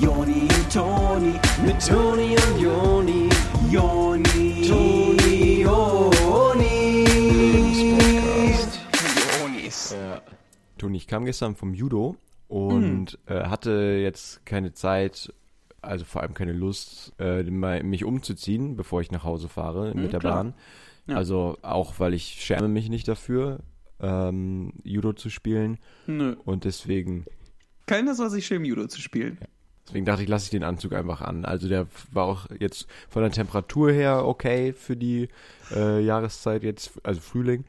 Joni 0.00 0.42
und 0.42 0.72
Toni, 0.72 1.34
mit 1.64 1.86
Toni 1.86 2.36
und 2.36 2.60
Joni, 2.60 3.28
Joni, 3.70 4.66
Toni, 4.66 5.62
Joni. 5.62 7.04
Jonis. 9.40 9.92
Ja. 9.92 10.22
Toni, 10.78 10.96
ich 10.96 11.06
kam 11.06 11.24
gestern 11.24 11.54
vom 11.54 11.74
Judo 11.74 12.16
und 12.48 13.18
äh, 13.26 13.44
hatte 13.44 13.98
jetzt 14.02 14.44
keine 14.44 14.72
Zeit, 14.72 15.32
also 15.80 16.04
vor 16.04 16.22
allem 16.22 16.34
keine 16.34 16.52
Lust, 16.52 17.12
äh, 17.18 17.42
mich 17.44 18.04
umzuziehen, 18.04 18.76
bevor 18.76 19.00
ich 19.00 19.10
nach 19.10 19.24
Hause 19.24 19.48
fahre 19.48 19.94
mit 19.94 20.12
der 20.12 20.20
klar. 20.20 20.34
Bahn. 20.34 20.54
Ja. 21.06 21.16
Also 21.16 21.58
auch, 21.62 22.00
weil 22.00 22.14
ich 22.14 22.42
schäme 22.42 22.68
mich 22.68 22.88
nicht 22.88 23.06
dafür, 23.06 23.60
ähm, 24.00 24.72
Judo 24.82 25.12
zu 25.12 25.30
spielen 25.30 25.78
Nö. 26.06 26.36
und 26.44 26.64
deswegen, 26.64 27.26
Keiner 27.86 28.14
soll 28.14 28.30
sich 28.30 28.46
schämen, 28.46 28.64
Judo 28.64 28.86
zu 28.86 29.00
spielen. 29.00 29.38
Deswegen 29.86 30.04
dachte 30.04 30.22
ich, 30.22 30.28
lasse 30.28 30.44
ich 30.46 30.50
den 30.50 30.64
Anzug 30.64 30.92
einfach 30.92 31.20
an. 31.20 31.44
Also 31.44 31.68
der 31.68 31.86
war 32.12 32.24
auch 32.24 32.46
jetzt 32.58 32.86
von 33.08 33.22
der 33.22 33.30
Temperatur 33.32 33.92
her 33.92 34.24
okay 34.26 34.72
für 34.72 34.96
die 34.96 35.28
äh, 35.74 36.00
Jahreszeit 36.04 36.62
jetzt, 36.62 36.92
also 37.02 37.20
Frühling. 37.20 37.64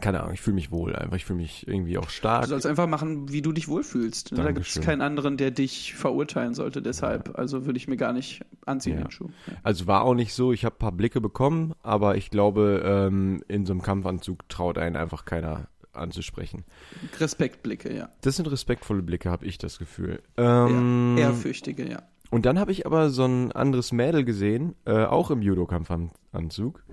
Keine 0.00 0.20
Ahnung, 0.20 0.32
ich 0.32 0.40
fühle 0.40 0.54
mich 0.54 0.70
wohl 0.70 0.96
einfach, 0.96 1.16
ich 1.16 1.26
fühle 1.26 1.40
mich 1.40 1.68
irgendwie 1.68 1.98
auch 1.98 2.08
stark. 2.08 2.44
Du 2.44 2.48
sollst 2.48 2.64
einfach 2.64 2.86
machen, 2.86 3.30
wie 3.30 3.42
du 3.42 3.52
dich 3.52 3.68
wohlfühlst. 3.68 4.32
Da 4.32 4.50
gibt 4.52 4.66
es 4.66 4.80
keinen 4.80 5.02
anderen, 5.02 5.36
der 5.36 5.50
dich 5.50 5.92
verurteilen 5.94 6.54
sollte. 6.54 6.80
Deshalb, 6.80 7.38
also 7.38 7.66
würde 7.66 7.76
ich 7.76 7.88
mir 7.88 7.98
gar 7.98 8.14
nicht 8.14 8.42
anziehen, 8.64 8.96
Ja. 8.96 9.04
den 9.04 9.10
Schuh. 9.10 9.28
Ja. 9.46 9.54
Also 9.62 9.86
war 9.86 10.02
auch 10.04 10.14
nicht 10.14 10.32
so, 10.32 10.50
ich 10.54 10.64
habe 10.64 10.76
ein 10.76 10.78
paar 10.78 10.92
Blicke 10.92 11.20
bekommen, 11.20 11.74
aber 11.82 12.16
ich 12.16 12.30
glaube, 12.30 12.80
ähm, 12.82 13.44
in 13.48 13.66
so 13.66 13.74
einem 13.74 13.82
Kampfanzug 13.82 14.48
traut 14.48 14.78
einen 14.78 14.96
einfach 14.96 15.26
keiner 15.26 15.66
anzusprechen. 15.92 16.64
Respektblicke, 17.20 17.94
ja. 17.94 18.10
Das 18.20 18.36
sind 18.36 18.50
respektvolle 18.50 19.02
Blicke, 19.02 19.30
habe 19.30 19.46
ich 19.46 19.58
das 19.58 19.78
Gefühl. 19.78 20.22
Ähm, 20.36 21.16
Eher, 21.18 21.28
ehrfürchtige, 21.28 21.88
ja. 21.88 22.02
und 22.30 22.46
dann 22.46 22.58
habe 22.58 22.72
ich 22.72 22.86
aber 22.86 23.10
so 23.10 23.24
ein 23.24 23.52
anderes 23.52 23.92
Mädel 23.92 24.24
gesehen, 24.24 24.74
äh, 24.84 25.04
auch 25.04 25.30
im 25.30 25.42
Judo-Kampfanzug. 25.42 26.84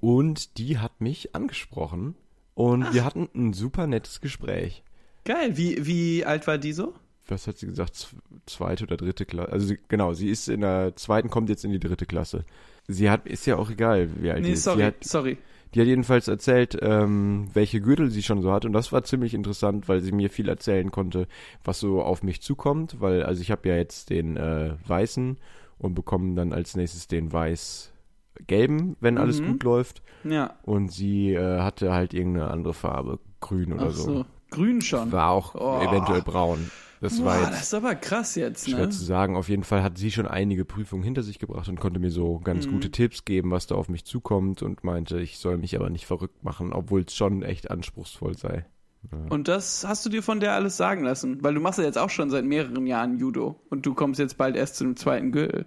Und 0.00 0.58
die 0.58 0.78
hat 0.78 1.00
mich 1.00 1.34
angesprochen 1.34 2.14
und 2.54 2.92
wir 2.94 3.04
hatten 3.04 3.28
ein 3.34 3.52
super 3.52 3.86
nettes 3.86 4.20
Gespräch. 4.20 4.84
Geil. 5.24 5.56
Wie, 5.56 5.86
wie 5.86 6.24
alt 6.24 6.46
war 6.46 6.58
die 6.58 6.72
so? 6.72 6.94
Was 7.26 7.46
hat 7.46 7.58
sie 7.58 7.66
gesagt? 7.66 8.08
Zweite 8.46 8.84
oder 8.84 8.96
dritte 8.96 9.26
Klasse? 9.26 9.52
Also 9.52 9.66
sie, 9.66 9.78
genau, 9.88 10.14
sie 10.14 10.28
ist 10.30 10.48
in 10.48 10.62
der 10.62 10.96
zweiten, 10.96 11.28
kommt 11.28 11.50
jetzt 11.50 11.64
in 11.64 11.72
die 11.72 11.80
dritte 11.80 12.06
Klasse. 12.06 12.44
Sie 12.86 13.10
hat, 13.10 13.26
ist 13.26 13.44
ja 13.44 13.56
auch 13.56 13.70
egal, 13.70 14.08
wie 14.22 14.30
alt 14.30 14.38
die 14.38 14.48
Nee, 14.48 14.52
ist. 14.54 14.60
Sie 14.64 14.70
sorry, 14.70 14.82
hat, 14.82 15.04
sorry. 15.04 15.38
Die 15.74 15.80
hat 15.80 15.86
jedenfalls 15.86 16.28
erzählt, 16.28 16.78
ähm, 16.80 17.48
welche 17.52 17.80
Gürtel 17.80 18.10
sie 18.10 18.22
schon 18.22 18.40
so 18.42 18.52
hat 18.52 18.64
und 18.64 18.72
das 18.72 18.90
war 18.92 19.02
ziemlich 19.04 19.34
interessant, 19.34 19.88
weil 19.88 20.00
sie 20.00 20.12
mir 20.12 20.30
viel 20.30 20.48
erzählen 20.48 20.90
konnte, 20.90 21.26
was 21.64 21.78
so 21.80 22.02
auf 22.02 22.22
mich 22.22 22.40
zukommt, 22.40 23.00
weil 23.00 23.22
also 23.22 23.42
ich 23.42 23.50
habe 23.50 23.68
ja 23.68 23.76
jetzt 23.76 24.08
den 24.10 24.36
äh, 24.36 24.74
weißen 24.86 25.36
und 25.78 25.94
bekomme 25.94 26.34
dann 26.34 26.52
als 26.52 26.74
nächstes 26.76 27.06
den 27.06 27.32
weiß-gelben, 27.32 28.96
wenn 29.00 29.18
alles 29.18 29.40
Mhm. 29.40 29.46
gut 29.46 29.62
läuft 29.64 30.02
Ja. 30.24 30.54
und 30.62 30.90
sie 30.92 31.32
äh, 31.34 31.60
hatte 31.60 31.92
halt 31.92 32.14
irgendeine 32.14 32.50
andere 32.50 32.74
Farbe, 32.74 33.18
grün 33.40 33.72
oder 33.72 33.86
Ach 33.88 33.92
so. 33.92 34.04
so. 34.14 34.24
Grün 34.50 34.80
schon. 34.80 35.12
War 35.12 35.30
auch 35.30 35.54
Oh. 35.54 35.80
eventuell 35.86 36.22
braun. 36.22 36.70
Das 37.00 37.22
war 37.22 37.36
Boah, 37.36 37.44
jetzt 37.44 37.52
das 37.52 37.62
ist 37.62 37.74
aber 37.74 37.94
krass 37.94 38.34
jetzt, 38.34 38.68
schwer 38.68 38.84
ne? 38.84 38.88
zu 38.88 39.04
sagen. 39.04 39.36
Auf 39.36 39.48
jeden 39.48 39.62
Fall 39.64 39.82
hat 39.82 39.98
sie 39.98 40.10
schon 40.10 40.26
einige 40.26 40.64
Prüfungen 40.64 41.02
hinter 41.04 41.22
sich 41.22 41.38
gebracht 41.38 41.68
und 41.68 41.78
konnte 41.78 42.00
mir 42.00 42.10
so 42.10 42.38
ganz 42.40 42.66
Mhm. 42.66 42.70
gute 42.72 42.90
Tipps 42.90 43.24
geben, 43.24 43.50
was 43.50 43.66
da 43.68 43.76
auf 43.76 43.88
mich 43.88 44.04
zukommt 44.04 44.62
und 44.62 44.82
meinte, 44.84 45.20
ich 45.20 45.38
soll 45.38 45.58
mich 45.58 45.76
aber 45.76 45.90
nicht 45.90 46.06
verrückt 46.06 46.42
machen, 46.42 46.72
obwohl 46.72 47.02
es 47.02 47.14
schon 47.14 47.42
echt 47.42 47.70
anspruchsvoll 47.70 48.36
sei. 48.36 48.66
Und 49.30 49.46
das 49.46 49.86
hast 49.86 50.04
du 50.04 50.10
dir 50.10 50.22
von 50.24 50.40
der 50.40 50.54
alles 50.54 50.76
sagen 50.76 51.04
lassen, 51.04 51.42
weil 51.42 51.54
du 51.54 51.60
machst 51.60 51.78
ja 51.78 51.84
jetzt 51.84 51.98
auch 51.98 52.10
schon 52.10 52.30
seit 52.30 52.44
mehreren 52.44 52.86
Jahren 52.86 53.18
Judo 53.18 53.60
und 53.70 53.86
du 53.86 53.94
kommst 53.94 54.18
jetzt 54.18 54.36
bald 54.36 54.56
erst 54.56 54.76
zu 54.76 54.84
dem 54.84 54.96
zweiten 54.96 55.30
Gürtel. 55.32 55.66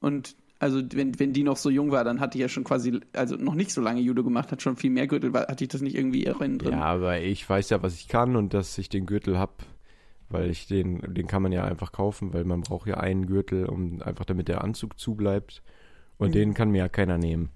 Und 0.00 0.34
also 0.58 0.80
wenn, 0.92 1.18
wenn 1.18 1.32
die 1.32 1.44
noch 1.44 1.56
so 1.56 1.70
jung 1.70 1.90
war, 1.92 2.04
dann 2.04 2.20
hatte 2.20 2.36
ich 2.38 2.42
ja 2.42 2.48
schon 2.48 2.64
quasi, 2.64 3.00
also 3.12 3.36
noch 3.36 3.54
nicht 3.54 3.70
so 3.70 3.80
lange 3.80 4.00
Judo 4.00 4.24
gemacht, 4.24 4.50
hat 4.50 4.60
schon 4.62 4.76
viel 4.76 4.90
mehr 4.90 5.06
Gürtel, 5.06 5.32
war- 5.32 5.46
hatte 5.46 5.64
ich 5.64 5.68
das 5.68 5.82
nicht 5.82 5.94
irgendwie 5.94 6.24
innen 6.24 6.58
drin? 6.58 6.72
Ja, 6.72 6.80
aber 6.82 7.20
ich 7.20 7.48
weiß 7.48 7.70
ja, 7.70 7.82
was 7.82 7.94
ich 7.94 8.08
kann 8.08 8.34
und 8.36 8.54
dass 8.54 8.76
ich 8.78 8.88
den 8.88 9.06
Gürtel 9.06 9.38
hab, 9.38 9.62
weil 10.34 10.50
ich 10.50 10.66
den, 10.66 11.00
den 11.14 11.26
kann 11.26 11.42
man 11.42 11.52
ja 11.52 11.64
einfach 11.64 11.92
kaufen, 11.92 12.34
weil 12.34 12.44
man 12.44 12.60
braucht 12.60 12.86
ja 12.86 12.98
einen 12.98 13.24
Gürtel, 13.26 13.64
um 13.66 14.02
einfach 14.02 14.26
damit 14.26 14.48
der 14.48 14.62
Anzug 14.62 14.98
zubleibt. 14.98 15.62
Und 16.18 16.28
Mhm. 16.28 16.32
den 16.32 16.54
kann 16.54 16.70
mir 16.70 16.78
ja 16.78 16.88
keiner 16.88 17.16
nehmen. 17.16 17.48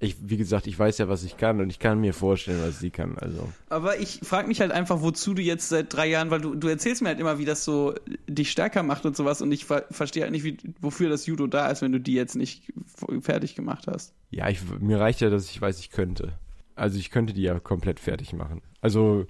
Ich, 0.00 0.16
wie 0.20 0.36
gesagt, 0.36 0.66
ich 0.66 0.76
weiß 0.78 0.98
ja, 0.98 1.08
was 1.08 1.22
ich 1.22 1.36
kann 1.38 1.60
und 1.60 1.70
ich 1.70 1.78
kann 1.78 2.00
mir 2.00 2.12
vorstellen, 2.12 2.60
was 2.66 2.80
sie 2.80 2.90
kann. 2.90 3.16
Also 3.16 3.48
Aber 3.70 3.98
ich 3.98 4.20
frage 4.22 4.48
mich 4.48 4.60
halt 4.60 4.72
einfach, 4.72 5.00
wozu 5.00 5.32
du 5.32 5.40
jetzt 5.40 5.68
seit 5.68 5.94
drei 5.94 6.06
Jahren, 6.08 6.30
weil 6.30 6.40
du, 6.40 6.54
du 6.56 6.68
erzählst 6.68 7.00
mir 7.00 7.08
halt 7.08 7.20
immer, 7.20 7.38
wie 7.38 7.44
das 7.46 7.64
so 7.64 7.94
dich 8.28 8.50
stärker 8.50 8.82
macht 8.82 9.06
und 9.06 9.16
sowas 9.16 9.40
und 9.40 9.52
ich 9.52 9.64
ver 9.64 9.84
verstehe 9.90 10.24
halt 10.24 10.32
nicht, 10.32 10.44
wie, 10.44 10.58
wofür 10.80 11.08
das 11.08 11.24
Judo 11.26 11.46
da 11.46 11.68
ist, 11.70 11.80
wenn 11.80 11.92
du 11.92 12.00
die 12.00 12.12
jetzt 12.14 12.34
nicht 12.34 12.72
fertig 13.20 13.54
gemacht 13.54 13.86
hast. 13.86 14.12
Ja, 14.30 14.48
ich, 14.50 14.60
mir 14.80 14.98
reicht 15.00 15.20
ja, 15.20 15.30
dass 15.30 15.48
ich 15.48 15.60
weiß, 15.60 15.78
ich 15.78 15.90
könnte. 15.90 16.34
Also 16.74 16.98
ich 16.98 17.10
könnte 17.10 17.32
die 17.32 17.42
ja 17.42 17.58
komplett 17.60 18.00
fertig 18.00 18.32
machen. 18.34 18.60
Also 18.82 19.26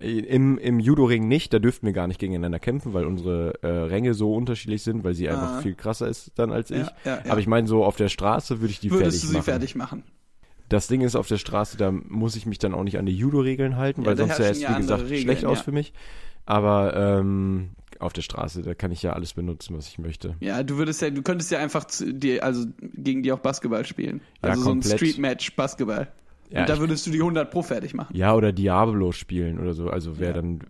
im, 0.00 0.58
im 0.58 0.80
Judo-Ring 0.80 1.26
nicht, 1.28 1.52
da 1.52 1.58
dürften 1.58 1.86
wir 1.86 1.92
gar 1.92 2.06
nicht 2.06 2.18
gegeneinander 2.20 2.58
kämpfen, 2.58 2.92
weil 2.94 3.04
unsere 3.06 3.54
äh, 3.62 3.66
Ränge 3.66 4.14
so 4.14 4.34
unterschiedlich 4.34 4.82
sind, 4.82 5.04
weil 5.04 5.14
sie 5.14 5.28
einfach 5.28 5.58
Ah. 5.58 5.60
viel 5.62 5.74
krasser 5.74 6.08
ist 6.08 6.32
dann 6.36 6.52
als 6.52 6.70
ich. 6.70 6.78
Ja, 6.78 6.92
ja. 7.04 7.18
Aber 7.28 7.40
ich 7.40 7.46
meine, 7.46 7.66
so 7.66 7.84
auf 7.84 7.96
der 7.96 8.08
Straße 8.08 8.60
würde 8.60 8.70
ich 8.72 8.80
die 8.80 8.90
Würdest 8.90 9.04
fertig 9.04 9.20
du 9.22 9.26
sie 9.28 9.32
machen. 9.34 9.44
fertig 9.44 9.74
machen? 9.74 10.02
Das 10.68 10.88
Ding 10.88 11.00
ist, 11.02 11.14
auf 11.14 11.28
der 11.28 11.38
Straße, 11.38 11.76
da 11.76 11.92
muss 11.92 12.34
ich 12.36 12.44
mich 12.46 12.58
dann 12.58 12.74
auch 12.74 12.82
nicht 12.82 12.98
an 12.98 13.06
die 13.06 13.16
Judo-Regeln 13.16 13.76
halten, 13.76 14.04
weil 14.04 14.16
sonst 14.16 14.36
sähe 14.36 14.50
es, 14.50 14.60
wie 14.60 14.74
gesagt, 14.74 15.04
Regeln, 15.04 15.22
schlecht 15.22 15.44
aus 15.44 15.60
für 15.60 15.70
mich. 15.72 15.92
Aber 16.44 16.94
ähm, 16.96 17.70
auf 17.98 18.12
der 18.12 18.22
Straße, 18.22 18.62
da 18.62 18.74
kann 18.74 18.90
ich 18.92 19.02
ja 19.02 19.12
alles 19.12 19.34
benutzen, 19.34 19.76
was 19.76 19.88
ich 19.88 19.98
möchte. 19.98 20.34
Ja, 20.40 20.62
du 20.62 20.76
würdest 20.76 21.00
ja, 21.02 21.10
du 21.10 21.22
könntest 21.22 21.50
ja 21.50 21.58
einfach 21.60 21.84
zu, 21.84 22.12
dir, 22.12 22.42
also 22.44 22.66
gegen 22.80 23.22
die 23.22 23.32
auch 23.32 23.38
Basketball 23.38 23.84
spielen. 23.86 24.20
Ja, 24.42 24.50
Also 24.50 24.62
so 24.62 24.68
ein 24.70 24.72
komplett. 24.80 24.96
Street-Match 24.98 25.54
Basketball. 25.56 26.08
Ja, 26.50 26.60
und 26.60 26.68
da 26.68 26.78
würdest 26.78 27.06
du 27.06 27.10
die 27.10 27.18
100 27.20 27.50
pro 27.50 27.62
fertig 27.62 27.92
machen. 27.94 28.14
Ja, 28.16 28.34
oder 28.34 28.52
Diablo 28.52 29.12
spielen 29.12 29.58
oder 29.58 29.74
so. 29.74 29.90
Also 29.90 30.18
wer 30.18 30.28
Ja. 30.28 30.32
dann 30.34 30.60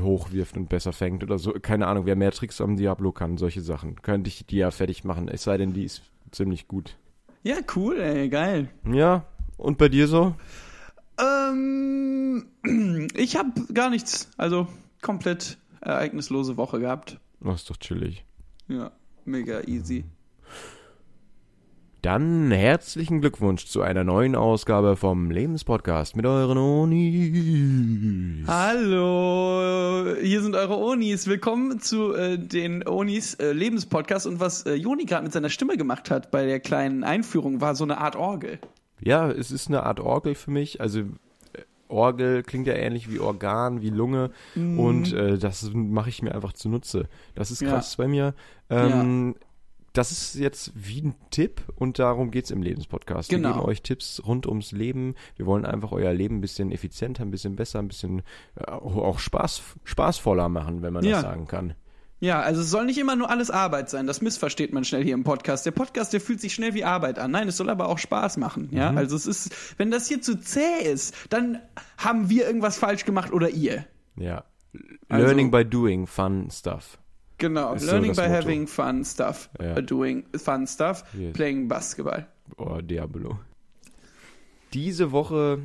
hochwirft 0.00 0.56
und 0.56 0.68
besser 0.68 0.92
fängt 0.92 1.22
oder 1.22 1.38
so. 1.38 1.52
Keine 1.52 1.86
Ahnung, 1.86 2.06
wer 2.06 2.16
mehr 2.16 2.30
Tricks 2.32 2.60
am 2.60 2.76
Diablo 2.76 3.12
kann, 3.12 3.36
solche 3.36 3.60
Sachen. 3.60 4.00
Könnte 4.02 4.28
ich 4.28 4.46
die 4.46 4.56
ja 4.56 4.70
fertig 4.70 5.04
machen. 5.04 5.28
Es 5.28 5.42
sei 5.44 5.56
denn, 5.58 5.72
die 5.72 5.84
ist 5.84 6.02
ziemlich 6.30 6.68
gut. 6.68 6.96
Ja, 7.42 7.56
cool, 7.76 8.00
ey, 8.00 8.28
geil. 8.28 8.68
Ja, 8.90 9.26
und 9.58 9.78
bei 9.78 9.88
dir 9.88 10.08
so? 10.08 10.34
Ähm, 11.20 12.46
ich 13.14 13.36
habe 13.36 13.50
gar 13.72 13.90
nichts, 13.90 14.30
also 14.36 14.66
komplett 15.02 15.58
ereignislose 15.80 16.56
Woche 16.56 16.80
gehabt. 16.80 17.18
Oh, 17.44 17.50
ist 17.52 17.70
doch 17.70 17.76
chillig. 17.76 18.24
Ja, 18.68 18.90
mega 19.24 19.60
easy. 19.66 20.04
Dann 22.06 22.52
herzlichen 22.52 23.20
Glückwunsch 23.20 23.66
zu 23.66 23.82
einer 23.82 24.04
neuen 24.04 24.36
Ausgabe 24.36 24.94
vom 24.94 25.32
Lebenspodcast 25.32 26.14
mit 26.14 26.24
euren 26.24 26.56
Onis. 26.56 28.46
Hallo, 28.46 30.14
hier 30.22 30.40
sind 30.40 30.54
eure 30.54 30.78
Onis. 30.78 31.26
Willkommen 31.26 31.80
zu 31.80 32.14
äh, 32.14 32.38
den 32.38 32.86
Onis 32.86 33.34
äh, 33.34 33.50
Lebenspodcast. 33.50 34.28
Und 34.28 34.38
was 34.38 34.66
äh, 34.66 34.74
Joni 34.74 35.04
gerade 35.04 35.24
mit 35.24 35.32
seiner 35.32 35.48
Stimme 35.50 35.76
gemacht 35.76 36.12
hat 36.12 36.30
bei 36.30 36.46
der 36.46 36.60
kleinen 36.60 37.02
Einführung, 37.02 37.60
war 37.60 37.74
so 37.74 37.82
eine 37.82 37.98
Art 37.98 38.14
Orgel. 38.14 38.60
Ja, 39.00 39.28
es 39.28 39.50
ist 39.50 39.66
eine 39.66 39.82
Art 39.82 39.98
Orgel 39.98 40.36
für 40.36 40.52
mich. 40.52 40.80
Also 40.80 41.00
äh, 41.00 41.04
Orgel 41.88 42.44
klingt 42.44 42.68
ja 42.68 42.74
ähnlich 42.74 43.10
wie 43.10 43.18
Organ, 43.18 43.82
wie 43.82 43.90
Lunge. 43.90 44.30
Und 44.54 45.12
äh, 45.12 45.38
das 45.38 45.72
mache 45.74 46.10
ich 46.10 46.22
mir 46.22 46.36
einfach 46.36 46.52
zunutze. 46.52 47.08
Das 47.34 47.50
ist 47.50 47.62
Ja. 47.62 47.70
krass 47.70 47.96
bei 47.96 48.06
mir. 48.06 48.34
Ähm, 48.70 49.34
Das 49.96 50.12
ist 50.12 50.34
jetzt 50.34 50.72
wie 50.74 51.00
ein 51.02 51.14
Tipp 51.30 51.62
und 51.74 51.98
darum 51.98 52.30
geht's 52.30 52.50
im 52.50 52.62
Lebenspodcast. 52.62 53.30
Genau. 53.30 53.48
Wir 53.48 53.54
geben 53.54 53.66
euch 53.66 53.82
Tipps 53.82 54.22
rund 54.26 54.46
ums 54.46 54.72
Leben. 54.72 55.14
Wir 55.36 55.46
wollen 55.46 55.64
einfach 55.64 55.92
euer 55.92 56.12
Leben 56.12 56.36
ein 56.38 56.40
bisschen 56.40 56.70
effizienter, 56.70 57.22
ein 57.24 57.30
bisschen 57.30 57.56
besser, 57.56 57.78
ein 57.78 57.88
bisschen 57.88 58.22
äh, 58.56 58.70
auch 58.70 59.18
Spaß, 59.18 59.62
spaßvoller 59.84 60.48
machen, 60.48 60.82
wenn 60.82 60.92
man 60.92 61.04
Ja. 61.04 61.12
das 61.12 61.22
sagen 61.22 61.46
kann. 61.46 61.74
Ja, 62.18 62.40
also 62.40 62.62
es 62.62 62.70
soll 62.70 62.86
nicht 62.86 62.96
immer 62.98 63.14
nur 63.14 63.28
alles 63.30 63.50
Arbeit 63.50 63.90
sein. 63.90 64.06
Das 64.06 64.22
missversteht 64.22 64.72
man 64.72 64.84
schnell 64.84 65.02
hier 65.04 65.12
im 65.14 65.22
Podcast. 65.24 65.66
Der 65.66 65.70
Podcast, 65.70 66.12
der 66.14 66.20
fühlt 66.20 66.40
sich 66.40 66.54
schnell 66.54 66.72
wie 66.74 66.82
Arbeit 66.84 67.18
an. 67.18 67.30
Nein, 67.30 67.46
es 67.48 67.56
soll 67.58 67.68
aber 67.68 67.88
auch 67.88 67.98
Spaß 67.98 68.38
machen. 68.38 68.70
Ja, 68.72 68.90
Mhm. 68.92 68.98
also 68.98 69.16
es 69.16 69.26
ist, 69.26 69.78
wenn 69.78 69.90
das 69.90 70.08
hier 70.08 70.22
zu 70.22 70.40
zäh 70.40 70.82
ist, 70.90 71.14
dann 71.28 71.58
haben 71.98 72.30
wir 72.30 72.46
irgendwas 72.46 72.78
falsch 72.78 73.04
gemacht 73.04 73.32
oder 73.32 73.50
ihr. 73.50 73.84
Ja. 74.16 74.44
Also- 75.08 75.26
Learning 75.26 75.50
by 75.50 75.64
doing, 75.64 76.06
fun 76.06 76.48
stuff. 76.50 76.98
Genau. 77.38 77.74
Ist 77.74 77.82
so 77.82 77.90
Learning 77.92 78.12
das 78.12 78.16
by 78.16 78.22
Motto. 78.30 78.34
having 78.42 78.66
fun 78.66 79.04
stuff, 79.04 79.50
Ja. 79.60 79.80
doing 79.80 80.24
fun 80.36 80.66
stuff, 80.66 81.04
Yes. 81.14 81.32
playing 81.34 81.68
Basketball. 81.68 82.26
Oh, 82.56 82.80
Diablo. 82.82 83.38
Diese 84.72 85.12
Woche, 85.12 85.58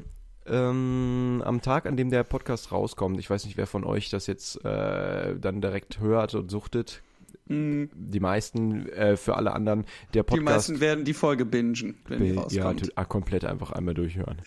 ähm, 0.46 1.42
am 1.46 1.62
Tag, 1.62 1.86
an 1.86 1.98
dem 1.98 2.10
der 2.10 2.24
Podcast 2.24 2.72
rauskommt, 2.72 3.20
ich 3.20 3.30
weiß 3.30 3.46
nicht, 3.46 3.58
wer 3.58 3.68
von 3.68 3.84
euch 3.84 4.10
das 4.10 4.28
jetzt 4.28 4.64
äh, 4.66 5.36
dann 5.40 5.62
direkt 5.62 6.00
hört 6.00 6.36
und 6.36 6.50
suchtet. 6.52 7.02
Die 7.48 8.20
meisten, 8.22 8.88
äh, 8.90 9.18
für 9.18 9.36
alle 9.36 9.52
anderen, 9.54 9.84
der 10.14 10.24
Die 10.24 10.28
Podcast. 10.28 10.46
meisten 10.70 10.80
werden 10.80 11.04
die 11.04 11.14
Folge 11.14 11.46
bingen, 11.46 11.98
wenn 12.08 12.24
die 12.24 12.30
ja, 12.30 12.42
rauskommt. 12.42 12.84
t- 12.86 12.92
ah, 12.96 13.04
komplett 13.04 13.44
einfach 13.44 13.72
einmal 13.74 13.94
durchhören. 13.94 14.38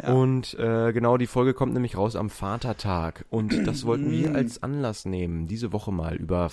Ja. 0.00 0.12
Und 0.12 0.54
äh, 0.54 0.92
genau, 0.92 1.16
die 1.16 1.26
Folge 1.26 1.54
kommt 1.54 1.74
nämlich 1.74 1.96
raus 1.96 2.16
am 2.16 2.30
Vatertag. 2.30 3.24
Und 3.30 3.66
das 3.66 3.84
wollten 3.84 4.10
wir 4.10 4.30
Mm. 4.30 4.36
als 4.36 4.62
Anlass 4.62 5.04
nehmen, 5.04 5.48
diese 5.48 5.72
Woche 5.72 5.92
mal 5.92 6.16
über 6.16 6.50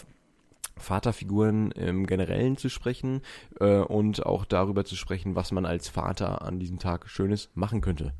Vaterfiguren 0.77 1.71
im 1.71 2.05
Generellen 2.05 2.57
zu 2.57 2.69
sprechen 2.69 3.21
äh, 3.59 3.79
und 3.79 4.25
auch 4.25 4.45
darüber 4.45 4.85
zu 4.85 4.95
sprechen, 4.95 5.35
was 5.35 5.51
man 5.51 5.65
als 5.65 5.89
Vater 5.89 6.41
an 6.41 6.59
diesem 6.59 6.79
Tag 6.79 7.09
Schönes 7.09 7.49
machen 7.53 7.81
könnte. 7.81 8.13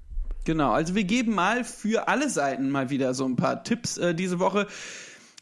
Genau, 0.46 0.72
also 0.72 0.96
wir 0.96 1.04
geben 1.04 1.36
mal 1.36 1.64
für 1.64 2.08
alle 2.08 2.30
Seiten 2.30 2.70
mal 2.70 2.90
wieder 2.90 3.14
so 3.14 3.26
ein 3.26 3.36
paar 3.36 3.64
Tipps 3.64 3.98
äh, 3.98 4.16
diese 4.16 4.40
Woche. 4.40 4.68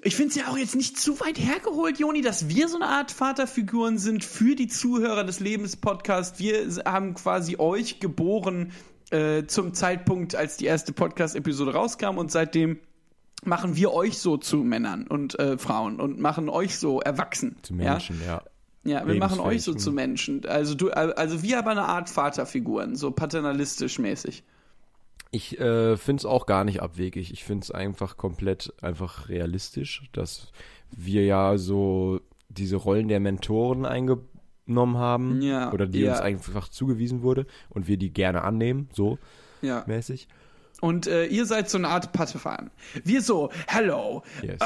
Ich 0.04 0.16
finde 0.16 0.30
es 0.30 0.36
ja 0.36 0.52
auch 0.52 0.58
jetzt 0.58 0.76
nicht 0.76 1.00
zu 1.00 1.20
weit 1.20 1.40
hergeholt, 1.40 2.00
Joni, 2.00 2.22
dass 2.22 2.50
wir 2.50 2.68
so 2.68 2.76
eine 2.78 2.88
Art 2.88 3.12
Vaterfiguren 3.12 3.98
sind 3.98 4.24
für 4.24 4.56
die 4.56 4.68
Zuhörer 4.68 5.24
des 5.24 5.40
Lebenspodcasts. 5.40 6.40
Wir 6.40 6.68
haben 6.86 7.16
quasi 7.16 7.58
euch 7.58 8.00
geboren 8.00 8.72
äh, 9.12 9.46
zum 9.48 9.74
Zeitpunkt, 9.74 10.36
als 10.36 10.58
die 10.58 10.66
erste 10.66 10.94
Podcast-Episode 10.94 11.74
rauskam 11.74 12.18
und 12.18 12.32
seitdem 12.32 12.80
machen 13.44 13.76
wir 13.76 13.94
euch 13.94 14.18
so 14.18 14.38
zu 14.38 14.58
Männern 14.58 15.08
und 15.08 15.40
äh, 15.40 15.58
Frauen 15.58 16.00
und 16.00 16.20
machen 16.20 16.50
euch 16.50 16.78
so 16.78 17.00
erwachsen. 17.00 17.58
Zu 17.62 17.74
Menschen, 17.74 18.20
ja. 18.26 18.42
Ja, 18.84 19.00
ja 19.02 19.08
wir 19.08 19.16
machen 19.16 19.40
euch 19.40 19.64
so 19.64 19.74
zu 19.74 19.92
Menschen. 19.92 20.46
Also 20.46 20.76
du, 20.76 20.90
also 20.90 21.44
wir 21.44 21.60
aber 21.60 21.72
eine 21.72 21.86
Art 21.86 22.10
Vaterfiguren, 22.10 22.96
so 22.96 23.12
paternalistisch 23.12 24.00
mäßig. 24.00 24.44
Ich 25.32 25.60
äh, 25.60 25.98
finde 25.98 26.22
es 26.22 26.26
auch 26.26 26.46
gar 26.46 26.64
nicht 26.64 26.82
abwegig. 26.82 27.32
Ich 27.32 27.44
finde 27.44 27.64
es 27.64 27.72
einfach 27.72 28.18
komplett 28.18 28.74
einfach 28.82 29.30
realistisch, 29.30 30.10
dass 30.14 30.52
wir 30.90 31.26
ja 31.26 31.58
so 31.58 32.22
diese 32.50 32.78
Rollen 32.78 33.08
der 33.08 33.20
Mentoren 33.20 33.86
eingenommen 34.68 34.98
haben 34.98 35.42
Ja, 35.42 35.72
oder 35.72 35.88
die 35.88 36.02
ja. 36.02 36.12
uns 36.12 36.22
einfach 36.22 36.70
zugewiesen 36.70 37.22
wurde 37.22 37.46
und 37.70 37.88
wir 37.88 37.98
die 37.98 38.12
gerne 38.12 38.44
annehmen, 38.44 38.90
so 38.94 39.18
Ja. 39.62 39.84
mäßig. 39.88 40.28
Und 40.80 41.08
äh, 41.08 41.26
ihr 41.26 41.48
seid 41.48 41.72
so 41.72 41.80
eine 41.80 41.88
Art 41.88 42.12
Padawan. 42.14 42.70
Wir 43.04 43.24
so, 43.24 43.50
hello, 43.66 44.22
Yes. 44.44 44.60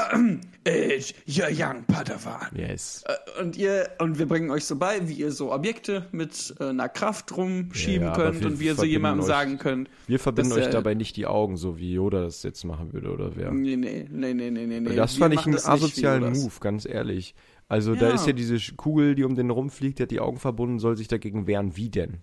äh, 0.64 0.98
you're 1.26 1.48
young 1.50 1.84
Padawan. 1.84 2.48
Yes. 2.54 3.02
Äh, 3.06 3.40
und 3.40 3.56
ihr 3.56 3.88
und 3.98 4.18
wir 4.18 4.26
bringen 4.28 4.50
euch 4.50 4.66
so 4.66 4.76
bei, 4.76 5.08
wie 5.08 5.14
ihr 5.14 5.32
so 5.32 5.50
Objekte 5.54 6.06
mit 6.12 6.54
äh, 6.60 6.64
einer 6.64 6.90
Kraft 6.90 7.34
rumschieben 7.34 8.08
Ja, 8.08 8.12
könnt 8.14 8.44
und 8.44 8.60
wie 8.60 8.66
ihr 8.66 8.74
so 8.74 8.84
jemandem 8.84 9.20
euch- 9.22 9.26
sagen 9.26 9.56
könnt. 9.56 9.88
Wir 10.06 10.18
verbinden 10.18 10.52
euch 10.52 10.68
dabei 10.68 10.92
nicht 10.92 11.16
die 11.16 11.24
Augen, 11.24 11.56
so 11.56 11.78
wie 11.78 11.94
Yoda 11.94 12.20
das 12.20 12.42
jetzt 12.42 12.62
machen 12.64 12.92
würde 12.92 13.10
oder 13.10 13.34
wer. 13.34 13.50
Nee, 13.50 13.76
nee, 13.76 14.06
nee, 14.10 14.34
nee, 14.34 14.50
nee, 14.50 14.66
nee. 14.66 14.94
das 14.94 15.14
Wir 15.16 15.20
fand 15.20 15.32
ich 15.34 15.46
einen 15.46 15.56
asozialen. 15.56 16.30
Move, 16.34 16.52
ganz 16.60 16.84
ehrlich. 16.84 17.34
Also 17.72 17.94
da 17.94 18.08
Ja. 18.10 18.14
ist 18.14 18.26
ja 18.26 18.34
diese 18.34 18.58
Kugel, 18.76 19.14
die 19.14 19.24
um 19.24 19.34
den 19.34 19.48
rumfliegt, 19.48 19.98
die 19.98 20.02
hat 20.02 20.10
die 20.10 20.20
Augen 20.20 20.38
verbunden, 20.38 20.78
soll 20.78 20.94
sich 20.94 21.08
dagegen 21.08 21.46
wehren. 21.46 21.74
Wie 21.74 21.88
denn? 21.88 22.18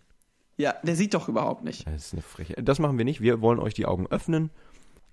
Ja, 0.57 0.75
der 0.83 0.95
sieht 0.95 1.15
doch 1.15 1.27
überhaupt 1.27 1.63
nicht. 1.63 1.87
Das 1.87 2.05
ist 2.05 2.13
eine 2.13 2.21
Frechheit. 2.21 2.59
Das 2.67 2.77
machen 2.77 2.99
wir 2.99 3.05
nicht. 3.05 3.19
Wir 3.19 3.41
wollen 3.41 3.57
euch 3.59 3.73
die 3.73 3.87
Augen 3.87 4.05
öffnen. 4.07 4.51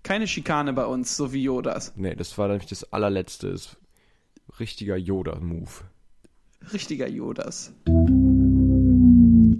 Keine 0.03 0.27
Schikane 0.27 0.75
bei 0.75 0.85
uns, 0.85 1.17
so 1.17 1.33
wie 1.33 1.43
Yodas. 1.43 1.95
Nee, 1.97 2.15
das 2.15 2.37
war 2.37 2.49
nämlich 2.49 2.67
das 2.67 2.93
allerletzte. 2.93 3.51
Das 3.51 3.77
richtiger 4.61 4.97
Yoda-Move. 4.99 5.71
Richtiger 6.73 7.09
Yodas. 7.09 7.73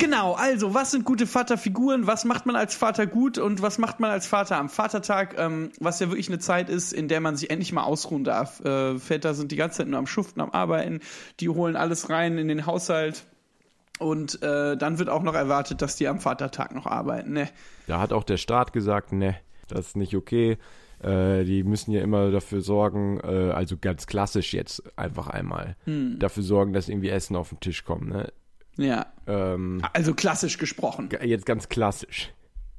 Genau, 0.07 0.35
also, 0.35 0.73
was 0.73 0.93
sind 0.93 1.05
gute 1.05 1.27
Vaterfiguren? 1.27 2.07
Was 2.07 2.25
macht 2.25 2.47
man 2.47 2.55
als 2.55 2.77
Vater 2.77 3.09
gut 3.09 3.39
und 3.39 3.61
was 3.61 3.79
macht 3.79 3.99
man 3.99 4.13
als 4.13 4.25
Vater 4.29 4.57
am 4.57 4.69
Vatertag? 4.69 5.35
Ähm, 5.37 5.73
was 5.81 5.99
ja 5.99 6.09
wirklich 6.11 6.29
eine 6.29 6.39
Zeit 6.39 6.71
ist, 6.71 6.93
in 6.93 7.09
der 7.09 7.21
man 7.21 7.37
sich 7.37 7.51
endlich 7.51 7.73
mal 7.73 7.83
ausruhen 7.83 8.23
darf. 8.23 8.65
Äh, 8.65 9.01
Väter 9.01 9.35
sind 9.35 9.51
die 9.51 9.57
ganze 9.57 9.79
Zeit 9.79 9.89
nur 9.89 9.99
am 9.99 10.07
Schuften, 10.07 10.41
am 10.41 10.53
Arbeiten. 10.53 11.01
Die 11.41 11.49
holen 11.49 11.75
alles 11.75 12.09
rein 12.09 12.39
in 12.39 12.47
den 12.47 12.67
Haushalt. 12.67 13.25
Und 13.99 14.41
äh, 14.45 14.77
dann 14.77 15.01
wird 15.01 15.09
auch 15.09 15.25
noch 15.25 15.35
erwartet, 15.35 15.83
dass 15.83 15.97
die 15.97 16.07
am 16.07 16.21
Vatertag 16.21 16.73
noch 16.73 16.87
arbeiten. 16.87 17.33
Ne? 17.33 17.49
Da 17.89 17.99
hat 17.99 18.13
auch 18.13 18.23
der 18.23 18.37
Staat 18.37 18.73
gesagt, 18.73 19.11
ne, 19.13 19.35
das 19.67 19.89
ist 19.89 19.97
nicht 19.97 20.15
okay. 20.15 20.57
Äh, 21.03 21.43
die 21.43 21.65
müssen 21.65 21.91
ja 21.91 22.01
immer 22.01 22.31
dafür 22.31 22.61
sorgen, 22.61 23.19
äh, 23.25 23.51
also 23.51 23.77
ganz 23.77 24.07
klassisch 24.07 24.55
jetzt 24.55 24.85
einfach 24.97 25.27
einmal, 25.27 25.75
Hm. 25.85 26.21
dafür 26.21 26.45
sorgen, 26.45 26.73
dass 26.73 26.89
irgendwie 26.89 27.09
Essen 27.09 27.35
auf 27.35 27.49
den 27.49 27.59
Tisch 27.59 27.85
kommt. 27.85 28.09
Ne? 28.09 28.33
Ja. 28.77 29.07
Ähm, 29.27 29.83
Also 29.93 30.15
klassisch 30.15 30.59
gesprochen. 30.59 31.09
jetzt 31.23 31.47
ganz 31.47 31.69
klassisch. 31.69 32.33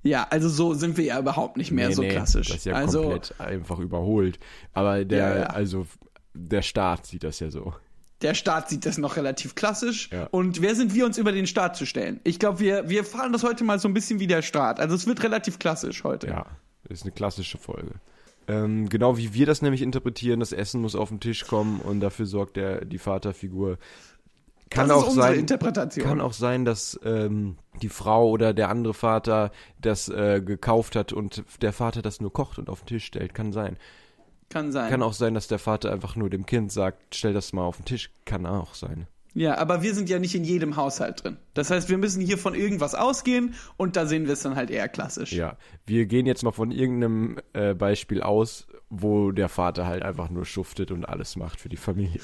Ja, 0.03 0.27
also 0.29 0.47
so 0.47 0.73
sind 0.73 0.95
wir 0.97 1.03
ja 1.05 1.19
überhaupt 1.19 1.57
nicht 1.57 1.71
mehr 1.71 1.89
Nee, 1.89 1.93
so 1.95 2.01
nee, 2.01 2.09
klassisch. 2.09 2.47
Das 2.47 2.57
ist 2.57 2.65
ja 2.65 2.75
also, 2.75 3.01
komplett 3.01 3.39
einfach 3.39 3.79
überholt. 3.79 4.39
Aber 4.73 5.03
der, 5.03 5.17
Ja, 5.17 5.37
ja. 5.39 5.45
also 5.47 5.87
der 6.33 6.61
Staat 6.61 7.07
sieht 7.07 7.23
das 7.23 7.39
ja 7.39 7.49
so. 7.49 7.73
Der 8.21 8.33
Staat 8.33 8.69
sieht 8.69 8.85
das 8.85 8.97
noch 8.97 9.15
relativ 9.17 9.53
klassisch. 9.55 10.09
Ja. 10.11 10.27
Und 10.31 10.61
wer 10.61 10.75
sind 10.75 10.95
wir, 10.95 11.05
uns 11.05 11.17
über 11.17 11.31
den 11.31 11.45
Staat 11.45 11.75
zu 11.75 11.85
stellen? 11.85 12.19
Ich 12.23 12.39
glaube, 12.39 12.59
wir, 12.59 12.89
wir 12.89 13.03
fahren 13.03 13.31
das 13.33 13.43
heute 13.43 13.63
mal 13.63 13.79
so 13.79 13.87
ein 13.87 13.93
bisschen 13.93 14.19
wie 14.19 14.27
der 14.27 14.41
Staat. 14.41 14.79
Also 14.79 14.95
es 14.95 15.05
wird 15.05 15.21
relativ 15.23 15.59
klassisch 15.59 16.03
heute. 16.03 16.27
Ja, 16.27 16.45
ist 16.89 17.03
eine 17.03 17.11
klassische 17.11 17.57
Folge. 17.57 17.91
Ähm, 18.47 18.87
genau 18.89 19.17
wie 19.17 19.33
wir 19.33 19.45
das 19.45 19.61
nämlich 19.61 19.81
interpretieren, 19.81 20.39
das 20.39 20.53
Essen 20.53 20.81
muss 20.81 20.95
auf 20.95 21.09
den 21.09 21.19
Tisch 21.19 21.45
kommen 21.45 21.81
und 21.81 21.99
dafür 21.99 22.25
sorgt 22.25 22.55
der, 22.55 22.85
die 22.85 22.97
Vaterfigur. 22.97 23.77
Kann 24.69 24.89
das 24.89 25.03
auch 25.03 25.09
sein, 25.11 25.45
kann 25.45 26.21
auch 26.21 26.33
sein, 26.33 26.65
dass 26.65 26.99
ähm, 27.05 27.57
die 27.81 27.89
Frau 27.89 28.29
oder 28.29 28.53
der 28.53 28.69
andere 28.69 28.93
Vater 28.93 29.51
das 29.81 30.09
äh, 30.09 30.41
gekauft 30.41 30.95
hat 30.95 31.13
und 31.13 31.43
der 31.61 31.73
Vater 31.73 32.01
das 32.01 32.19
nur 32.19 32.33
kocht 32.33 32.59
und 32.59 32.69
auf 32.69 32.81
den 32.81 32.87
Tisch 32.87 33.05
stellt. 33.05 33.33
Kann 33.33 33.53
sein. 33.53 33.77
Kann 34.49 34.71
sein. 34.71 34.89
Kann 34.89 35.03
auch 35.03 35.13
sein, 35.13 35.33
dass 35.33 35.47
der 35.47 35.59
Vater 35.59 35.91
einfach 35.91 36.15
nur 36.15 36.29
dem 36.29 36.45
Kind 36.45 36.71
sagt, 36.71 37.15
stell 37.15 37.33
das 37.33 37.53
mal 37.53 37.63
auf 37.63 37.77
den 37.77 37.85
Tisch. 37.85 38.11
Kann 38.25 38.45
auch 38.45 38.73
sein. 38.73 39.07
ja, 39.33 39.57
aber 39.57 39.83
wir 39.83 39.93
sind 39.93 40.09
ja 40.09 40.19
nicht 40.19 40.35
in 40.35 40.43
jedem 40.43 40.75
Haushalt 40.77 41.23
drin. 41.23 41.37
Das 41.53 41.69
heißt, 41.69 41.89
wir 41.89 41.97
müssen 41.97 42.21
hier 42.21 42.37
von 42.37 42.55
irgendwas 42.55 42.95
ausgehen 42.95 43.55
und 43.75 43.95
da 43.95 44.05
sehen 44.05 44.25
wir 44.25 44.33
es 44.33 44.41
dann 44.41 44.55
halt 44.55 44.69
eher 44.69 44.87
klassisch. 44.87 45.33
Ja, 45.33 45.57
wir 45.85 46.05
gehen 46.07 46.25
jetzt 46.25 46.43
mal 46.43 46.51
von 46.51 46.71
irgendeinem 46.71 47.37
äh, 47.53 47.73
Beispiel 47.73 48.21
aus, 48.21 48.67
wo 48.89 49.31
der 49.31 49.49
Vater 49.49 49.85
halt 49.85 50.03
einfach 50.03 50.29
nur 50.29 50.45
schuftet 50.45 50.91
und 50.91 51.05
alles 51.05 51.35
macht 51.35 51.59
für 51.59 51.69
die 51.69 51.77
Familie. 51.77 52.21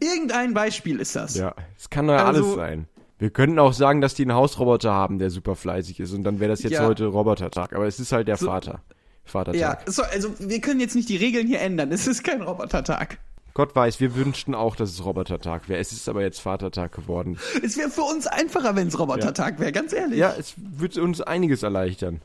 Irgendein 0.00 0.54
Beispiel 0.54 1.00
ist 1.00 1.16
das. 1.16 1.34
Ja, 1.36 1.54
es 1.78 1.90
kann 1.90 2.08
ja 2.08 2.24
Also- 2.24 2.42
alles 2.44 2.54
sein. 2.56 2.88
Wir 3.18 3.28
könnten 3.30 3.58
auch 3.58 3.74
sagen, 3.74 4.00
dass 4.00 4.14
die 4.14 4.22
einen 4.22 4.32
Hausroboter 4.34 4.92
haben, 4.92 5.18
der 5.18 5.28
super 5.28 5.54
fleißig 5.54 6.00
ist 6.00 6.12
und 6.14 6.22
dann 6.24 6.40
wäre 6.40 6.50
das 6.50 6.62
jetzt 6.62 6.72
Ja. 6.72 6.86
heute 6.86 7.04
Robotertag. 7.06 7.74
Aber 7.74 7.86
es 7.86 8.00
ist 8.00 8.12
halt 8.12 8.28
der 8.28 8.38
So- 8.38 8.46
Vater. 8.46 8.80
Ja, 9.26 9.30
Vatertag. 9.30 9.82
so, 9.86 10.02
also 10.02 10.30
wir 10.38 10.60
können 10.62 10.80
jetzt 10.80 10.94
nicht 10.96 11.08
die 11.10 11.16
Regeln 11.18 11.46
hier 11.46 11.60
ändern. 11.60 11.92
Es 11.92 12.06
ist 12.06 12.24
kein 12.24 12.40
Robotertag. 12.40 13.18
Gott 13.52 13.76
weiß, 13.76 14.00
wir 14.00 14.14
wünschten 14.14 14.54
auch, 14.54 14.74
dass 14.74 14.90
es 14.90 15.04
Robotertag 15.04 15.68
wäre. 15.68 15.78
Es 15.80 15.92
ist 15.92 16.08
aber 16.08 16.22
jetzt 16.22 16.40
Vatertag 16.40 16.92
geworden. 16.92 17.36
Es 17.62 17.76
wäre 17.76 17.90
für 17.90 18.02
uns 18.02 18.26
einfacher, 18.26 18.74
wenn 18.74 18.88
es 18.88 18.98
Robotertag 18.98 19.58
wäre, 19.60 19.72
ganz 19.72 19.92
ehrlich. 19.92 20.18
Ja, 20.18 20.34
es 20.38 20.54
wird 20.56 20.96
uns 20.96 21.20
einiges 21.20 21.62
erleichtern. 21.62 22.22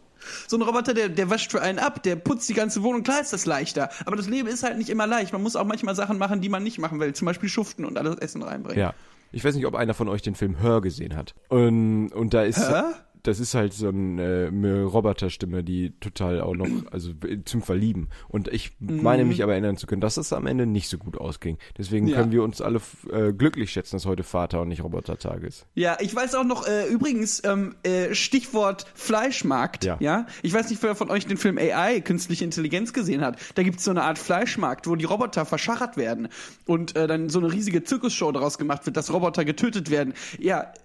So 0.48 0.58
ein 0.58 0.62
Roboter, 0.62 0.94
der, 0.94 1.10
der 1.10 1.30
wäscht 1.30 1.52
für 1.52 1.62
einen 1.62 1.80
ab, 1.80 2.04
der 2.04 2.16
putzt 2.16 2.50
die 2.50 2.54
ganze 2.54 2.84
Wohnung, 2.84 3.04
klar 3.04 3.22
ist 3.22 3.34
das 3.34 3.46
leichter. 3.46 3.90
Aber 4.06 4.16
das 4.16 4.28
Leben 4.28 4.48
ist 4.48 4.64
halt 4.64 4.78
nicht 4.78 4.90
immer 4.90 5.08
leicht. 5.08 5.34
Man 5.34 5.44
muss 5.44 5.56
auch 5.56 5.66
manchmal 5.66 5.96
Sachen 5.96 6.18
machen, 6.18 6.42
die 6.42 6.50
man 6.50 6.64
nicht 6.64 6.80
machen 6.80 7.00
will. 7.00 7.14
Zum 7.14 7.26
Beispiel 7.26 7.50
schuften 7.50 7.86
und 7.86 7.98
alles 7.98 8.18
Essen 8.18 8.42
reinbringen. 8.42 8.80
Ja. 8.80 8.94
Ich 9.32 9.44
weiß 9.44 9.56
nicht, 9.56 9.66
ob 9.66 9.76
einer 9.76 9.94
von 9.94 10.08
euch 10.08 10.22
den 10.22 10.36
Film 10.36 10.56
Her 10.62 10.82
gesehen 10.82 11.16
hat. 11.16 11.36
Und, 11.50 12.10
und 12.10 12.34
da 12.34 12.44
ist. 12.44 12.58
Her? 12.58 13.05
Das 13.28 13.40
ist 13.40 13.54
halt 13.56 13.74
so 13.74 13.88
eine, 13.90 14.50
eine 14.52 14.84
Roboterstimme, 14.84 15.64
die 15.64 15.92
total 16.00 16.42
auch 16.42 16.56
noch, 16.56 16.68
also 16.92 17.12
zum 17.46 17.62
Verlieben. 17.62 18.10
Und 18.28 18.48
ich 18.48 18.72
meine 18.80 19.26
mich 19.26 19.44
aber 19.44 19.54
erinnern 19.54 19.78
zu 19.78 19.88
können, 19.88 20.02
dass 20.02 20.16
das 20.16 20.34
am 20.34 20.46
Ende 20.48 20.66
nicht 20.66 20.90
so 20.90 20.98
gut 20.98 21.18
ausging. 21.18 21.58
Deswegen 21.78 22.08
Ja. 22.08 22.18
können 22.18 22.32
wir 22.32 22.44
uns 22.44 22.62
alle 22.62 22.80
äh, 23.12 23.34
glücklich 23.34 23.72
schätzen, 23.72 23.96
dass 23.96 24.06
heute 24.06 24.24
Vater 24.24 24.62
und 24.62 24.68
nicht 24.70 24.84
Robotertag 24.84 25.44
ist. 25.44 25.66
Ja, 25.74 25.98
ich 26.00 26.16
weiß 26.16 26.36
auch 26.36 26.44
noch, 26.44 26.68
äh, 26.68 26.88
übrigens, 26.88 27.42
ähm, 27.44 27.76
äh, 27.84 28.14
Stichwort 28.14 28.86
Fleischmarkt. 28.96 29.84
Ja. 29.86 29.98
ja. 30.00 30.26
Ich 30.44 30.54
weiß 30.54 30.70
nicht, 30.70 30.84
wer 30.84 30.96
von 30.96 31.10
euch 31.10 31.26
den 31.26 31.38
Film 31.38 31.58
AI, 31.58 32.02
künstliche 32.02 32.44
Intelligenz, 32.44 32.94
gesehen 32.94 33.22
hat. 33.22 33.38
Da 33.56 33.64
gibt's 33.64 33.84
so 33.84 33.92
eine 33.92 34.04
Art 34.04 34.20
Fleischmarkt, 34.20 34.88
wo 34.88 34.96
die 34.96 35.06
Roboter 35.06 35.46
verschachert 35.46 35.98
werden 35.98 36.28
und 36.66 36.96
äh, 36.96 37.08
dann 37.08 37.30
so 37.30 37.40
eine 37.40 37.52
riesige 37.52 37.84
Zirkusshow 37.84 38.32
daraus 38.32 38.58
gemacht 38.58 38.86
wird, 38.86 38.98
dass 38.98 39.12
Roboter 39.12 39.46
getötet 39.46 39.90
werden. 39.90 40.14
Ja, 40.38 40.62
äh, 40.62 40.85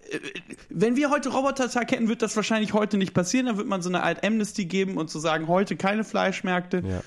wenn 0.68 0.96
wir 0.96 1.10
heute 1.10 1.30
Robotertag 1.30 1.90
hätten, 1.92 2.08
wird 2.08 2.22
das 2.22 2.36
wahrscheinlich 2.36 2.72
heute 2.72 2.96
nicht 2.96 3.14
passieren. 3.14 3.46
Dann 3.46 3.56
wird 3.56 3.66
man 3.68 3.82
so 3.82 3.88
eine 3.88 4.02
Art 4.02 4.24
Amnesty 4.24 4.64
geben 4.64 4.96
und 4.96 5.08
zu 5.10 5.18
sagen, 5.18 5.48
heute 5.48 5.76
keine 5.76 6.04
Fleischmärkte. 6.04 6.82
Ja. 6.86 7.02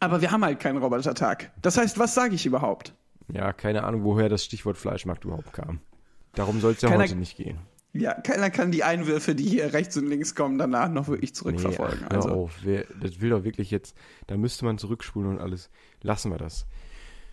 Aber 0.00 0.20
wir 0.20 0.30
haben 0.30 0.44
halt 0.44 0.60
keinen 0.60 0.78
Robotertag. 0.78 1.50
Das 1.60 1.76
heißt, 1.76 1.98
was 1.98 2.14
sage 2.14 2.34
ich 2.34 2.46
überhaupt? 2.46 2.94
Ja, 3.32 3.52
keine 3.52 3.84
Ahnung, 3.84 4.04
woher 4.04 4.28
das 4.28 4.44
Stichwort 4.44 4.78
Fleischmarkt 4.78 5.24
überhaupt 5.24 5.52
kam. 5.52 5.80
Darum 6.34 6.60
soll 6.60 6.72
es 6.72 6.80
ja 6.82 6.88
Keiner- 6.88 7.04
heute 7.04 7.16
nicht 7.16 7.36
gehen. 7.36 7.58
Ja, 7.94 8.12
keiner 8.14 8.50
kann 8.50 8.70
die 8.70 8.84
Einwürfe, 8.84 9.34
die 9.34 9.44
hier 9.48 9.72
rechts 9.72 9.96
und 9.96 10.06
links 10.06 10.34
kommen, 10.34 10.58
danach 10.58 10.90
noch 10.90 11.08
wirklich 11.08 11.34
zurückverfolgen. 11.34 12.00
Nee, 12.00 12.06
ach, 12.10 12.16
also. 12.16 12.28
auf. 12.30 12.52
Wer, 12.62 12.84
das 13.00 13.20
will 13.20 13.30
doch 13.30 13.44
wirklich 13.44 13.70
jetzt, 13.70 13.96
da 14.26 14.36
müsste 14.36 14.66
man 14.66 14.76
zurückspulen 14.78 15.30
und 15.30 15.38
alles. 15.40 15.70
Lassen 16.02 16.30
wir 16.30 16.36
das. 16.38 16.66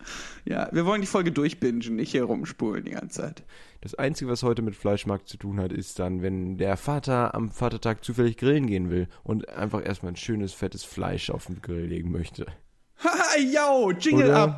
Ja, 0.48 0.68
wir 0.70 0.86
wollen 0.86 1.00
die 1.00 1.08
Folge 1.08 1.32
durchbingen, 1.32 1.96
nicht 1.96 2.12
hier 2.12 2.22
rumspulen 2.22 2.84
die 2.84 2.92
ganze 2.92 3.20
Zeit. 3.20 3.42
Das 3.80 3.96
Einzige, 3.96 4.30
was 4.30 4.44
heute 4.44 4.62
mit 4.62 4.76
Fleischmarkt 4.76 5.28
zu 5.28 5.36
tun 5.38 5.58
hat, 5.58 5.72
ist 5.72 5.98
dann, 5.98 6.22
wenn 6.22 6.56
der 6.56 6.76
Vater 6.76 7.34
am 7.34 7.50
Vatertag 7.50 8.04
zufällig 8.04 8.36
grillen 8.36 8.68
gehen 8.68 8.88
will 8.88 9.08
und 9.24 9.48
einfach 9.48 9.84
erstmal 9.84 10.12
ein 10.12 10.16
schönes, 10.16 10.52
fettes 10.52 10.84
Fleisch 10.84 11.30
auf 11.30 11.46
den 11.46 11.60
Grill 11.62 11.86
legen 11.86 12.12
möchte. 12.12 12.46
Haha, 12.98 13.38
yo, 13.40 13.90
Jingle 13.90 14.30
Oder? 14.30 14.56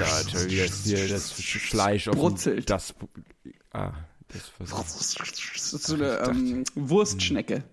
Up! 0.00 0.34
Oder 0.34 0.50
wie 0.50 0.56
das 0.58 0.84
hier, 0.84 1.08
das 1.08 1.30
Fleisch 1.32 2.08
auf 2.08 2.14
dem- 2.14 2.20
Brutzelt. 2.20 2.70
Das, 2.70 2.94
ah, 3.72 3.92
das 4.28 4.48
versucht. 4.48 4.80
Das 5.54 5.72
ist 5.72 5.86
so 5.86 5.94
eine 5.94 6.20
Ach, 6.20 6.28
ich 6.32 6.36
ähm, 6.36 6.64
Wurstschnecke. 6.74 7.64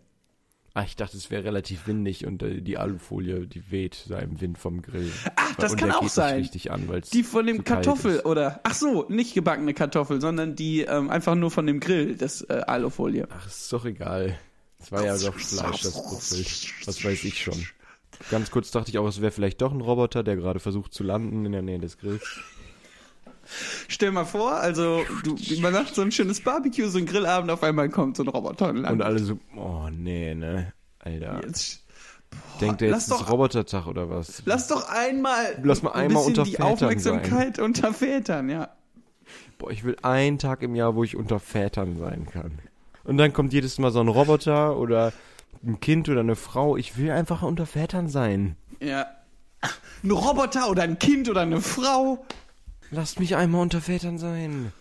Ah, 0.73 0.83
ich 0.83 0.95
dachte, 0.95 1.17
es 1.17 1.29
wäre 1.29 1.43
relativ 1.43 1.85
windig 1.85 2.25
und 2.25 2.41
äh, 2.43 2.61
die 2.61 2.77
Alufolie, 2.77 3.45
die 3.45 3.71
weht 3.71 4.05
da 4.07 4.19
im 4.19 4.39
Wind 4.39 4.57
vom 4.57 4.81
Grill. 4.81 5.11
Ach, 5.35 5.55
das 5.55 5.73
und 5.73 5.79
kann 5.79 5.89
der 5.89 5.97
auch 5.99 6.07
sein. 6.07 6.37
richtig 6.39 6.71
an, 6.71 6.87
Die 7.11 7.23
von 7.23 7.45
dem 7.45 7.65
Kartoffel 7.65 8.15
ist. 8.17 8.25
oder 8.25 8.61
ach 8.63 8.73
so, 8.73 9.05
nicht 9.09 9.33
gebackene 9.33 9.73
Kartoffel, 9.73 10.21
sondern 10.21 10.55
die 10.55 10.81
ähm, 10.83 11.09
einfach 11.09 11.35
nur 11.35 11.51
von 11.51 11.67
dem 11.67 11.81
Grill, 11.81 12.15
das 12.15 12.41
äh, 12.43 12.61
Alufolie. 12.67 13.27
Ach, 13.29 13.45
ist 13.47 13.71
doch 13.73 13.83
egal. 13.83 14.39
Es 14.79 14.93
war 14.93 15.03
ja 15.03 15.17
doch 15.17 15.35
Fleisch, 15.37 15.81
das 15.81 15.91
brutzelt. 15.93 16.73
Was 16.85 17.03
weiß 17.03 17.23
ich 17.25 17.43
schon. 17.43 17.65
Ganz 18.29 18.51
kurz 18.51 18.71
dachte 18.71 18.91
ich 18.91 18.97
auch, 18.99 19.07
es 19.07 19.21
wäre 19.21 19.31
vielleicht 19.31 19.61
doch 19.61 19.71
ein 19.71 19.81
Roboter, 19.81 20.23
der 20.23 20.35
gerade 20.35 20.59
versucht 20.59 20.93
zu 20.93 21.03
landen 21.03 21.45
in 21.45 21.51
der 21.51 21.61
Nähe 21.61 21.79
des 21.79 21.97
Grills. 21.97 22.21
Stell 23.87 24.11
mal 24.11 24.25
vor, 24.25 24.53
also 24.53 25.03
du, 25.23 25.35
man 25.61 25.73
macht 25.73 25.95
so 25.95 26.01
ein 26.01 26.11
schönes 26.11 26.39
Barbecue, 26.41 26.87
so 26.87 26.99
ein 26.99 27.05
Grillabend, 27.05 27.51
auf 27.51 27.63
einmal 27.63 27.89
kommt 27.89 28.15
so 28.17 28.23
ein 28.23 28.29
Roboter 28.29 28.69
und 28.69 28.77
Und 28.77 28.83
landet. 28.83 29.07
alle 29.07 29.19
so, 29.19 29.39
oh 29.57 29.89
nee, 29.91 30.33
ne? 30.35 30.71
Alter. 30.99 31.41
Jetzt, 31.45 31.83
Denkt 32.61 32.81
er 32.81 32.89
jetzt, 32.89 32.97
ist 32.99 33.11
doch- 33.11 33.29
Robotertag 33.29 33.87
oder 33.87 34.09
was? 34.09 34.43
lass 34.45 34.67
doch 34.67 34.87
einmal, 34.89 35.59
Lass 35.63 35.81
mal 35.81 35.91
ein 35.91 36.05
einmal 36.05 36.23
bisschen 36.23 36.27
unter 36.29 36.43
die 36.43 36.51
Vätern 36.51 36.67
Aufmerksamkeit 36.71 37.59
unter 37.59 37.93
Vätern, 37.93 38.49
ja. 38.49 38.69
Boah, 39.57 39.71
ich 39.71 39.83
will 39.83 39.97
einen 40.01 40.37
Tag 40.37 40.61
im 40.61 40.75
Jahr, 40.75 40.95
wo 40.95 41.03
ich 41.03 41.17
unter 41.17 41.39
Vätern 41.39 41.97
sein 41.97 42.27
kann. 42.27 42.59
Und 43.03 43.17
dann 43.17 43.33
kommt 43.33 43.51
jedes 43.51 43.79
Mal 43.79 43.91
so 43.91 43.99
ein 43.99 44.07
Roboter 44.07 44.77
oder 44.77 45.11
ein 45.63 45.79
Kind 45.79 46.10
oder 46.10 46.22
eine 46.22 46.36
Frau. 46.36 46.77
Ich 46.77 46.98
will 46.98 47.12
einfach 47.12 47.41
unter 47.43 47.65
Vätern 47.65 48.08
sein. 48.08 48.55
Ja. 48.79 49.05
Ein 50.03 50.12
Roboter 50.12 50.70
oder 50.70 50.84
ein 50.84 50.98
Kind 50.98 51.29
oder 51.29 51.41
eine 51.41 51.62
Frau. 51.62 52.25
Lasst 52.89 53.20
mich 53.20 53.36
einmal 53.36 53.62
unter 53.62 53.79
Vätern 53.79 54.17
sein. 54.17 54.72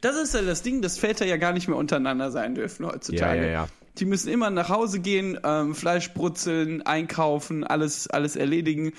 Das 0.00 0.16
ist 0.16 0.34
ja 0.34 0.42
das 0.42 0.62
Ding, 0.62 0.80
dass 0.82 0.98
Väter 0.98 1.26
ja 1.26 1.36
gar 1.36 1.52
nicht 1.52 1.68
mehr 1.68 1.76
untereinander 1.76 2.30
sein 2.30 2.54
dürfen 2.54 2.86
heutzutage. 2.86 3.40
Ja, 3.40 3.46
ja, 3.46 3.52
ja. 3.52 3.68
Die 3.98 4.04
müssen 4.04 4.30
immer 4.30 4.48
nach 4.50 4.68
Hause 4.68 5.00
gehen, 5.00 5.38
ähm, 5.44 5.74
Fleisch 5.74 6.14
brutzeln, 6.14 6.82
einkaufen, 6.82 7.64
alles, 7.64 8.08
alles 8.08 8.36
erledigen. 8.36 8.92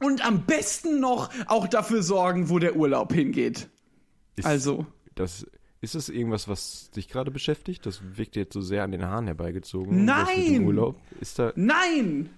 Und 0.00 0.26
am 0.26 0.44
besten 0.44 0.98
noch 0.98 1.30
auch 1.46 1.68
dafür 1.68 2.02
sorgen, 2.02 2.48
wo 2.48 2.58
der 2.58 2.74
Urlaub 2.74 3.12
hingeht. 3.12 3.68
Ist 4.34 4.46
Also, 4.46 4.86
Das, 5.14 5.46
ist 5.82 5.96
das 5.96 6.08
irgendwas, 6.08 6.46
was 6.46 6.90
dich 6.92 7.08
gerade 7.08 7.32
beschäftigt? 7.32 7.84
Das 7.84 8.00
wirkt 8.16 8.36
jetzt 8.36 8.52
so 8.54 8.60
sehr 8.60 8.84
an 8.84 8.92
den 8.92 9.04
Haaren 9.04 9.26
herbeigezogen. 9.26 10.04
Nein! 10.04 10.64
Urlaub. 10.64 10.96
Ist 11.20 11.40
da. 11.40 11.52
nein! 11.56 12.30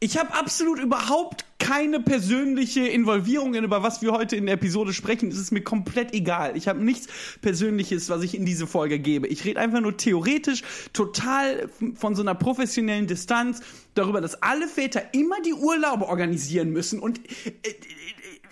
Ich 0.00 0.18
habe 0.18 0.34
absolut 0.34 0.78
überhaupt 0.78 1.46
keine 1.58 2.00
persönliche 2.00 2.86
Involvierung 2.86 3.54
in, 3.54 3.64
über 3.64 3.82
was 3.82 4.02
wir 4.02 4.12
heute 4.12 4.36
in 4.36 4.46
der 4.46 4.56
Episode 4.56 4.92
sprechen. 4.92 5.30
Es 5.30 5.38
ist 5.38 5.52
mir 5.52 5.62
komplett 5.62 6.12
egal. 6.12 6.56
Ich 6.56 6.68
habe 6.68 6.84
nichts 6.84 7.06
Persönliches, 7.40 8.10
was 8.10 8.22
ich 8.22 8.36
in 8.36 8.44
diese 8.44 8.66
Folge 8.66 8.98
gebe. 8.98 9.26
Ich 9.28 9.44
rede 9.44 9.60
einfach 9.60 9.80
nur 9.80 9.96
theoretisch, 9.96 10.62
total 10.92 11.70
von 11.94 12.14
so 12.14 12.22
einer 12.22 12.34
professionellen 12.34 13.06
Distanz 13.06 13.62
darüber, 13.94 14.20
dass 14.20 14.42
alle 14.42 14.68
Väter 14.68 15.14
immer 15.14 15.40
die 15.40 15.54
Urlaube 15.54 16.06
organisieren 16.08 16.70
müssen. 16.70 16.98
Und 16.98 17.20
äh, 17.46 17.50
äh, 17.62 17.74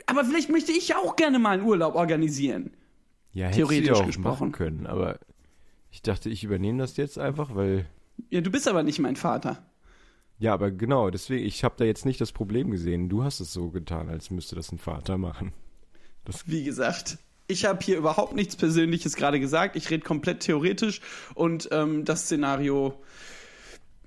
aber 0.07 0.25
vielleicht 0.25 0.51
möchte 0.51 0.73
ich 0.73 0.95
auch 0.95 1.17
gerne 1.17 1.39
mal 1.41 1.51
einen 1.51 1.65
Urlaub 1.65 1.95
organisieren. 1.97 2.71
Ja, 3.35 3.51
Theoretisch 3.51 3.89
ja 3.89 3.95
auch 3.95 4.07
gesprochen. 4.07 4.53
können. 4.53 4.87
Aber 4.87 5.19
ich 5.91 6.03
dachte, 6.03 6.31
ich 6.31 6.45
übernehme 6.45 6.79
das 6.79 6.97
jetzt 6.97 7.19
einfach, 7.19 7.55
weil. 7.55 7.87
Ja, 8.31 8.41
du 8.41 8.51
bist 8.51 8.69
aber 8.69 8.83
nicht 8.83 9.01
mein 9.01 9.17
Vater. 9.17 9.63
Ja, 10.39 10.55
aber 10.55 10.71
genau, 10.71 11.11
deswegen, 11.11 11.45
ich 11.45 11.63
habe 11.65 11.75
da 11.79 11.85
jetzt 11.85 12.07
nicht 12.07 12.21
das 12.21 12.33
Problem 12.33 12.71
gesehen. 12.71 13.09
Du 13.09 13.23
hast 13.25 13.41
es 13.41 13.53
so 13.53 13.71
getan, 13.71 14.09
als 14.09 14.31
müsste 14.31 14.57
das 14.57 14.73
ein 14.73 14.79
Vater 14.79 15.19
machen. 15.19 15.53
Wie 16.47 16.65
gesagt, 16.65 17.19
ich 17.47 17.65
habe 17.65 17.85
hier 17.85 17.99
überhaupt 17.99 18.35
nichts 18.35 18.57
Persönliches 18.57 19.17
gerade 19.17 19.39
gesagt. 19.39 19.77
Ich 19.77 19.91
rede 19.91 20.03
komplett 20.03 20.41
theoretisch 20.41 21.01
und 21.35 21.69
ähm, 21.73 22.05
das 22.05 22.23
Szenario 22.25 22.95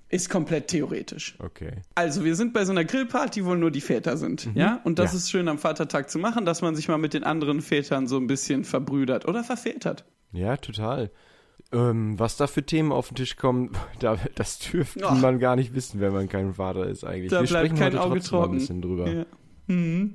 ist 0.10 0.30
komplett 0.30 0.68
theoretisch. 0.68 1.36
Okay. 1.40 1.82
Also, 1.96 2.24
wir 2.24 2.36
sind 2.36 2.54
bei 2.54 2.64
so 2.66 2.72
einer 2.72 2.86
Grillparty, 2.86 3.46
wo 3.46 3.56
nur 3.56 3.72
die 3.72 3.82
Väter 3.82 4.16
sind. 4.18 4.48
Ja? 4.56 4.80
Und 4.84 5.00
das 5.00 5.12
Ja. 5.12 5.18
ist 5.18 5.30
schön 5.32 5.48
am 5.48 5.58
Vatertag 5.58 6.10
zu 6.10 6.18
machen, 6.20 6.46
dass 6.46 6.62
man 6.62 6.76
sich 6.76 6.88
mal 6.88 6.98
mit 6.98 7.14
den 7.14 7.24
anderen 7.24 7.62
Vätern 7.62 8.08
so 8.08 8.18
ein 8.18 8.28
bisschen 8.28 8.64
verbrüdert 8.64 9.28
oder 9.28 9.44
vervätert. 9.44 10.06
Ja, 10.32 10.58
total. 10.58 11.12
Ähm, 11.74 12.18
was 12.18 12.38
da 12.38 12.48
für 12.48 12.64
Themen 12.64 12.94
auf 12.94 13.10
den 13.10 13.16
Tisch 13.16 13.36
kommen, 13.36 13.72
da, 14.00 14.18
das 14.36 14.60
dürfte 14.60 15.06
Ach. 15.06 15.20
man 15.20 15.40
gar 15.40 15.56
nicht 15.58 15.76
wissen, 15.76 16.00
wenn 16.00 16.14
man 16.14 16.30
kein 16.30 16.54
Vater 16.54 16.88
ist 16.88 17.04
eigentlich. 17.04 17.30
Da 17.32 17.42
Wir 17.42 17.48
bleibt 17.50 17.68
sprechen 17.68 17.76
kein 17.80 17.94
heute 17.94 18.02
Auge 18.02 18.20
trotzdem 18.20 18.38
mal 18.38 18.44
ein 18.44 18.46
trocken. 18.48 18.58
bisschen 18.60 18.82
drüber. 18.82 19.10
Ja. 19.10 19.26
Mhm. 19.70 20.14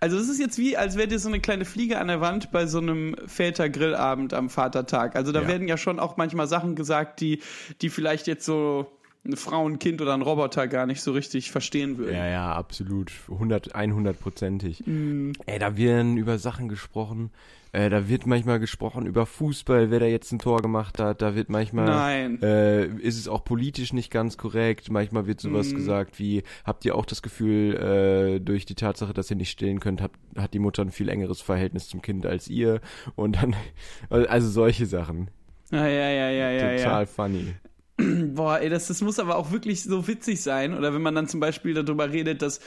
Also 0.00 0.16
es 0.16 0.30
ist 0.30 0.40
jetzt 0.40 0.56
wie, 0.56 0.78
als 0.78 0.96
wäre 0.96 1.08
dir 1.08 1.18
so 1.18 1.28
eine 1.28 1.40
kleine 1.40 1.66
Fliege 1.66 1.98
an 1.98 2.08
der 2.08 2.22
Wand 2.22 2.50
bei 2.52 2.64
so 2.66 2.78
einem 2.78 3.16
Väter-Grillabend 3.26 4.32
am 4.32 4.48
Vatertag. 4.48 5.14
Also 5.16 5.30
da 5.32 5.42
Ja. 5.42 5.48
werden 5.48 5.68
ja 5.68 5.76
schon 5.76 5.98
auch 6.00 6.16
manchmal 6.16 6.46
Sachen 6.46 6.74
gesagt, 6.74 7.20
die, 7.20 7.40
die 7.82 7.90
vielleicht 7.90 8.26
jetzt 8.26 8.46
so 8.46 8.86
ein 9.24 9.78
Kind 9.78 10.02
oder 10.02 10.14
ein 10.14 10.22
Roboter 10.22 10.68
gar 10.68 10.86
nicht 10.86 11.00
so 11.00 11.12
richtig 11.12 11.50
verstehen 11.50 11.98
würden. 11.98 12.14
Ja, 12.14 12.26
ja, 12.26 12.52
absolut. 12.52 13.10
100, 13.30 13.74
100%ig. 13.74 14.86
Mhm. 14.86 15.32
Ey, 15.46 15.58
da 15.58 15.76
werden 15.76 16.16
über 16.16 16.38
Sachen 16.38 16.68
gesprochen. 16.68 17.30
Äh, 17.72 17.90
da 17.90 18.08
wird 18.08 18.24
manchmal 18.26 18.60
gesprochen 18.60 19.04
über 19.04 19.26
Fußball, 19.26 19.90
wer 19.90 19.98
da 19.98 20.06
jetzt 20.06 20.30
ein 20.30 20.38
Tor 20.38 20.62
gemacht 20.62 21.00
hat. 21.00 21.22
Da 21.22 21.34
wird 21.34 21.48
manchmal, 21.48 21.86
Nein. 21.86 22.42
äh, 22.42 22.86
ist 22.86 23.18
es 23.18 23.26
auch 23.26 23.42
politisch 23.44 23.92
nicht 23.92 24.12
ganz 24.12 24.36
korrekt. 24.36 24.90
Manchmal 24.90 25.26
wird 25.26 25.40
sowas 25.40 25.72
Mhm. 25.72 25.76
gesagt 25.76 26.18
wie, 26.20 26.44
habt 26.64 26.84
ihr 26.84 26.94
auch 26.94 27.04
das 27.04 27.20
Gefühl, 27.20 27.74
äh, 27.74 28.40
durch 28.40 28.64
die 28.64 28.76
Tatsache, 28.76 29.12
dass 29.12 29.28
ihr 29.30 29.36
nicht 29.36 29.50
stillen 29.50 29.80
könnt, 29.80 30.02
habt, 30.02 30.16
hat 30.36 30.54
die 30.54 30.60
Mutter 30.60 30.82
ein 30.82 30.92
viel 30.92 31.08
engeres 31.08 31.40
Verhältnis 31.40 31.88
zum 31.88 32.00
Kind 32.00 32.26
als 32.26 32.46
ihr. 32.46 32.80
Und 33.16 33.42
dann, 33.42 33.56
also 34.08 34.48
solche 34.48 34.86
Sachen. 34.86 35.28
Ja, 35.72 35.88
ja, 35.88 36.10
ja, 36.10 36.30
ja, 36.30 36.50
ja. 36.52 36.76
Total 36.76 37.02
ja. 37.02 37.06
funny. 37.06 37.54
Boah, 38.34 38.58
ey, 38.58 38.68
das, 38.68 38.88
das 38.88 39.00
muss 39.00 39.18
aber 39.18 39.36
auch 39.36 39.52
wirklich 39.52 39.82
so 39.82 40.06
witzig 40.08 40.42
sein. 40.42 40.76
Oder 40.76 40.94
wenn 40.94 41.02
man 41.02 41.14
dann 41.14 41.28
zum 41.28 41.40
Beispiel 41.40 41.74
darüber 41.74 42.10
redet, 42.10 42.42
dass 42.42 42.60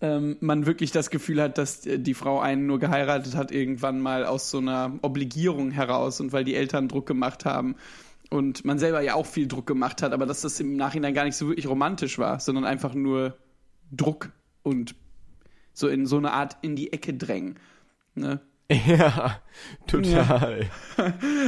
ähm, 0.00 0.36
man 0.40 0.66
wirklich 0.66 0.92
das 0.92 1.10
Gefühl 1.10 1.42
hat, 1.42 1.58
dass 1.58 1.84
äh, 1.86 1.98
die 1.98 2.14
Frau 2.14 2.40
einen 2.40 2.66
nur 2.66 2.78
geheiratet 2.78 3.36
hat, 3.36 3.52
irgendwann 3.52 4.00
mal 4.00 4.24
aus 4.24 4.50
so 4.50 4.58
einer 4.58 4.98
Obligierung 5.02 5.70
heraus 5.70 6.20
und 6.20 6.32
weil 6.32 6.44
die 6.44 6.54
Eltern 6.54 6.88
Druck 6.88 7.06
gemacht 7.06 7.44
haben. 7.44 7.76
Und 8.30 8.64
man 8.64 8.78
selber 8.78 9.00
ja 9.00 9.14
auch 9.14 9.26
viel 9.26 9.48
Druck 9.48 9.66
gemacht 9.66 10.02
hat, 10.02 10.12
aber 10.12 10.24
dass 10.24 10.42
das 10.42 10.60
im 10.60 10.76
Nachhinein 10.76 11.14
gar 11.14 11.24
nicht 11.24 11.36
so 11.36 11.48
wirklich 11.48 11.66
romantisch 11.66 12.18
war, 12.18 12.38
sondern 12.38 12.64
einfach 12.64 12.94
nur 12.94 13.36
Druck 13.90 14.30
und 14.62 14.94
so 15.72 15.88
in 15.88 16.06
so 16.06 16.16
eine 16.16 16.32
Art 16.32 16.56
in 16.62 16.76
die 16.76 16.92
Ecke 16.92 17.12
drängen. 17.12 17.58
Ne? 18.14 18.40
Ja, 18.86 19.40
total. 19.88 20.66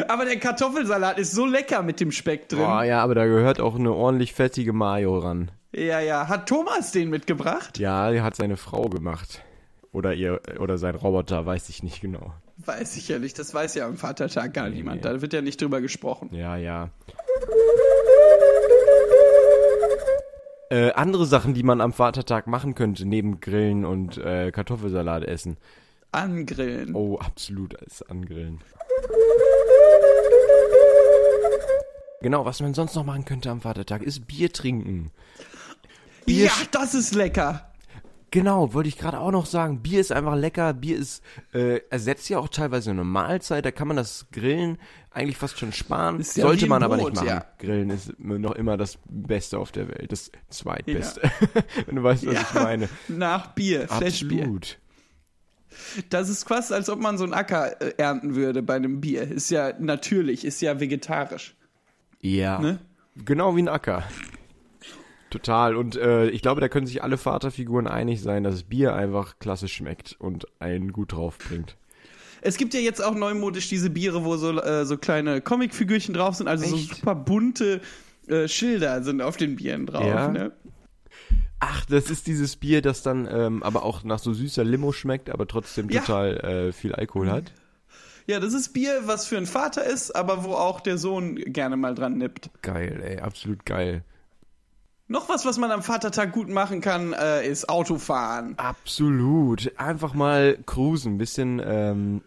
Aber 0.08 0.24
der 0.24 0.38
Kartoffelsalat 0.40 1.18
ist 1.18 1.32
so 1.32 1.46
lecker 1.46 1.82
mit 1.82 2.00
dem 2.00 2.10
Speck 2.10 2.48
drin. 2.48 2.60
Boah, 2.60 2.82
ja, 2.82 3.00
aber 3.02 3.14
da 3.14 3.26
gehört 3.26 3.60
auch 3.60 3.76
eine 3.76 3.92
ordentlich 3.92 4.32
fettige 4.32 4.72
Mayo 4.72 5.18
ran. 5.18 5.52
Ja, 5.72 6.00
ja. 6.00 6.28
Hat 6.28 6.48
Thomas 6.48 6.90
den 6.90 7.10
mitgebracht? 7.10 7.78
Ja, 7.78 8.10
die 8.10 8.22
hat 8.22 8.34
seine 8.34 8.56
Frau 8.56 8.88
gemacht. 8.88 9.42
Oder 9.92 10.14
ihr, 10.14 10.40
oder 10.58 10.78
sein 10.78 10.94
Roboter, 10.96 11.46
weiß 11.46 11.68
ich 11.68 11.82
nicht 11.82 12.00
genau. 12.00 12.32
Weiß 12.56 12.96
ich 12.96 13.08
ja 13.08 13.18
nicht. 13.18 13.38
Das 13.38 13.54
weiß 13.54 13.74
ja 13.76 13.86
am 13.86 13.96
Vatertag 13.96 14.52
gar 14.54 14.68
niemand. 14.68 14.96
nee. 14.96 15.02
Da 15.02 15.20
wird 15.22 15.32
ja 15.32 15.42
nicht 15.42 15.60
drüber 15.60 15.80
gesprochen. 15.80 16.30
Ja, 16.32 16.56
ja. 16.56 16.90
Äh, 20.70 20.92
andere 20.92 21.26
Sachen, 21.26 21.54
die 21.54 21.62
man 21.62 21.80
am 21.80 21.92
Vatertag 21.92 22.46
machen 22.46 22.74
könnte, 22.74 23.06
neben 23.06 23.40
Grillen 23.40 23.84
und 23.84 24.16
äh, 24.18 24.50
Kartoffelsalat 24.50 25.24
essen. 25.24 25.58
Angrillen. 26.12 26.94
Oh, 26.94 27.18
absolut 27.18 27.78
als 27.80 28.02
Angrillen. 28.02 28.60
Genau, 32.20 32.44
was 32.44 32.60
man 32.60 32.72
sonst 32.74 32.94
noch 32.94 33.04
machen 33.04 33.24
könnte 33.24 33.50
am 33.50 33.60
Vatertag, 33.60 34.02
ist 34.02 34.26
Bier 34.28 34.52
trinken. 34.52 35.10
Bier 36.24 36.46
ja, 36.46 36.52
das 36.70 36.94
ist 36.94 37.14
lecker. 37.14 37.68
Genau, 38.30 38.72
wollte 38.72 38.88
ich 38.88 38.96
gerade 38.96 39.18
auch 39.20 39.32
noch 39.32 39.44
sagen. 39.44 39.82
Bier 39.82 40.00
ist 40.00 40.10
einfach 40.12 40.36
lecker. 40.36 40.72
Bier 40.72 40.96
ist 40.96 41.22
äh, 41.52 41.80
ersetzt 41.90 42.30
ja 42.30 42.38
auch 42.38 42.48
teilweise 42.48 42.90
eine 42.90 43.04
Mahlzeit. 43.04 43.64
Da 43.66 43.70
kann 43.72 43.88
man 43.88 43.96
das 43.98 44.26
Grillen 44.32 44.78
eigentlich 45.10 45.36
fast 45.36 45.58
schon 45.58 45.72
sparen. 45.72 46.18
Ist 46.20 46.36
ja 46.38 46.46
Sollte 46.46 46.66
man 46.66 46.82
ein 46.82 46.84
aber 46.84 46.96
Brot, 46.96 47.10
nicht 47.12 47.16
machen. 47.16 47.28
ja. 47.28 47.44
Grillen 47.58 47.90
ist 47.90 48.18
noch 48.18 48.54
immer 48.54 48.78
das 48.78 48.98
Beste 49.04 49.58
auf 49.58 49.70
der 49.72 49.88
Welt. 49.88 50.12
Das 50.12 50.30
zweitbeste. 50.48 51.20
Wenn 51.86 51.96
du 51.96 52.02
weißt, 52.02 52.24
was 52.26 52.40
ich 52.40 52.54
meine. 52.54 52.88
Nach 53.08 53.48
Bier, 53.48 53.86
Flashbier. 53.88 54.60
Das 56.10 56.28
ist 56.28 56.46
quasi, 56.46 56.74
als 56.74 56.88
ob 56.88 57.00
man 57.00 57.18
so 57.18 57.24
einen 57.24 57.34
Acker 57.34 57.80
äh, 57.80 57.94
ernten 57.96 58.34
würde 58.34 58.62
bei 58.62 58.74
einem 58.76 59.00
Bier. 59.00 59.22
Ist 59.22 59.50
ja 59.50 59.72
natürlich, 59.78 60.44
ist 60.44 60.60
ja 60.60 60.80
vegetarisch. 60.80 61.54
Ja. 62.20 62.58
Ne? 62.58 62.78
Genau 63.16 63.56
wie 63.56 63.62
ein 63.62 63.68
Acker. 63.68 64.04
Total. 65.30 65.76
Und 65.76 65.96
äh, 65.96 66.28
ich 66.28 66.42
glaube, 66.42 66.60
da 66.60 66.68
können 66.68 66.86
sich 66.86 67.02
alle 67.02 67.16
Vaterfiguren 67.16 67.86
einig 67.86 68.20
sein, 68.20 68.44
dass 68.44 68.64
Bier 68.64 68.94
einfach 68.94 69.38
klasse 69.38 69.68
schmeckt 69.68 70.16
und 70.18 70.46
einen 70.60 70.92
gut 70.92 71.12
drauf 71.12 71.38
bringt. 71.38 71.76
Es 72.42 72.56
gibt 72.56 72.74
ja 72.74 72.80
jetzt 72.80 73.02
auch 73.02 73.14
neumodisch 73.14 73.68
diese 73.68 73.88
Biere, 73.88 74.24
wo 74.24 74.36
so, 74.36 74.60
äh, 74.60 74.84
so 74.84 74.98
kleine 74.98 75.40
Comicfigürchen 75.40 76.12
drauf 76.12 76.34
sind, 76.34 76.48
also 76.48 76.66
so 76.66 76.76
Echt? 76.76 76.96
super 76.96 77.14
bunte 77.14 77.80
äh, 78.26 78.48
Schilder 78.48 79.02
sind 79.02 79.22
auf 79.22 79.36
den 79.36 79.56
Bieren 79.56 79.86
drauf. 79.86 80.04
Ja? 80.04 80.28
Ne? 80.28 80.52
Ach, 81.64 81.84
das 81.86 82.10
ist 82.10 82.26
dieses 82.26 82.56
Bier, 82.56 82.82
das 82.82 83.02
dann 83.04 83.28
ähm, 83.30 83.62
aber 83.62 83.84
auch 83.84 84.02
nach 84.02 84.18
so 84.18 84.32
süßer 84.34 84.64
Limo 84.64 84.90
schmeckt, 84.90 85.30
aber 85.30 85.46
trotzdem 85.46 85.88
Ja. 85.88 86.00
total 86.00 86.36
äh, 86.38 86.72
viel 86.72 86.92
Alkohol 86.92 87.30
hat. 87.30 87.52
Ja, 88.26 88.40
das 88.40 88.52
ist 88.52 88.70
Bier, 88.72 89.02
was 89.04 89.26
für 89.26 89.36
einen 89.36 89.46
Vater 89.46 89.84
ist, 89.84 90.10
aber 90.10 90.42
wo 90.42 90.54
auch 90.54 90.80
der 90.80 90.98
Sohn 90.98 91.36
gerne 91.36 91.76
mal 91.76 91.94
dran 91.94 92.18
nippt. 92.18 92.50
Geil, 92.62 93.00
ey, 93.04 93.20
absolut 93.20 93.64
geil. 93.64 94.02
Noch 95.06 95.28
was, 95.28 95.44
was 95.44 95.56
man 95.58 95.70
am 95.70 95.82
Vatertag 95.84 96.32
gut 96.32 96.48
machen 96.48 96.80
kann, 96.80 97.12
äh, 97.12 97.46
ist 97.46 97.68
Autofahren. 97.68 98.58
Absolut. 98.58 99.72
Einfach 99.78 100.14
mal 100.14 100.58
cruisen, 100.66 101.16
bisschen 101.16 101.60
ähm, 101.64 102.22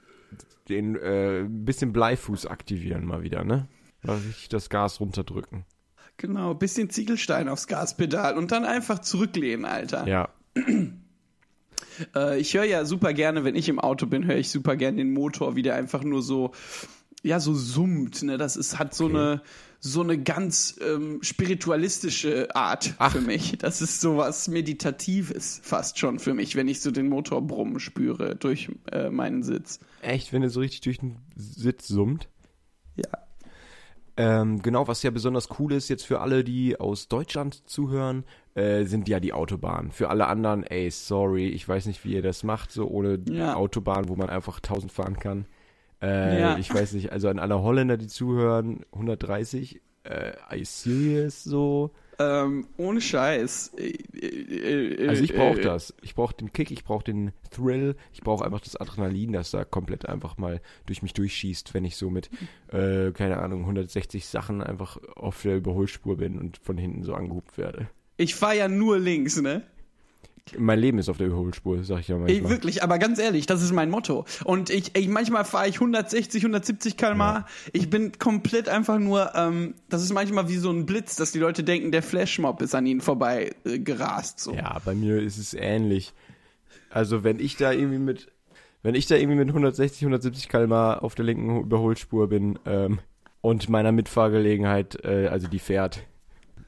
den 0.69 0.95
äh, 0.95 1.45
bisschen 1.47 1.91
Bleifuß 1.91 2.45
aktivieren 2.45 3.05
mal 3.05 3.23
wieder, 3.23 3.43
ne? 3.43 3.67
Mal 4.03 4.17
richtig 4.17 4.47
das 4.49 4.69
Gas 4.69 4.99
runterdrücken. 5.01 5.65
Genau, 6.17 6.53
bisschen 6.53 6.89
Ziegelstein 6.89 7.49
aufs 7.49 7.67
Gaspedal 7.67 8.37
und 8.37 8.51
dann 8.51 8.65
einfach 8.65 8.99
zurücklehnen, 8.99 9.65
Alter. 9.65 10.07
Ja. 10.07 10.29
Äh, 12.13 12.39
ich 12.41 12.53
höre 12.53 12.65
ja 12.65 12.83
super 12.83 13.13
gerne, 13.13 13.45
wenn 13.45 13.55
ich 13.55 13.69
im 13.69 13.79
Auto 13.79 14.05
bin, 14.05 14.25
höre 14.25 14.35
ich 14.35 14.49
super 14.49 14.75
gerne 14.75 14.97
den 14.97 15.13
Motor, 15.13 15.55
wie 15.55 15.61
der 15.61 15.75
einfach 15.75 16.03
nur 16.03 16.21
so, 16.21 16.51
ja, 17.23 17.39
so 17.39 17.53
summt. 17.53 18.21
Ne? 18.21 18.37
Das 18.37 18.57
ist, 18.57 18.77
hat 18.77 18.93
so 18.93 19.07
eine 19.07 19.41
so 19.85 20.01
eine 20.01 20.17
ganz 20.17 20.79
ähm, 20.81 21.19
spiritualistische 21.21 22.55
Art 22.55 22.95
Ach. 22.97 23.11
für 23.11 23.21
mich. 23.21 23.59
Das 23.59 23.83
ist 23.83 24.01
sowas 24.01 24.47
Meditatives 24.47 25.61
fast 25.63 25.99
schon 25.99 26.17
für 26.17 26.33
mich, 26.33 26.55
wenn 26.55 26.67
ich 26.67 26.81
so 26.81 26.89
den 26.89 27.07
Motor 27.07 27.45
brummen 27.45 27.79
spüre 27.79 28.35
durch 28.35 28.71
äh, 28.91 29.11
meinen 29.11 29.43
Sitz. 29.43 29.79
Echt, 30.01 30.33
wenn 30.33 30.41
er 30.41 30.49
so 30.49 30.59
richtig 30.59 30.81
durch 30.81 30.97
den 30.97 31.17
Sitz 31.35 31.87
summt. 31.87 32.29
Ja. 32.95 33.24
Ähm, 34.17 34.61
genau, 34.61 34.87
was 34.87 35.03
ja 35.03 35.11
besonders 35.11 35.49
cool 35.59 35.73
ist 35.73 35.89
jetzt 35.89 36.05
für 36.05 36.21
alle, 36.21 36.43
die 36.43 36.79
aus 36.79 37.07
Deutschland 37.09 37.67
zuhören, 37.69 38.23
äh, 38.53 38.85
sind 38.85 39.09
ja 39.09 39.19
die 39.19 39.33
Autobahnen. 39.33 39.91
Für 39.91 40.09
alle 40.09 40.27
anderen, 40.27 40.63
ey, 40.63 40.89
sorry, 40.89 41.47
ich 41.49 41.67
weiß 41.67 41.85
nicht, 41.87 42.05
wie 42.05 42.13
ihr 42.13 42.21
das 42.21 42.43
macht, 42.43 42.71
so 42.71 42.87
ohne 42.87 43.19
Ja. 43.29 43.55
Autobahn, 43.55 44.07
wo 44.07 44.15
man 44.15 44.29
einfach 44.29 44.61
1000 44.61 44.91
fahren 44.91 45.17
kann. 45.19 45.45
Äh, 46.01 46.39
Ja. 46.39 46.57
Ich 46.57 46.73
weiß 46.73 46.93
nicht, 46.93 47.11
also 47.11 47.27
an 47.27 47.39
alle 47.39 47.61
Holländer, 47.61 47.97
die 47.97 48.07
zuhören, 48.07 48.85
130, 48.93 49.81
äh, 50.03 50.31
you 50.55 50.63
serious 50.63 51.43
so? 51.43 51.91
Ähm, 52.17 52.67
ohne 52.77 53.01
Scheiß. 53.01 53.73
Äh, 53.77 53.89
äh, 54.17 55.07
Also 55.07 55.23
ich 55.23 55.33
äh, 55.33 55.37
brauche 55.37 55.59
das. 55.61 55.93
Ich 56.01 56.15
brauche 56.15 56.33
den 56.35 56.53
Kick, 56.53 56.71
ich 56.71 56.83
brauche 56.83 57.03
den 57.03 57.31
Thrill, 57.51 57.95
ich 58.13 58.21
brauche 58.21 58.45
einfach 58.45 58.61
das 58.61 58.75
Adrenalin, 58.75 59.33
das 59.33 59.51
da 59.51 59.63
komplett 59.65 60.07
einfach 60.07 60.37
mal 60.37 60.61
durch 60.85 61.01
mich 61.01 61.13
durchschießt, 61.13 61.73
wenn 61.73 61.85
ich 61.85 61.97
so 61.97 62.09
mit, 62.09 62.29
keine 62.69 63.37
Ahnung, 63.37 63.61
160 63.61 64.25
Sachen 64.25 64.61
einfach 64.61 64.97
auf 65.15 65.41
der 65.41 65.57
Überholspur 65.57 66.17
bin 66.17 66.39
und 66.39 66.57
von 66.57 66.77
hinten 66.77 67.03
so 67.03 67.13
angehupt 67.13 67.57
werde. 67.57 67.89
Ich 68.17 68.35
fahre 68.35 68.57
ja 68.57 68.67
nur 68.67 68.97
links, 68.97 69.41
ne? 69.41 69.63
Mein 70.57 70.79
Leben 70.79 70.99
ist 70.99 71.09
auf 71.09 71.17
der 71.17 71.27
Überholspur, 71.27 71.83
sag 71.83 72.01
ich 72.01 72.07
ja 72.07 72.15
Ey, 72.17 72.21
manchmal. 72.21 72.51
wirklich, 72.51 72.83
aber 72.83 72.99
ganz 72.99 73.17
ehrlich, 73.17 73.47
das 73.47 73.63
ist 73.63 73.71
mein 73.71 73.89
Motto. 73.89 74.25
Und 74.43 74.69
ich, 74.69 74.95
ich 74.95 75.07
manchmal 75.07 75.43
fahre 75.43 75.67
ich 75.67 75.75
160, 75.75 76.43
170 76.43 76.97
km/h. 76.97 77.47
Ich 77.73 77.89
bin 77.89 78.11
komplett 78.19 78.69
einfach 78.69 78.99
nur, 78.99 79.33
ähm, 79.35 79.73
das 79.89 80.03
ist 80.03 80.13
manchmal 80.13 80.47
wie 80.47 80.57
so 80.57 80.69
ein 80.69 80.85
Blitz, 80.85 81.15
dass 81.15 81.31
die 81.31 81.39
Leute 81.39 81.63
denken, 81.63 81.91
der 81.91 82.03
Flashmob 82.03 82.61
ist 82.61 82.75
an 82.75 82.85
ihnen 82.85 83.01
vorbei 83.01 83.55
äh, 83.65 83.79
gerast. 83.79 84.39
So. 84.39 84.53
Ja, 84.53 84.77
bei 84.85 84.93
mir 84.93 85.19
ist 85.19 85.37
es 85.37 85.55
ähnlich. 85.55 86.13
Also 86.91 87.23
wenn 87.23 87.39
ich 87.39 87.57
da 87.57 87.71
irgendwie 87.71 87.97
mit, 87.97 88.31
wenn 88.83 88.93
ich 88.93 89.07
da 89.07 89.15
irgendwie 89.15 89.37
mit 89.39 89.47
160, 89.47 90.03
170 90.03 90.47
km/h 90.47 90.99
auf 90.99 91.15
der 91.15 91.25
linken 91.25 91.61
Überholspur 91.61 92.29
bin 92.29 92.59
ähm, 92.67 92.99
und 93.41 93.67
meiner 93.67 93.91
Mitfahrgelegenheit, 93.91 95.03
äh, 95.03 95.27
also 95.27 95.47
die 95.47 95.59
fährt, 95.59 96.03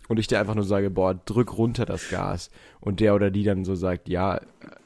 und 0.08 0.20
ich 0.20 0.28
dir 0.28 0.40
einfach 0.40 0.56
nur 0.56 0.64
sage, 0.64 0.90
boah, 0.90 1.14
drück 1.14 1.58
runter 1.58 1.86
das 1.86 2.10
Gas 2.10 2.50
und 2.80 3.00
der 3.00 3.16
oder 3.16 3.32
die 3.32 3.44
dann 3.44 3.66
so 3.66 3.76
sagt, 3.76 4.10
ja, 4.10 4.40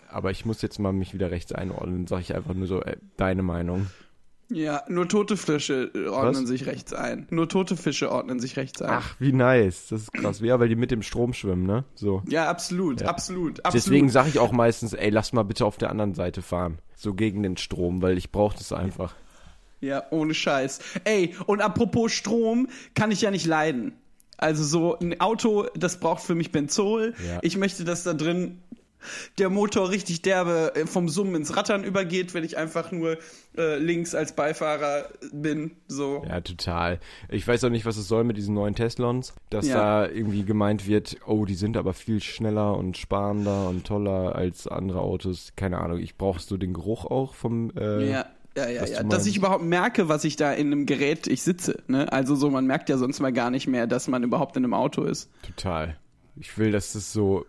aber 0.10 0.32
ich 0.32 0.46
muss 0.46 0.62
jetzt 0.62 0.80
mal 0.80 0.94
mich 0.94 1.14
wieder 1.14 1.32
rechts 1.32 1.52
einordnen, 1.52 2.00
dann 2.00 2.08
sage 2.08 2.22
ich 2.22 2.36
einfach 2.36 2.54
nur 2.54 2.68
so, 2.68 2.82
äh, 2.82 2.98
deine 3.18 3.44
Meinung. 3.44 3.88
Ja, 4.54 4.84
nur 4.90 5.08
tote 5.08 5.38
Fische 5.38 5.92
äh, 5.96 6.08
ordnen 6.08 6.44
Was? 6.44 6.50
sich 6.50 6.66
rechts 6.66 6.94
ein. 6.94 7.26
Nur 7.30 7.48
tote 7.48 7.78
Fische 7.78 8.12
ordnen 8.12 8.42
sich 8.42 8.58
rechts 8.58 8.82
ein. 8.82 8.90
Ach, 8.92 9.16
wie 9.18 9.32
nice, 9.32 9.88
das 9.88 10.02
ist 10.04 10.14
krass. 10.14 10.42
Ja, 10.42 10.60
weil 10.60 10.68
die 10.68 10.76
mit 10.76 10.92
dem 10.92 11.02
Strom 11.02 11.34
schwimmen, 11.34 11.66
ne? 11.66 11.86
So. 11.96 12.22
Ja, 12.28 12.50
absolut, 12.50 13.02
absolut, 13.04 13.64
absolut. 13.64 13.74
Deswegen 13.74 14.10
sage 14.10 14.28
ich 14.28 14.40
auch 14.40 14.52
meistens, 14.52 14.94
ey, 14.94 15.10
lass 15.10 15.32
mal 15.32 15.44
bitte 15.44 15.66
auf 15.66 15.78
der 15.78 15.90
anderen 15.90 16.14
Seite 16.14 16.42
fahren. 16.42 16.80
So 16.98 17.14
gegen 17.14 17.44
den 17.44 17.56
Strom, 17.56 18.02
weil 18.02 18.18
ich 18.18 18.32
brauche 18.32 18.58
das 18.58 18.74
einfach. 18.74 19.16
Ja, 19.80 20.04
ohne 20.12 20.34
Scheiß. 20.34 20.80
Ey, 21.06 21.34
und 21.48 21.62
apropos 21.62 22.12
Strom, 22.12 22.68
kann 22.94 23.10
ich 23.10 23.22
ja 23.22 23.32
nicht 23.32 23.46
leiden. 23.48 23.94
Also 24.42 24.64
so 24.66 25.00
ein 25.00 25.22
Auto, 25.22 25.68
das 25.76 26.00
braucht 26.00 26.24
für 26.24 26.36
mich 26.36 26.52
Benzol. 26.52 27.14
Ja. 27.26 27.40
Ich 27.42 27.56
möchte, 27.58 27.84
dass 27.86 28.04
da 28.04 28.14
drin 28.14 28.60
der 29.40 29.50
Motor 29.50 29.90
richtig 29.90 30.22
derbe 30.22 30.74
äh, 30.76 30.86
vom 30.86 31.10
Summen 31.10 31.34
ins 31.34 31.58
Rattern 31.58 31.84
übergeht, 31.84 32.36
wenn 32.36 32.44
ich 32.44 32.58
einfach 32.58 32.92
nur 32.92 33.18
äh, 33.58 33.78
links 33.78 34.14
als 34.14 34.36
Beifahrer 34.36 35.06
bin. 35.32 35.72
So. 35.88 36.24
Ja, 36.28 36.42
total. 36.42 37.00
Ich 37.30 37.48
weiß 37.48 37.64
auch 37.64 37.70
nicht, 37.70 37.86
was 37.88 37.98
es 37.98 38.08
soll 38.08 38.24
mit 38.26 38.38
diesen 38.38 38.54
neuen 38.54 38.76
Teslons, 38.76 39.34
dass 39.50 39.68
Ja. 39.68 40.04
da 40.06 40.08
irgendwie 40.08 40.44
gemeint 40.44 40.86
wird, 40.88 41.18
oh, 41.26 41.46
die 41.46 41.56
sind 41.56 41.78
aber 41.78 41.94
viel 41.94 42.22
schneller 42.22 42.78
und 42.78 42.96
sparender 42.96 43.70
und 43.70 43.88
toller 43.88 44.36
als 44.36 44.68
andere 44.68 45.02
Autos. 45.02 45.54
Keine 45.56 45.80
Ahnung, 45.80 45.98
ich 45.98 46.16
brauche 46.16 46.40
so 46.40 46.58
den 46.58 46.74
Geruch 46.74 47.06
auch 47.06 47.34
vom 47.34 47.72
äh, 47.76 48.08
Ja. 48.08 48.26
Ja, 48.58 48.68
ja, 48.68 48.86
ja. 48.86 49.04
Dass 49.04 49.26
ich 49.26 49.38
überhaupt 49.38 49.64
merke, 49.64 50.10
was 50.10 50.24
ich 50.26 50.36
da 50.36 50.52
in 50.52 50.68
einem 50.68 50.86
Gerät 50.86 51.28
ich 51.28 51.42
sitze. 51.42 51.82
Ne? 51.88 52.12
Also 52.12 52.36
so, 52.36 52.50
man 52.50 52.66
merkt 52.68 52.90
ja 52.90 52.98
sonst 52.98 53.20
mal 53.22 53.32
gar 53.32 53.50
nicht 53.50 53.68
mehr, 53.68 53.88
dass 53.88 54.08
man 54.10 54.24
überhaupt 54.24 54.58
in 54.58 54.64
einem 54.66 54.74
Auto 54.74 55.04
ist. 55.04 55.30
total. 55.44 55.98
Ich 56.38 56.58
will, 56.58 56.72
dass 56.72 56.94
das 56.94 57.14
so, 57.14 57.46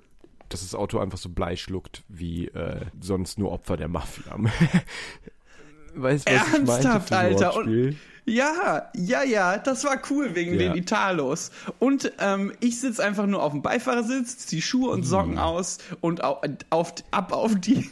dass 0.49 0.61
das 0.61 0.75
Auto 0.75 0.99
einfach 0.99 1.19
so 1.19 1.29
Blei 1.29 1.57
schluckt, 1.57 2.03
wie 2.09 2.47
äh, 2.49 2.83
sonst 3.01 3.39
nur 3.39 3.51
Opfer 3.53 3.77
der 3.77 3.89
Mafia. 3.89 4.37
weißt 5.95 6.29
du, 6.29 6.33
was 6.33 6.43
ich 6.47 6.53
meinte? 6.53 6.71
Ernsthaft, 6.89 7.09
für 7.09 7.17
ein 7.19 7.27
Alter, 7.27 7.55
Wortspiel? 7.55 7.97
Ja, 8.25 8.91
ja, 8.95 9.25
ja, 9.25 9.59
das 9.59 9.85
war 9.85 10.01
cool 10.11 10.35
wegen 10.37 10.53
Ja. 10.53 10.59
den 10.59 10.77
Italos. 10.77 11.51
Und 11.81 12.13
ähm, 12.21 12.53
ich 12.61 12.79
sitze 12.81 13.05
einfach 13.05 13.27
nur 13.27 13.43
auf 13.43 13.51
dem 13.53 13.63
Beifahrersitz, 13.63 14.39
zieh 14.47 14.63
Schuhe 14.63 14.91
und 14.91 15.01
Mhm. 15.01 15.05
Socken 15.05 15.39
aus 15.39 15.79
und 16.01 16.23
au, 16.23 16.41
auf, 16.71 16.95
ab 17.11 17.33
auf 17.33 17.57
die 17.57 17.91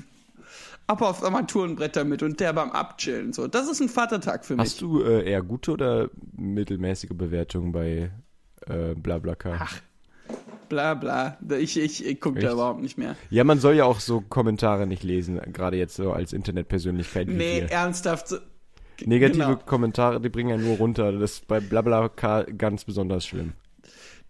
ab 0.91 1.03
aufs 1.03 1.23
Armaturenbrett 1.23 1.97
damit 1.97 2.23
und 2.23 2.41
der 2.41 2.53
beim 2.53 2.71
Abchillen. 2.71 3.33
So, 3.33 3.47
das 3.47 3.69
ist 3.69 3.81
ein 3.81 3.89
Vatertag 3.89 4.45
für 4.45 4.55
mich. 4.57 4.65
Hast 4.67 4.81
du 4.81 5.03
äh, 5.03 5.29
eher 5.31 5.43
gute 5.43 5.73
oder 5.73 6.11
mittelmäßige 6.37 7.11
Bewertungen 7.15 7.73
bei 7.73 8.11
äh, 8.67 8.95
BlaBlaCar? 8.95 9.57
Ach, 9.61 9.77
Bla 10.69 10.95
bla. 10.95 11.37
Ich, 11.59 11.77
ich, 11.77 12.07
ich 12.07 12.21
gucke 12.21 12.39
da 12.39 12.53
überhaupt 12.53 12.81
nicht 12.81 12.97
mehr. 12.97 13.17
Ja, 13.29 13.43
man 13.43 13.59
soll 13.59 13.75
ja 13.75 13.85
auch 13.87 13.99
so 13.99 14.21
Kommentare 14.21 14.87
nicht 14.87 15.03
lesen, 15.03 15.41
gerade 15.53 15.77
jetzt 15.77 15.97
so 15.97 16.13
als 16.13 16.33
Internetpersönlichkeit 16.33 17.27
Nee, 17.27 17.67
ernsthaft. 17.69 18.29
so- 18.29 18.37
Negative 19.05 19.45
Genau. 19.47 19.57
Kommentare, 19.57 20.21
die 20.21 20.29
bringen 20.29 20.51
ja 20.51 20.57
nur 20.59 20.77
runter. 20.77 21.11
Das 21.13 21.33
ist 21.33 21.49
bei 21.49 21.59
BlaBlaCar 21.59 22.45
ganz 22.45 22.85
besonders 22.85 23.27
schlimm. 23.27 23.55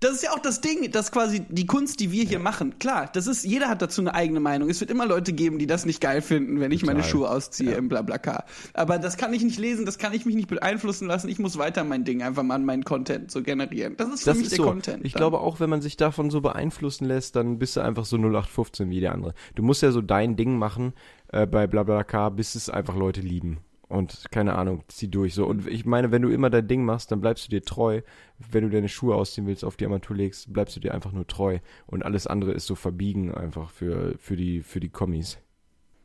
Das 0.00 0.12
ist 0.12 0.22
ja 0.22 0.32
auch 0.32 0.38
das 0.38 0.62
Ding, 0.62 0.90
dass 0.90 1.12
quasi 1.12 1.40
die 1.50 1.66
Kunst, 1.66 2.00
die 2.00 2.10
wir 2.10 2.24
hier 2.24 2.38
machen, 2.38 2.78
klar, 2.78 3.10
das 3.12 3.26
ist, 3.26 3.44
jeder 3.44 3.68
hat 3.68 3.82
dazu 3.82 4.00
eine 4.00 4.14
eigene 4.14 4.40
Meinung. 4.40 4.70
Es 4.70 4.80
wird 4.80 4.90
immer 4.90 5.04
Leute 5.06 5.34
geben, 5.34 5.58
die 5.58 5.66
das 5.66 5.84
nicht 5.84 6.00
geil 6.00 6.22
finden, 6.22 6.58
wenn 6.58 6.72
ich 6.72 6.84
meine 6.86 7.00
Total. 7.00 7.10
Schuhe 7.10 7.30
ausziehe 7.30 7.72
im 7.74 7.88
Blablacar. 7.90 8.44
Aber 8.72 8.98
das 8.98 9.18
kann 9.18 9.34
ich 9.34 9.42
nicht 9.42 9.58
lesen, 9.58 9.84
das 9.84 9.98
kann 9.98 10.14
ich 10.14 10.24
mich 10.24 10.34
nicht 10.34 10.48
beeinflussen 10.48 11.06
lassen. 11.06 11.28
Ich 11.28 11.38
muss 11.38 11.58
weiter 11.58 11.84
mein 11.84 12.04
Ding 12.04 12.22
einfach 12.22 12.42
mal 12.42 12.58
meinen 12.58 12.84
Content 12.84 13.30
so 13.30 13.42
generieren. 13.42 13.94
Das 13.98 14.08
ist 14.08 14.24
für 14.24 14.30
Das 14.30 14.36
mich 14.38 14.46
ist 14.46 14.52
der 14.52 14.64
so. 14.64 14.70
Content. 14.70 15.04
Ich 15.04 15.12
dann. 15.12 15.20
glaube 15.20 15.40
auch, 15.40 15.60
wenn 15.60 15.68
man 15.68 15.82
sich 15.82 15.98
davon 15.98 16.30
so 16.30 16.40
beeinflussen 16.40 17.04
lässt, 17.04 17.36
dann 17.36 17.58
bist 17.58 17.76
du 17.76 17.80
einfach 17.82 18.06
so 18.06 18.16
0815 18.16 18.88
wie 18.88 19.00
der 19.00 19.12
andere. 19.12 19.34
Du 19.54 19.62
musst 19.62 19.82
ja 19.82 19.92
so 19.92 20.00
dein 20.00 20.34
Ding 20.36 20.56
machen 20.56 20.94
äh, 21.28 21.46
bei 21.46 21.66
BlaBlaCar, 21.66 22.30
bis 22.30 22.54
es 22.54 22.70
einfach 22.70 22.96
Leute 22.96 23.20
lieben. 23.20 23.58
Und 23.90 24.26
keine 24.30 24.54
Ahnung, 24.54 24.84
zieh 24.86 25.08
durch 25.08 25.34
so. 25.34 25.46
Und 25.46 25.66
ich 25.66 25.84
meine, 25.84 26.12
wenn 26.12 26.22
du 26.22 26.28
immer 26.28 26.48
dein 26.48 26.68
Ding 26.68 26.84
machst, 26.84 27.10
dann 27.10 27.20
bleibst 27.20 27.46
du 27.46 27.50
dir 27.50 27.62
treu. 27.62 28.02
Wenn 28.38 28.62
du 28.62 28.70
deine 28.70 28.88
Schuhe 28.88 29.16
ausziehen 29.16 29.46
willst, 29.48 29.64
auf 29.64 29.76
die 29.76 29.84
Armatur 29.84 30.14
legst, 30.16 30.52
bleibst 30.52 30.76
du 30.76 30.80
dir 30.80 30.94
einfach 30.94 31.10
nur 31.10 31.26
treu. 31.26 31.58
Und 31.86 32.04
alles 32.04 32.28
andere 32.28 32.52
ist 32.52 32.66
so 32.66 32.76
verbiegen 32.76 33.34
einfach 33.34 33.68
für, 33.70 34.14
für 34.18 34.36
die, 34.36 34.62
für 34.62 34.78
die 34.78 34.90
Kommis. 34.90 35.38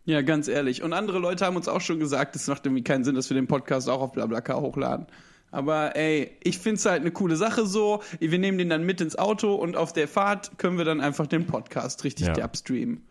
Ja, 0.05 0.23
ganz 0.23 0.47
ehrlich. 0.47 0.81
Und 0.81 0.93
andere 0.93 1.19
Leute 1.19 1.45
haben 1.45 1.55
uns 1.55 1.67
auch 1.67 1.81
schon 1.81 1.99
gesagt, 1.99 2.35
es 2.35 2.47
macht 2.47 2.65
irgendwie 2.65 2.83
keinen 2.83 3.03
Sinn, 3.03 3.15
dass 3.15 3.29
wir 3.29 3.35
den 3.35 3.47
Podcast 3.47 3.87
auch 3.87 4.01
auf 4.01 4.11
Blablacar 4.13 4.61
hochladen. 4.61 5.05
Aber 5.51 5.95
ey, 5.95 6.31
ich 6.43 6.57
find's 6.57 6.85
halt 6.85 7.01
eine 7.01 7.11
coole 7.11 7.35
Sache 7.35 7.65
so. 7.65 8.01
Wir 8.19 8.39
nehmen 8.39 8.57
den 8.57 8.69
dann 8.69 8.83
mit 8.83 8.99
ins 8.99 9.15
Auto 9.15 9.53
und 9.55 9.77
auf 9.77 9.93
der 9.93 10.07
Fahrt 10.07 10.57
können 10.57 10.77
wir 10.77 10.85
dann 10.85 11.01
einfach 11.01 11.27
den 11.27 11.45
Podcast 11.45 12.03
richtig 12.03 12.27
Ja. 12.27 12.49
streamen. 12.53 13.05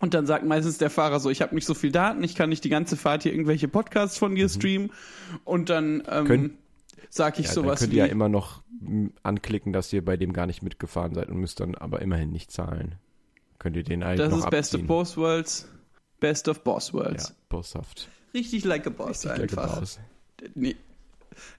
Und 0.00 0.12
dann 0.14 0.26
sagt 0.26 0.44
meistens 0.44 0.78
der 0.78 0.90
Fahrer 0.90 1.20
so, 1.20 1.30
ich 1.30 1.40
habe 1.40 1.54
nicht 1.54 1.66
so 1.66 1.74
viel 1.74 1.92
Daten, 1.92 2.22
ich 2.24 2.34
kann 2.34 2.48
nicht 2.48 2.64
die 2.64 2.68
ganze 2.68 2.96
Fahrt 2.96 3.22
hier 3.22 3.32
irgendwelche 3.32 3.68
Podcasts 3.68 4.18
von 4.18 4.34
dir 4.34 4.48
streamen. 4.48 4.90
Und 5.44 5.70
dann 5.70 6.02
ähm, 6.08 6.24
Mhm. 6.24 6.28
Können- 6.28 6.58
sag 7.10 7.38
ich 7.38 7.46
Ja, 7.46 7.54
dann 7.54 7.64
sowas 7.64 7.80
könnt 7.80 7.92
wie, 7.92 7.96
ihr 7.98 8.06
ja 8.06 8.10
immer 8.12 8.28
noch 8.28 8.62
anklicken, 9.22 9.72
dass 9.72 9.92
ihr 9.92 10.04
bei 10.04 10.16
dem 10.16 10.32
gar 10.32 10.46
nicht 10.46 10.62
mitgefahren 10.62 11.14
seid 11.14 11.28
und 11.28 11.36
müsst 11.38 11.60
dann 11.60 11.74
aber 11.76 12.02
immerhin 12.02 12.30
nicht 12.32 12.50
zahlen. 12.50 12.96
Könnt 13.58 13.76
ihr 13.76 13.84
den 13.84 14.04
halt 14.04 14.18
das 14.18 14.30
noch 14.30 14.38
ist 14.40 14.50
Best 14.50 14.74
of 14.74 14.80
abziehen. 14.80 14.86
Both 14.88 15.16
Worlds, 15.16 15.68
Best 16.20 16.48
of 16.48 16.64
Boss 16.64 16.88
Ja, 16.88 16.94
Worlds. 16.94 17.34
bosshaft. 17.48 18.08
Richtig 18.34 18.64
like 18.64 18.86
a 18.86 18.90
Boss 18.90 19.24
lecker 19.24 19.42
einfach. 19.42 19.80
aus. 19.80 20.00
Nee. 20.54 20.74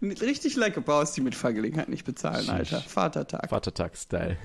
Richtig 0.02 0.56
like 0.58 0.78
a 0.78 0.82
Boss, 0.82 1.14
die 1.14 1.22
mit 1.22 1.36
Fahrgelegenheit 1.36 1.88
nicht 1.90 2.06
bezahlen. 2.06 2.50
Alter. 2.50 2.82
Vatertag. 2.82 3.50
Vatertag-Style. 3.50 4.38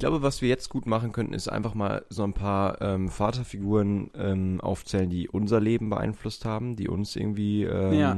Glaube, 0.00 0.22
was 0.22 0.42
wir 0.42 0.48
jetzt 0.48 0.68
gut 0.68 0.86
machen 0.86 1.12
könnten, 1.12 1.32
ist 1.34 1.48
einfach 1.48 1.74
mal 1.74 2.04
so 2.08 2.24
ein 2.24 2.32
paar 2.34 2.80
ähm, 2.82 3.08
Vaterfiguren 3.08 4.10
ähm, 4.14 4.60
aufzählen, 4.60 5.08
die 5.08 5.28
unser 5.28 5.60
Leben 5.60 5.88
beeinflusst 5.90 6.44
haben, 6.44 6.74
die 6.76 6.88
uns 6.88 7.14
irgendwie 7.16 7.62
ähm, 7.64 7.94
Ja. 7.94 8.16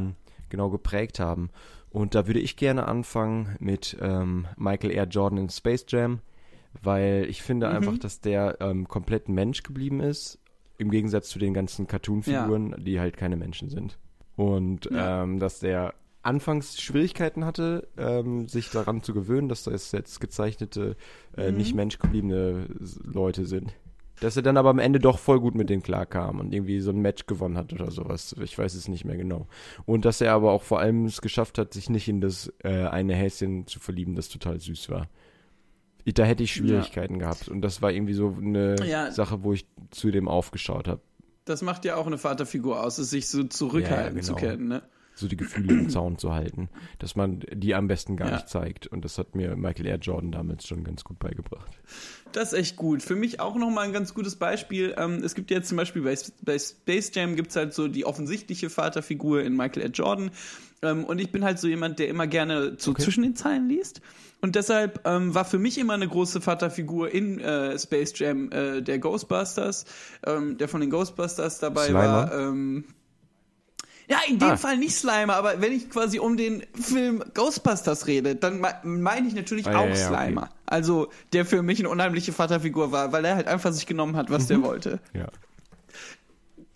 genau 0.49 0.71
geprägt 0.71 1.21
haben. 1.21 1.51
Und 1.91 2.15
da 2.15 2.27
würde 2.27 2.41
ich 2.41 2.57
gerne 2.57 2.89
anfangen 2.89 3.55
mit 3.61 3.97
ähm, 4.01 4.47
Michael 4.57 4.93
R. 4.93 5.05
Jordan 5.07 5.39
in 5.39 5.49
Space 5.51 5.85
Jam, 5.89 6.21
weil 6.83 7.27
ich 7.29 7.43
finde 7.43 7.69
Mhm. 7.69 7.77
einfach, 7.77 7.99
dass 7.99 8.21
der 8.21 8.57
ähm, 8.61 8.89
komplett 8.89 9.29
Mensch 9.29 9.63
geblieben 9.63 10.01
ist, 10.01 10.39
im 10.79 10.91
Gegensatz 10.91 11.29
zu 11.29 11.39
den 11.39 11.53
ganzen 11.53 11.87
Cartoon-Figuren, 11.87 12.75
die 12.79 12.99
halt 12.99 13.17
keine 13.17 13.37
Menschen 13.37 13.69
sind. 13.69 13.99
Und 14.37 14.89
Ja. 14.91 15.23
ähm, 15.23 15.39
dass 15.39 15.59
der 15.61 15.95
anfangs 16.23 16.81
Schwierigkeiten 16.81 17.45
hatte, 17.45 17.89
ähm, 17.97 18.49
sich 18.49 18.71
daran 18.71 19.03
zu 19.03 19.13
gewöhnen, 19.15 19.49
dass 19.49 19.65
das 19.65 19.93
jetzt 19.93 20.21
gezeichnete, 20.21 20.97
äh, 21.37 21.51
Mhm. 21.51 21.57
nicht 21.57 21.75
menschgebliebene 21.75 22.67
Leute 23.05 23.45
sind. 23.47 23.73
Dass 24.21 24.37
er 24.37 24.43
dann 24.43 24.57
aber 24.57 24.71
am 24.71 24.79
Ende 24.79 25.01
doch 25.01 25.19
voll 25.19 25.41
gut 25.41 25.57
mit 25.57 25.69
denen 25.69 25.83
klarkam 25.83 26.39
und 26.39 26.55
irgendwie 26.55 26.79
so 26.79 26.91
ein 26.93 27.01
Match 27.01 27.27
gewonnen 27.27 27.57
hat 27.57 27.73
oder 27.73 27.91
sowas. 27.91 28.37
Ich 28.41 28.57
weiß 28.57 28.75
es 28.75 28.87
nicht 28.87 29.05
mehr 29.05 29.17
genau. 29.17 29.49
Und 29.85 30.05
dass 30.05 30.21
er 30.21 30.33
aber 30.35 30.53
auch 30.53 30.63
vor 30.63 30.79
allem 30.79 31.07
es 31.07 31.21
geschafft 31.23 31.59
hat, 31.59 31.73
sich 31.75 31.91
nicht 31.91 32.07
in 32.09 32.21
das 32.21 32.53
äh, 32.63 32.87
eine 32.87 33.15
Häschen 33.17 33.67
zu 33.67 33.81
verlieben, 33.81 34.15
das 34.15 34.29
total 34.29 34.61
süß 34.61 34.91
war. 34.91 35.09
Ich- 36.05 36.15
Da 36.15 36.25
hätte 36.25 36.45
ich 36.45 36.53
Schwierigkeiten 36.53 37.19
gehabt. 37.19 37.49
Und 37.49 37.63
das 37.63 37.83
war 37.83 37.91
irgendwie 37.91 38.15
so 38.15 38.37
eine 38.41 38.77
Ja. 38.87 39.11
Sache, 39.11 39.43
wo 39.43 39.53
ich 39.55 39.67
zu 39.91 40.13
dem 40.13 40.29
aufgeschaut 40.29 40.87
habe. 40.87 41.01
Das 41.45 41.63
macht 41.63 41.85
ja 41.85 41.97
auch 41.97 42.07
eine 42.07 42.19
Vaterfigur 42.19 42.81
aus, 42.81 42.99
es 42.99 43.11
sich 43.11 43.27
so 43.29 43.43
zurückhalten 43.43 44.15
Ja, 44.19 44.21
ja, 44.21 44.23
zu 44.23 44.35
genau. 44.37 44.47
können, 44.49 44.69
ne? 44.69 44.83
So 45.15 45.29
die 45.29 45.37
Gefühle 45.37 45.75
im 45.75 45.91
Zaun 45.91 46.19
zu 46.19 46.33
halten, 46.33 46.69
dass 46.99 47.17
man 47.17 47.41
die 47.53 47.75
am 47.75 47.87
besten 47.87 48.17
gar 48.17 48.29
Ja. 48.29 48.35
nicht 48.37 48.49
zeigt. 48.49 48.87
Und 48.87 49.05
das 49.05 49.19
hat 49.19 49.35
mir 49.35 49.57
Michael 49.57 49.87
R. 49.87 49.99
Jordan 49.99 50.33
damals 50.33 50.67
schon 50.67 50.85
ganz 50.85 51.05
gut 51.05 51.19
beigebracht. 51.19 51.71
Das 52.33 52.53
ist 52.53 52.59
echt 52.59 52.77
gut. 52.77 53.03
Für 53.03 53.15
mich 53.15 53.39
auch 53.41 53.57
nochmal 53.57 53.85
ein 53.87 53.93
ganz 53.93 54.15
gutes 54.15 54.37
Beispiel. 54.37 54.95
Ähm, 54.97 55.23
es 55.23 55.35
gibt 55.35 55.51
jetzt 55.51 55.69
zum 55.69 55.77
Beispiel 55.77 56.03
bei, 56.03 56.17
bei 56.43 56.59
Space 56.59 57.11
Jam 57.15 57.37
gibt 57.37 57.51
es 57.51 57.57
halt 57.57 57.75
so 57.75 57.89
die 57.89 58.07
offensichtliche 58.07 58.71
Vaterfigur 58.71 59.43
in 59.43 59.55
Michael 59.57 59.83
R. 59.83 59.91
Jordan. 59.91 60.31
Ähm, 60.81 61.05
und 61.05 61.19
ich 61.21 61.31
bin 61.31 61.45
halt 61.45 61.59
so 61.59 61.69
jemand, 61.69 61.99
der 61.99 62.09
immer 62.09 62.27
gerne 62.27 62.77
so 62.79 62.93
Okay. 62.93 63.03
zwischen 63.03 63.23
den 63.23 63.37
Zeilen 63.37 63.69
liest. 63.69 64.01
Und 64.41 64.57
deshalb 64.57 65.03
ähm, 65.07 65.35
war 65.35 65.45
für 65.45 65.59
mich 65.61 65.79
immer 65.79 65.93
eine 65.93 66.09
große 66.09 66.41
Vaterfigur 66.41 67.13
in 67.13 67.39
äh, 67.39 67.79
Space 67.79 68.19
Jam 68.19 68.51
äh, 68.51 68.81
der 68.83 68.99
Ghostbusters, 68.99 69.85
ähm, 70.27 70.59
der 70.59 70.67
von 70.69 70.81
den 70.81 70.91
Ghostbusters 70.91 71.61
dabei 71.61 71.85
Slimer? 71.85 72.01
war. 72.01 72.33
Ähm, 72.41 72.85
ja, 74.09 74.19
in 74.29 74.39
dem 74.39 74.51
Ah. 74.51 74.57
Fall 74.57 74.77
nicht 74.79 74.95
Slimer, 74.95 75.35
aber 75.37 75.61
wenn 75.61 75.73
ich 75.73 75.89
quasi 75.91 76.19
um 76.19 76.37
den 76.37 76.65
Film 76.75 77.23
Ghostbusters 77.35 78.07
rede, 78.07 78.35
dann 78.37 78.61
me- 78.61 78.75
meine 78.85 79.27
ich 79.29 79.35
natürlich 79.35 79.67
Ah, 79.69 79.79
auch 79.79 79.85
ja, 79.87 79.91
okay. 79.91 79.97
Slimer. 80.25 80.51
Also, 80.67 81.09
der 81.33 81.45
für 81.47 81.63
mich 81.63 81.79
eine 81.79 81.89
unheimliche 81.89 82.33
Vaterfigur 82.33 82.93
war, 82.93 83.13
weil 83.13 83.25
er 83.25 83.37
halt 83.37 83.47
einfach 83.49 83.73
sich 83.73 83.87
genommen 83.87 84.17
hat, 84.17 84.31
was 84.31 84.45
Mhm. 84.45 84.49
der 84.49 84.63
wollte. 84.63 85.01
Ja. 85.15 85.29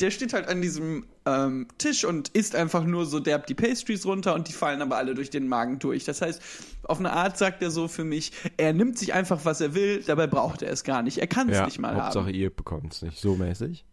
Der 0.00 0.10
steht 0.10 0.34
halt 0.34 0.46
an 0.48 0.60
diesem 0.60 1.06
ähm, 1.24 1.68
Tisch 1.78 2.04
und 2.04 2.28
isst 2.28 2.54
einfach 2.54 2.84
nur 2.84 3.06
so 3.06 3.18
derb 3.18 3.46
die 3.46 3.54
Pastries 3.54 4.04
runter 4.04 4.34
und 4.34 4.46
die 4.46 4.52
fallen 4.52 4.82
aber 4.82 4.96
alle 4.98 5.14
durch 5.14 5.30
den 5.30 5.48
Magen 5.48 5.78
durch. 5.78 6.04
Das 6.04 6.20
heißt, 6.20 6.40
auf 6.82 6.98
eine 6.98 7.12
Art 7.12 7.38
sagt 7.38 7.62
er 7.62 7.70
so 7.70 7.88
für 7.88 8.04
mich, 8.04 8.30
er 8.58 8.74
nimmt 8.74 8.98
sich 8.98 9.14
einfach, 9.14 9.44
was 9.44 9.60
er 9.62 9.74
will, 9.74 10.02
dabei 10.06 10.26
braucht 10.26 10.60
er 10.62 10.70
es 10.70 10.84
gar 10.84 11.02
nicht. 11.02 11.16
Er 11.18 11.26
kann 11.26 11.48
es 11.48 11.56
ja. 11.56 11.64
nicht 11.64 11.78
mal 11.78 11.94
Hauptsache 12.00 12.26
haben. 12.26 12.34
ihr 12.34 12.50
bekommt 12.50 12.92
es 12.92 13.02
nicht. 13.02 13.18
So 13.18 13.36
mäßig. 13.36 13.84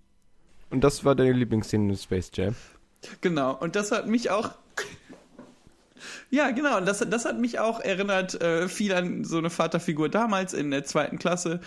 Und 0.69 0.83
das 0.83 1.05
war 1.05 1.15
deine 1.15 1.31
Lieblingsszene 1.31 1.89
in 1.93 1.97
Space 1.97 2.31
Jam. 2.33 2.53
Genau, 3.21 3.55
und 3.55 3.75
das 3.75 3.91
hat 3.91 4.07
mich 4.07 4.29
auch. 4.29 4.51
Ja, 6.29 6.51
genau, 6.51 6.77
und 6.77 6.85
das, 6.87 6.99
das 6.99 7.25
hat 7.25 7.39
mich 7.39 7.59
auch 7.59 7.79
erinnert 7.79 8.41
äh, 8.41 8.67
viel 8.67 8.93
an 8.93 9.23
so 9.23 9.37
eine 9.37 9.49
Vaterfigur 9.49 10.09
damals 10.09 10.53
in 10.53 10.71
der 10.71 10.83
zweiten 10.83 11.17
Klasse. 11.19 11.61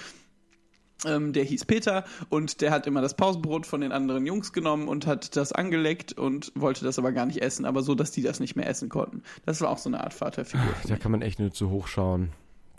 Ähm, 1.04 1.32
der 1.32 1.44
hieß 1.44 1.66
Peter 1.66 2.04
und 2.30 2.62
der 2.62 2.70
hat 2.70 2.86
immer 2.86 3.02
das 3.02 3.14
Pausenbrot 3.14 3.66
von 3.66 3.82
den 3.82 3.92
anderen 3.92 4.26
Jungs 4.26 4.52
genommen 4.52 4.88
und 4.88 5.06
hat 5.06 5.36
das 5.36 5.52
angeleckt 5.52 6.14
und 6.14 6.52
wollte 6.54 6.84
das 6.84 6.98
aber 6.98 7.12
gar 7.12 7.26
nicht 7.26 7.42
essen, 7.42 7.66
aber 7.66 7.82
so, 7.82 7.94
dass 7.94 8.12
die 8.12 8.22
das 8.22 8.40
nicht 8.40 8.56
mehr 8.56 8.66
essen 8.66 8.88
konnten. 8.88 9.22
Das 9.44 9.60
war 9.60 9.68
auch 9.70 9.78
so 9.78 9.90
eine 9.90 10.02
Art 10.02 10.14
Vaterfigur. 10.14 10.74
Da 10.88 10.96
kann 10.96 11.12
man 11.12 11.20
echt 11.22 11.38
nur 11.38 11.52
zu 11.52 11.70
hoch 11.70 11.86
schauen. 11.86 12.30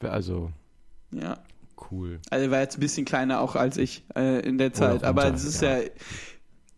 Also, 0.01 0.51
Ja. 1.11 1.37
cool. 1.91 2.19
Also 2.31 2.45
er 2.45 2.51
war 2.51 2.59
jetzt 2.59 2.77
ein 2.77 2.81
bisschen 2.81 3.05
kleiner 3.05 3.39
auch 3.39 3.55
als 3.55 3.77
ich 3.77 4.03
äh, 4.15 4.39
in 4.41 4.57
der 4.57 4.73
Zeit, 4.73 5.03
aber 5.03 5.31
es 5.33 5.43
ist 5.43 5.61
ja. 5.61 5.77
ja. 5.77 5.87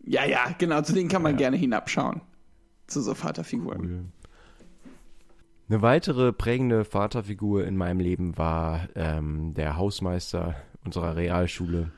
Ja, 0.04 0.24
ja, 0.24 0.54
genau, 0.58 0.82
zu 0.82 0.92
denen 0.92 1.08
kann 1.08 1.22
man 1.22 1.32
Ja. 1.32 1.38
gerne 1.38 1.56
hinabschauen. 1.56 2.20
Zu 2.86 3.00
so 3.02 3.14
Vaterfiguren. 3.14 3.80
Cool. 3.80 4.04
Eine 5.68 5.82
weitere 5.82 6.32
prägende 6.32 6.84
Vaterfigur 6.84 7.64
in 7.64 7.76
meinem 7.76 8.00
Leben 8.00 8.36
war 8.36 8.88
ähm, 8.96 9.54
der 9.54 9.76
Hausmeister 9.76 10.56
unserer 10.84 11.14
Realschule. 11.14 11.92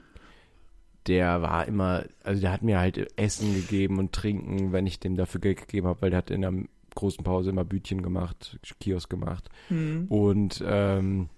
Der 1.07 1.41
war 1.41 1.67
immer, 1.67 2.05
also 2.23 2.41
der 2.43 2.53
hat 2.53 2.63
mir 2.63 2.79
halt 2.79 3.19
Essen 3.19 3.55
gegeben 3.55 3.99
und 3.99 4.13
Trinken, 4.13 4.73
wenn 4.73 4.87
ich 4.87 5.01
dem 5.01 5.17
dafür 5.17 5.41
Geld 5.41 5.59
gegeben 5.63 5.87
habe, 5.87 6.03
weil 6.03 6.11
der 6.11 6.19
hat 6.19 6.31
in 6.31 6.43
der 6.43 6.53
großen 6.95 7.25
Pause 7.25 7.49
immer 7.51 7.65
Bütchen 7.65 8.03
gemacht, 8.03 8.59
Kiosk 8.79 9.09
gemacht. 9.09 9.49
Mhm. 9.71 10.07
Und 10.11 10.63
ähm, 10.67 11.31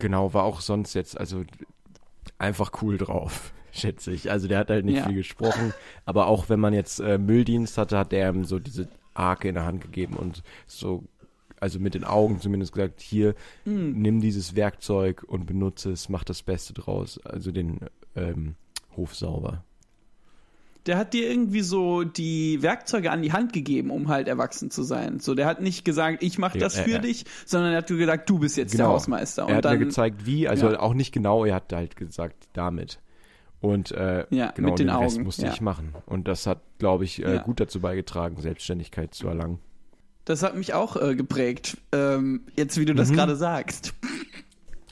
genau, 0.00 0.34
war 0.34 0.42
auch 0.42 0.60
sonst 0.60 0.94
jetzt, 0.94 1.16
also 1.18 1.44
einfach 2.38 2.82
cool 2.82 2.98
drauf, 2.98 3.52
schätze 3.76 4.12
ich. 4.12 4.30
Also 4.30 4.48
der 4.48 4.58
hat 4.58 4.70
halt 4.70 4.84
nicht 4.84 4.96
Ja. 4.98 5.06
viel 5.06 5.14
gesprochen, 5.16 5.72
aber 6.04 6.26
auch 6.26 6.48
wenn 6.48 6.60
man 6.60 6.74
jetzt 6.74 7.00
äh, 7.00 7.18
Mülldienst 7.18 7.78
hatte, 7.78 7.98
hat 7.98 8.12
der 8.12 8.30
ihm 8.30 8.44
so 8.44 8.58
diese 8.58 8.88
Arke 9.14 9.48
in 9.48 9.54
der 9.54 9.64
Hand 9.64 9.80
gegeben 9.82 10.14
und 10.16 10.42
so, 10.66 11.04
also 11.60 11.78
mit 11.78 11.94
den 11.94 12.04
Augen 12.04 12.40
zumindest 12.40 12.72
gesagt, 12.72 13.00
hier, 13.00 13.34
Mhm. 13.64 13.92
nimm 14.02 14.20
dieses 14.20 14.56
Werkzeug 14.56 15.22
und 15.26 15.46
benutze 15.46 15.90
es, 15.92 16.08
mach 16.08 16.24
das 16.24 16.42
Beste 16.42 16.74
draus. 16.74 17.18
Also 17.24 17.50
den 17.52 17.80
ähm, 18.14 18.56
Hof 18.96 19.14
sauber. 19.14 19.62
Der 20.86 20.98
hat 20.98 21.14
dir 21.14 21.28
irgendwie 21.28 21.62
so 21.62 22.04
die 22.04 22.62
Werkzeuge 22.62 23.10
an 23.10 23.20
die 23.20 23.32
Hand 23.32 23.52
gegeben, 23.52 23.90
um 23.90 24.06
halt 24.06 24.28
erwachsen 24.28 24.70
zu 24.70 24.84
sein. 24.84 25.18
So, 25.18 25.34
der 25.34 25.46
hat 25.46 25.60
nicht 25.60 25.84
gesagt, 25.84 26.22
ich 26.22 26.38
mache 26.38 26.58
Ja, 26.58 26.64
das 26.64 26.76
äh, 26.78 26.84
für 26.84 26.96
äh. 26.96 27.00
dich, 27.00 27.24
sondern 27.44 27.72
er 27.72 27.78
hat 27.78 27.88
gesagt, 27.88 28.30
du 28.30 28.38
bist 28.38 28.56
jetzt 28.56 28.72
der 28.74 28.78
Genau. 28.84 28.90
Hausmeister. 28.90 29.42
er 29.42 29.48
Und 29.48 29.54
hat 29.56 29.64
dann, 29.64 29.78
mir 29.80 29.84
gezeigt, 29.86 30.26
wie, 30.26 30.46
also 30.46 30.70
Ja. 30.70 30.78
auch 30.78 30.94
nicht 30.94 31.10
genau, 31.10 31.44
er 31.44 31.56
hat 31.56 31.72
halt 31.72 31.96
gesagt, 31.96 32.48
damit. 32.52 33.00
Und 33.66 33.90
äh, 33.92 34.26
Ja, 34.30 34.50
genau, 34.52 34.70
mit 34.70 34.78
den 34.78 34.86
den 34.88 34.96
Rest 34.96 35.20
musste 35.20 35.46
ja. 35.46 35.52
ich 35.52 35.60
machen. 35.60 35.94
Und 36.06 36.28
das 36.28 36.46
hat, 36.46 36.60
glaube 36.78 37.04
ich, 37.04 37.24
äh, 37.24 37.34
Ja. 37.36 37.42
gut 37.42 37.58
dazu 37.60 37.80
beigetragen, 37.80 38.40
Selbstständigkeit 38.40 39.12
zu 39.14 39.26
erlangen. 39.28 39.58
das 40.24 40.42
hat 40.42 40.56
mich 40.56 40.74
auch 40.74 40.96
äh, 41.00 41.14
geprägt. 41.14 41.76
Ähm, 41.92 42.42
jetzt, 42.56 42.78
wie 42.78 42.84
du 42.84 42.94
das 42.94 43.10
Mhm. 43.10 43.14
gerade 43.14 43.36
sagst. 43.36 43.94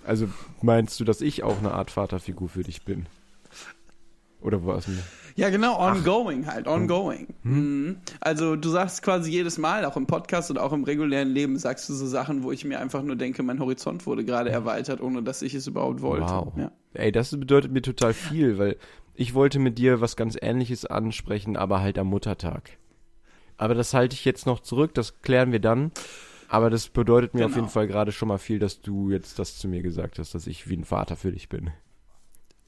Also 0.07 0.29
meinst 0.63 1.01
du, 1.01 1.05
dass 1.05 1.21
ich 1.21 1.43
auch 1.43 1.59
eine 1.59 1.73
Art 1.73 1.91
Vaterfigur 1.91 2.49
für 2.49 2.63
dich 2.63 2.85
bin? 2.85 3.07
Oder 4.45 4.65
was? 4.65 4.85
denn? 4.85 4.99
Ja, 5.37 5.51
genau, 5.51 5.79
ongoing 5.81 6.47
halt, 6.47 6.69
ongoing. 6.69 7.27
Hm. 7.43 7.87
Mhm. 7.87 7.97
Also 8.21 8.55
du 8.55 8.69
sagst 8.69 9.03
quasi 9.03 9.31
jedes 9.33 9.59
Mal, 9.59 9.85
auch 9.85 9.97
im 9.97 10.07
Podcast 10.07 10.51
und 10.51 10.59
auch 10.59 10.73
im 10.73 10.85
regulären 10.85 11.29
Leben, 11.31 11.59
sagst 11.59 11.89
du 11.89 11.95
so 11.95 12.07
Sachen, 12.07 12.45
wo 12.45 12.53
ich 12.53 12.65
mir 12.65 12.79
einfach 12.79 13.03
nur 13.03 13.17
denke, 13.17 13.43
mein 13.43 13.59
Horizont 13.59 14.07
wurde 14.07 14.25
gerade 14.25 14.51
erweitert, 14.51 15.01
ohne 15.01 15.23
dass 15.25 15.43
ich 15.43 15.55
es 15.55 15.67
überhaupt 15.67 16.03
wollte. 16.03 16.27
Wow. 16.27 16.53
Ja. 16.57 16.71
Ey, 16.93 17.11
das 17.11 17.31
bedeutet 17.37 17.73
mir 17.73 17.83
total 17.83 18.13
viel, 18.13 18.59
weil 18.59 18.77
ich 19.15 19.35
wollte 19.35 19.59
mit 19.59 19.79
dir 19.79 20.01
was 20.01 20.15
ganz 20.15 20.37
Ähnliches 20.41 20.87
ansprechen, 20.87 21.57
aber 21.57 21.81
halt 21.81 21.99
am 21.99 22.07
Muttertag. 22.09 22.79
Aber 23.57 23.75
das 23.75 23.95
halte 23.95 24.15
ich 24.15 24.25
jetzt 24.25 24.47
noch 24.47 24.61
zurück, 24.61 24.95
das 24.95 25.21
klären 25.23 25.51
wir 25.53 25.61
dann. 25.61 25.91
Aber 26.49 26.71
das 26.71 26.89
bedeutet 26.89 27.35
mir 27.35 27.47
auf 27.47 27.53
Genau. 27.53 27.63
jeden 27.65 27.73
Fall 27.73 27.89
gerade 27.89 28.13
schon 28.13 28.29
mal 28.29 28.39
viel, 28.39 28.59
dass 28.61 28.81
du 28.81 29.11
jetzt 29.11 29.39
das 29.39 29.59
zu 29.59 29.67
mir 29.67 29.83
gesagt 29.83 30.19
hast, 30.19 30.35
dass 30.35 30.47
ich 30.47 30.69
wie 30.69 30.77
ein 30.77 30.85
Vater 30.85 31.17
für 31.17 31.33
dich 31.33 31.49
bin. 31.49 31.71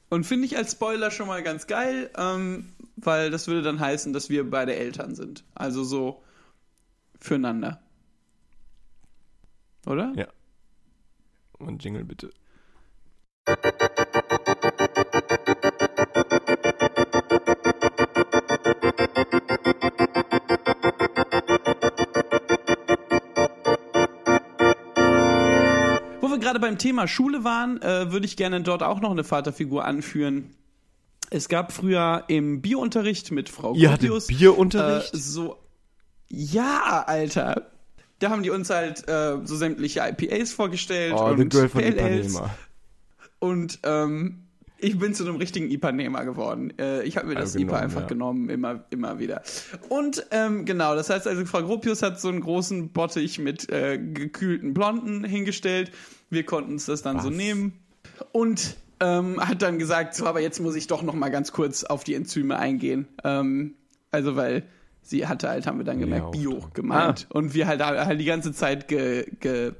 Und 0.09 0.25
finde 0.25 0.45
ich 0.45 0.57
als 0.57 0.71
Spoiler 0.71 1.11
schon 1.11 1.27
mal 1.27 1.43
ganz 1.43 1.67
geil, 1.67 2.09
ähm, 2.17 2.73
weil 2.95 3.29
das 3.29 3.47
würde 3.47 3.61
dann 3.61 3.79
heißen, 3.79 4.13
dass 4.13 4.29
wir 4.29 4.49
beide 4.49 4.75
Eltern 4.75 5.15
sind. 5.15 5.43
Also 5.53 5.83
so 5.83 6.23
füreinander. 7.19 7.81
Oder? 9.85 10.13
Ja. 10.15 10.27
Und 11.59 11.83
Jingle 11.83 12.05
bitte. 12.05 12.31
Gerade 26.47 26.59
beim 26.61 26.77
Thema 26.77 27.09
Schule 27.09 27.43
waren, 27.43 27.81
äh, 27.81 28.09
würde 28.13 28.25
ich 28.25 28.37
gerne 28.37 28.61
dort 28.61 28.81
auch 28.81 29.01
noch 29.01 29.11
eine 29.11 29.25
Vaterfigur 29.25 29.83
anführen. 29.83 30.55
Es 31.29 31.49
gab 31.49 31.73
früher 31.73 32.23
im 32.29 32.61
Biounterricht 32.61 33.31
mit 33.31 33.49
Frau 33.49 33.73
Ihr 33.73 33.89
Gropius, 33.89 34.27
Bierunterricht? 34.27 35.13
Äh, 35.13 35.17
so, 35.17 35.57
ja, 36.29 37.03
Alter. 37.05 37.69
Da 38.19 38.29
haben 38.29 38.43
die 38.43 38.49
uns 38.49 38.69
halt 38.69 39.09
äh, 39.09 39.39
so 39.43 39.57
sämtliche 39.57 39.99
IPAs 40.07 40.53
vorgestellt 40.53 41.15
oh, 41.17 41.25
und 41.25 41.37
The 41.37 41.49
Girl 41.49 41.67
von. 41.67 41.83
Ipanema. 41.83 42.55
Und 43.39 43.79
ähm, 43.83 44.46
ich 44.79 44.99
bin 44.99 45.13
zu 45.13 45.23
einem 45.23 45.37
richtigen 45.37 45.69
IPA-Nehmer 45.69 46.25
geworden. 46.25 46.73
Äh, 46.79 47.03
ich 47.03 47.17
habe 47.17 47.27
mir 47.27 47.35
das 47.35 47.55
Also 47.55 47.59
IPA 47.59 47.65
genommen, 47.67 47.83
einfach 47.83 48.01
ja. 48.01 48.07
genommen, 48.07 48.49
immer, 48.49 48.83
immer 48.89 49.19
wieder. 49.19 49.41
Und 49.89 50.25
ähm, 50.31 50.65
genau, 50.65 50.95
das 50.95 51.09
heißt 51.09 51.27
also, 51.27 51.45
Frau 51.45 51.63
Gropius 51.63 52.01
hat 52.01 52.19
so 52.19 52.29
einen 52.29 52.41
großen 52.41 52.89
Bottich 52.89 53.39
mit 53.39 53.69
äh, 53.69 53.97
gekühlten 53.97 54.73
Blonden 54.73 55.23
hingestellt. 55.23 55.91
Wir 56.29 56.45
konnten 56.45 56.73
uns 56.73 56.85
das 56.85 57.01
dann 57.01 57.19
so 57.19 57.29
Was? 57.29 57.35
nehmen. 57.35 57.73
Und 58.31 58.77
ähm, 58.99 59.39
hat 59.39 59.61
dann 59.61 59.79
gesagt, 59.79 60.15
so, 60.15 60.25
aber 60.25 60.41
jetzt 60.41 60.59
muss 60.59 60.75
ich 60.75 60.87
doch 60.87 61.03
noch 61.03 61.13
mal 61.13 61.29
ganz 61.29 61.51
kurz 61.51 61.83
auf 61.83 62.03
die 62.03 62.15
Enzyme 62.15 62.57
eingehen. 62.57 63.07
Ähm, 63.23 63.75
also, 64.11 64.35
weil 64.35 64.63
sie 65.01 65.27
hatte 65.27 65.49
halt, 65.49 65.67
haben 65.67 65.77
wir 65.77 65.85
dann 65.85 65.99
gemerkt, 65.99 66.31
Bio 66.31 66.63
gemeint. 66.73 67.27
Und 67.29 67.53
wir 67.53 67.67
halt, 67.67 67.81
halt 67.83 68.19
die 68.19 68.25
ganze 68.25 68.51
Zeit 68.53 68.87
ge, 68.87 69.25
ge, 69.39 69.73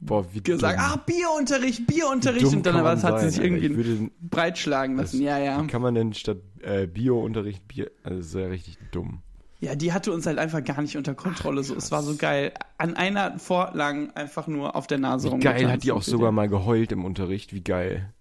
Boah, 0.00 0.24
wie 0.32 0.42
gesagt, 0.42 0.78
ah, 0.78 0.96
Bierunterricht, 1.04 1.86
Bierunterricht. 1.86 2.46
Und 2.46 2.64
dann 2.64 2.84
was, 2.84 3.02
hat 3.02 3.20
sie 3.20 3.30
sich 3.30 3.42
irgendwie 3.42 3.76
würde- 3.76 4.10
breitschlagen 4.20 4.96
lassen. 4.96 5.20
Ja, 5.20 5.38
ja. 5.38 5.62
Wie 5.62 5.66
kann 5.66 5.82
man 5.82 5.94
denn 5.94 6.12
statt 6.14 6.38
äh, 6.62 6.86
Bio-Unterricht 6.86 7.66
Bier. 7.66 7.90
Also, 8.02 8.18
das 8.18 8.26
ist 8.28 8.34
ja 8.34 8.46
richtig 8.46 8.78
dumm. 8.92 9.22
Ja, 9.60 9.74
die 9.74 9.92
hatte 9.92 10.12
uns 10.12 10.24
halt 10.26 10.38
einfach 10.38 10.62
gar 10.62 10.80
nicht 10.80 10.96
unter 10.96 11.14
Kontrolle. 11.14 11.64
so, 11.64 11.74
es 11.74 11.90
war 11.90 12.02
so 12.02 12.14
geil. 12.14 12.52
An 12.76 12.94
einer 12.96 13.38
Vorlang 13.40 14.10
einfach 14.14 14.46
nur 14.46 14.76
auf 14.76 14.86
der 14.86 14.98
Nase 14.98 15.32
Wie 15.32 15.38
geil 15.40 15.70
hat 15.70 15.82
die 15.82 15.90
auch 15.90 16.02
sogar 16.02 16.30
mal 16.30 16.48
geheult 16.48 16.92
im 16.92 17.04
Unterricht. 17.04 17.52
Wie 17.52 17.62
geil. 17.62 18.12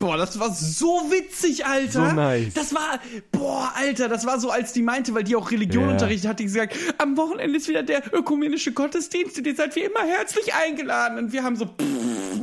Boah, 0.00 0.16
das 0.16 0.40
war 0.40 0.50
so 0.54 0.86
witzig, 1.10 1.66
Alter. 1.66 2.08
So 2.08 2.14
nice. 2.16 2.54
Das 2.54 2.74
war, 2.74 2.98
boah, 3.32 3.70
Alter, 3.76 4.08
das 4.08 4.24
war 4.26 4.40
so, 4.40 4.50
als 4.50 4.72
die 4.72 4.80
meinte, 4.80 5.14
weil 5.14 5.24
die 5.24 5.36
auch 5.36 5.50
Religion 5.50 5.84
Ja. 5.84 5.90
unterrichtet 5.92 6.30
hat, 6.30 6.40
die 6.40 6.44
gesagt, 6.44 6.74
am 6.96 7.18
Wochenende 7.18 7.58
ist 7.58 7.68
wieder 7.68 7.82
der 7.82 8.02
ökumenische 8.14 8.72
Gottesdienst 8.72 9.36
und 9.36 9.46
ihr 9.46 9.54
seid 9.54 9.76
wie 9.76 9.80
immer 9.80 10.00
herzlich 10.02 10.54
eingeladen. 10.54 11.18
Und 11.18 11.32
wir 11.34 11.44
haben 11.44 11.54
so 11.56 11.68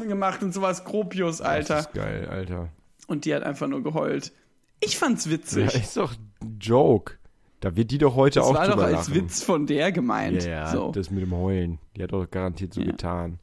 gemacht 0.07 0.43
und 0.43 0.53
sowas 0.53 0.83
Gropius, 0.85 1.39
Das 1.39 1.47
Alter. 1.47 1.79
ist 1.79 1.93
geil, 1.93 2.27
Alter. 2.29 2.69
Und 3.07 3.25
die 3.25 3.33
hat 3.33 3.41
einfach 3.41 3.67
nur 3.67 3.81
geheult. 3.81 4.31
Ich 4.79 4.95
fand's 4.99 5.25
Ja, 5.25 5.31
witzig. 5.31 5.73
ist 5.73 5.97
doch 5.97 6.13
ein 6.13 6.57
Joke. 6.61 7.13
Da 7.59 7.75
wird 7.75 7.89
die 7.89 7.97
doch 7.97 8.13
heute 8.15 8.37
das 8.39 8.47
auch 8.49 8.53
war 8.53 8.67
doch 8.67 8.77
als 8.83 9.07
lachen. 9.09 9.15
Witz 9.15 9.41
von 9.41 9.65
der 9.65 9.91
gemeint. 9.91 10.43
Ja, 10.43 10.49
ja, 10.51 10.71
so. 10.71 10.91
das 10.91 11.09
mit 11.09 11.23
dem 11.23 11.33
Heulen. 11.35 11.79
Die 11.95 12.03
hat 12.03 12.11
doch 12.11 12.29
garantiert 12.29 12.75
so 12.75 12.81
Ja. 12.81 12.91
getan. 12.91 13.39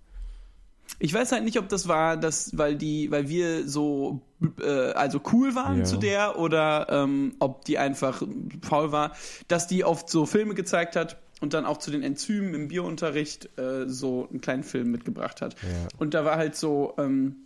Ich 0.99 1.13
weiß 1.13 1.33
halt 1.33 1.45
nicht, 1.45 1.59
ob 1.59 1.69
das 1.69 1.89
war, 1.89 2.17
dass, 2.17 2.57
weil 2.57 2.77
die, 2.77 3.11
weil 3.11 3.29
wir 3.29 3.67
so 3.69 4.21
äh, 4.61 4.93
also 4.93 5.21
cool 5.33 5.55
waren 5.55 5.79
Ja. 5.79 5.85
zu 5.85 5.97
der 5.97 6.39
oder 6.39 6.87
ähm, 6.91 7.35
ob 7.41 7.65
die 7.65 7.79
einfach 7.79 8.23
faul 8.63 8.93
war, 8.93 9.13
dass 9.49 9.67
die 9.67 9.85
oft 9.85 10.09
so 10.09 10.25
Filme 10.27 10.55
gezeigt 10.55 10.95
hat 10.97 11.17
und 11.41 11.53
dann 11.53 11.67
auch 11.67 11.79
zu 11.79 11.91
den 11.91 12.03
Enzymen 12.03 12.55
im 12.55 12.69
Biounterricht 12.69 13.59
äh, 13.59 13.89
so 13.89 14.29
einen 14.31 14.41
kleinen 14.41 14.63
Film 14.63 14.91
mitgebracht 14.93 15.43
hat. 15.43 15.55
Ja. 15.63 15.69
Und 15.99 16.15
da 16.15 16.25
war 16.25 16.37
halt 16.37 16.55
so, 16.55 16.95
ähm, 16.97 17.37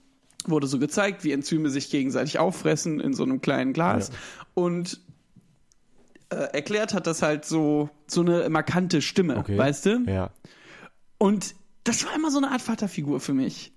wurde 0.46 0.66
so 0.66 0.79
gezeigt, 0.79 1.24
wie 1.24 1.33
Enzyme 1.33 1.70
sich 1.70 1.90
gegenseitig 1.90 2.38
auffressen 2.38 3.01
in 3.01 3.14
so 3.14 3.22
einem 3.22 3.40
kleinen 3.40 3.72
Glas. 3.72 4.09
Ja. 4.11 4.14
Und 4.55 5.01
äh, 6.31 6.37
erklärt 6.53 6.92
hat 6.92 7.07
das 7.07 7.22
halt 7.22 7.44
so, 7.46 7.88
so 8.07 8.20
eine 8.20 8.48
markante 8.51 9.01
Stimme, 9.01 9.38
Okay. 9.38 9.57
weißt 9.57 9.87
du? 9.87 10.05
Ja. 10.07 10.31
Und 11.16 11.55
das 11.88 12.05
war 12.05 12.14
immer 12.14 12.31
so 12.31 12.38
eine 12.38 12.51
Art 12.51 12.62
Vaterfigur 12.62 13.20
für 13.20 13.35
mich. 13.35 13.72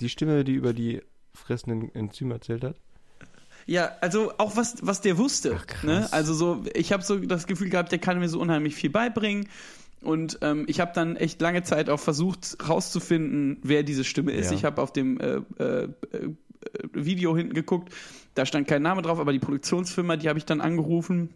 Die 0.00 0.08
Stimme, 0.08 0.44
die 0.44 0.52
über 0.52 0.72
die 0.72 1.02
fressenden 1.32 1.94
Enzyme 1.94 2.34
erzählt 2.34 2.64
hat? 2.64 2.76
Ja, 3.66 3.92
also 4.00 4.32
auch 4.38 4.56
was, 4.56 4.76
was 4.82 5.00
der 5.00 5.16
wusste. 5.16 5.58
Ach, 5.58 5.82
ne? 5.82 6.08
Also 6.12 6.34
so, 6.34 6.64
ich 6.74 6.92
habe 6.92 7.02
so 7.02 7.18
das 7.18 7.46
Gefühl 7.46 7.70
gehabt, 7.70 7.92
der 7.92 7.98
kann 7.98 8.18
mir 8.18 8.28
so 8.28 8.38
unheimlich 8.38 8.74
viel 8.74 8.90
beibringen. 8.90 9.48
Und 10.02 10.38
ähm, 10.42 10.64
ich 10.68 10.80
habe 10.80 10.92
dann 10.94 11.16
echt 11.16 11.40
lange 11.40 11.62
Zeit 11.62 11.88
auch 11.88 12.00
versucht 12.00 12.58
rauszufinden, 12.68 13.58
wer 13.62 13.82
diese 13.82 14.04
Stimme 14.04 14.32
ist. 14.32 14.50
Ja. 14.50 14.56
Ich 14.56 14.64
habe 14.64 14.82
auf 14.82 14.92
dem 14.92 15.18
äh, 15.18 15.40
äh, 15.58 15.84
äh, 15.84 15.88
Video 16.92 17.34
hinten 17.34 17.54
geguckt, 17.54 17.92
da 18.34 18.44
stand 18.44 18.68
kein 18.68 18.82
Name 18.82 19.00
drauf, 19.00 19.18
aber 19.18 19.32
die 19.32 19.38
Produktionsfirma, 19.38 20.16
die 20.16 20.28
habe 20.28 20.38
ich 20.38 20.44
dann 20.44 20.60
angerufen. 20.60 21.30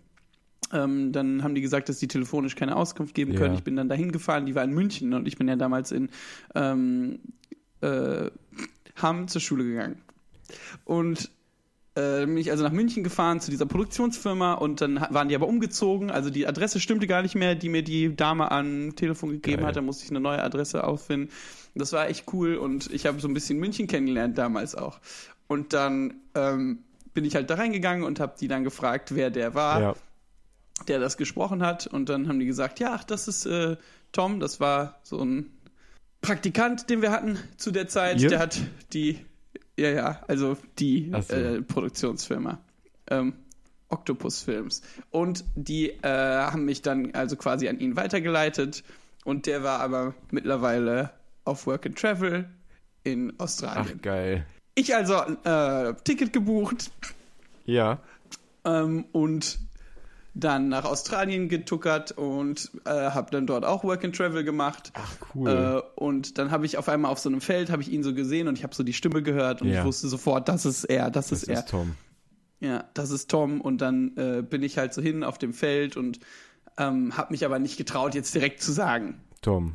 Ähm, 0.73 1.13
dann 1.13 1.43
haben 1.43 1.55
die 1.55 1.61
gesagt, 1.61 1.89
dass 1.89 1.99
die 1.99 2.09
telefonisch 2.09 2.55
keine 2.55 2.77
Auskunft 2.77 3.15
geben 3.15 3.35
können. 3.35 3.53
Ja. 3.53 3.59
Ich 3.59 3.65
bin 3.65 3.77
dann 3.77 3.89
dahin 3.89 4.13
gefahren, 4.13 4.45
die 4.47 4.55
war 4.55 4.65
in 4.65 4.73
München 4.73 5.15
und 5.15 5.27
ich 5.27 5.39
bin 5.39 5.49
ja 5.49 5.57
damals 5.57 5.93
in 5.93 6.11
ähm, 6.55 7.21
äh, 7.81 8.31
Hamm 8.97 9.29
zur 9.29 9.41
Schule 9.41 9.65
gegangen. 9.65 10.03
Und 10.85 11.31
äh, 11.95 12.27
bin 12.27 12.37
ich 12.37 12.51
also 12.51 12.65
nach 12.65 12.73
München 12.73 13.03
gefahren 13.03 13.41
zu 13.41 13.51
dieser 13.51 13.67
Produktionsfirma 13.67 14.55
und 14.55 14.81
dann 14.81 15.05
waren 15.11 15.29
die 15.29 15.35
aber 15.35 15.49
umgezogen. 15.49 16.11
Also 16.11 16.31
die 16.31 16.47
Adresse 16.47 16.81
stimmte 16.81 17.07
gar 17.07 17.23
nicht 17.23 17.35
mehr, 17.35 17.55
die 17.55 17.69
mir 17.69 17.83
die 17.83 18.15
Dame 18.15 18.51
an 18.51 18.95
Telefon 18.95 19.31
gegeben 19.31 19.59
Geil. 19.59 19.67
hat. 19.69 19.77
Da 19.77 19.81
musste 19.81 20.05
ich 20.05 20.11
eine 20.11 20.21
neue 20.21 20.43
Adresse 20.43 20.85
auffinden. 20.85 21.31
Das 21.75 21.93
war 21.93 22.09
echt 22.09 22.33
cool 22.33 22.57
und 22.57 22.93
ich 22.93 23.07
habe 23.07 23.21
so 23.21 23.29
ein 23.29 23.35
bisschen 23.35 23.59
München 23.59 23.87
kennengelernt 23.87 24.37
damals 24.39 24.75
auch. 24.75 25.01
Und 25.47 25.73
dann 25.73 26.15
ähm, 26.35 26.81
bin 27.15 27.25
ich 27.25 27.35
halt 27.35 27.49
da 27.51 27.55
reingegangen 27.55 28.05
und 28.05 28.21
habe 28.21 28.35
die 28.39 28.49
dann 28.49 28.65
gefragt, 28.65 29.15
wer 29.15 29.31
der 29.31 29.55
war 29.55 29.81
Ja. 29.81 29.95
Der 30.87 30.99
das 31.01 31.17
gesprochen 31.17 31.63
hat. 31.65 31.87
Und 31.87 32.09
dann 32.09 32.29
haben 32.29 32.39
die 32.41 32.47
gesagt, 32.47 32.81
ja, 32.81 32.93
ach, 32.95 33.05
das 33.05 33.29
ist 33.29 33.47
äh, 33.47 33.77
Tom, 34.13 34.41
das 34.41 34.61
war 34.61 34.99
so 35.03 35.23
ein 35.23 35.51
Praktikant, 36.21 36.91
den 36.91 37.03
wir 37.03 37.11
hatten 37.13 37.39
zu 37.57 37.71
der 37.71 37.89
Zeit. 37.89 38.21
Ihr? 38.21 38.29
Der 38.31 38.39
hat 38.41 38.59
die, 38.93 39.25
ja, 39.79 39.91
ja, 39.91 40.21
also 40.27 40.57
die 40.79 41.11
Ach 41.15 41.23
so. 41.23 41.35
äh, 41.35 41.63
Produktionsfirma. 41.63 42.59
Ähm, 43.11 43.35
Octopus 43.89 44.43
Films. 44.43 44.83
Und 45.11 45.45
die 45.55 45.91
äh, 45.91 46.03
haben 46.09 46.65
mich 46.67 46.83
dann 46.83 47.15
also 47.15 47.37
quasi 47.37 47.69
an 47.69 47.79
ihn 47.81 47.97
weitergeleitet. 47.97 48.83
Und 49.25 49.47
der 49.47 49.63
war 49.63 49.81
aber 49.81 50.15
mittlerweile 50.31 51.11
auf 51.45 51.67
Work 51.67 51.87
and 51.87 51.99
Travel 51.99 52.49
in 53.05 53.33
Ach, 53.39 53.45
Australien. 53.45 54.01
geil. 54.03 54.47
Ich 54.75 54.95
also 54.95 55.15
äh, 55.45 55.95
Ticket 56.05 56.33
gebucht, 56.33 56.91
Ja. 57.65 58.01
ähm, 58.65 59.07
und 59.13 59.59
dann 60.39 60.69
nach 60.69 60.85
Australien 60.85 61.49
getuckert 61.49 62.13
und 62.13 62.71
äh, 62.85 62.91
habe 62.91 63.31
dann 63.31 63.47
dort 63.47 63.65
auch 63.65 63.83
Work 63.83 64.05
and 64.05 64.17
Travel 64.17 64.45
gemacht. 64.45 64.93
Ach, 64.95 65.17
cool. 65.35 65.83
Äh, 65.97 66.01
und 66.01 66.39
dann 66.39 66.51
habe 66.51 66.65
ich 66.65 66.79
auf 66.79 66.89
einmal 66.89 67.11
auf 67.11 67.19
so 67.19 67.29
einem 67.29 67.41
Feld 67.41 67.71
habe 67.71 67.83
ich 67.83 67.91
ihn 67.91 68.03
so 68.03 68.15
gesehen 68.15 68.47
und 68.47 68.57
ich 68.57 68.63
habe 68.63 68.75
so 68.75 68.83
die 68.85 68.93
Stimme 68.93 69.23
gehört 69.23 69.63
und 69.63 69.69
Ja. 69.69 69.81
ich 69.81 69.85
wusste 69.85 70.09
sofort, 70.09 70.49
das 70.49 70.65
ist 70.65 70.85
er, 70.85 71.11
das, 71.11 71.29
das 71.29 71.43
ist 71.43 71.49
er. 71.49 71.59
ist 71.59 71.69
Tom. 71.69 71.95
Ja, 72.61 72.85
das 72.95 73.11
ist 73.11 73.31
Tom 73.31 73.61
und 73.61 73.81
dann 73.81 74.17
äh, 74.17 74.43
bin 74.43 74.63
ich 74.63 74.79
halt 74.79 74.95
so 74.95 75.03
hin 75.03 75.25
auf 75.25 75.39
dem 75.39 75.53
Feld 75.53 75.97
und 75.97 76.21
ähm, 76.77 77.17
habe 77.17 77.33
mich 77.33 77.45
aber 77.45 77.59
nicht 77.59 77.77
getraut, 77.77 78.15
jetzt 78.15 78.35
direkt 78.35 78.63
zu 78.63 78.71
sagen. 78.73 79.21
Tom. 79.43 79.75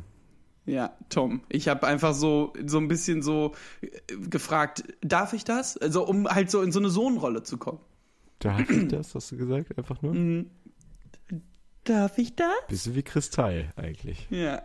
Ja, 0.66 0.94
Tom. 1.10 1.42
Ich 1.50 1.68
habe 1.68 1.86
einfach 1.86 2.14
so 2.14 2.54
so 2.64 2.78
ein 2.78 2.88
bisschen 2.88 3.20
so 3.20 3.52
äh, 3.82 3.88
gefragt, 4.30 4.84
darf 5.02 5.34
ich 5.34 5.44
das? 5.44 5.76
Also 5.76 6.06
um 6.06 6.26
halt 6.26 6.50
so 6.50 6.62
in 6.62 6.72
so 6.72 6.78
eine 6.78 6.88
Sohnrolle 6.88 7.42
zu 7.42 7.58
kommen. 7.58 7.80
Darf 8.38 8.68
ich 8.70 8.88
das, 8.88 9.14
hast 9.14 9.32
du 9.32 9.36
gesagt? 9.36 9.76
Einfach 9.78 10.02
nur? 10.02 10.14
Mhm. 10.14 10.50
Darf 11.84 12.18
ich 12.18 12.34
das? 12.34 12.48
Bisschen 12.68 12.94
wie 12.94 13.02
Kristall 13.02 13.70
eigentlich. 13.76 14.26
Ja. 14.30 14.62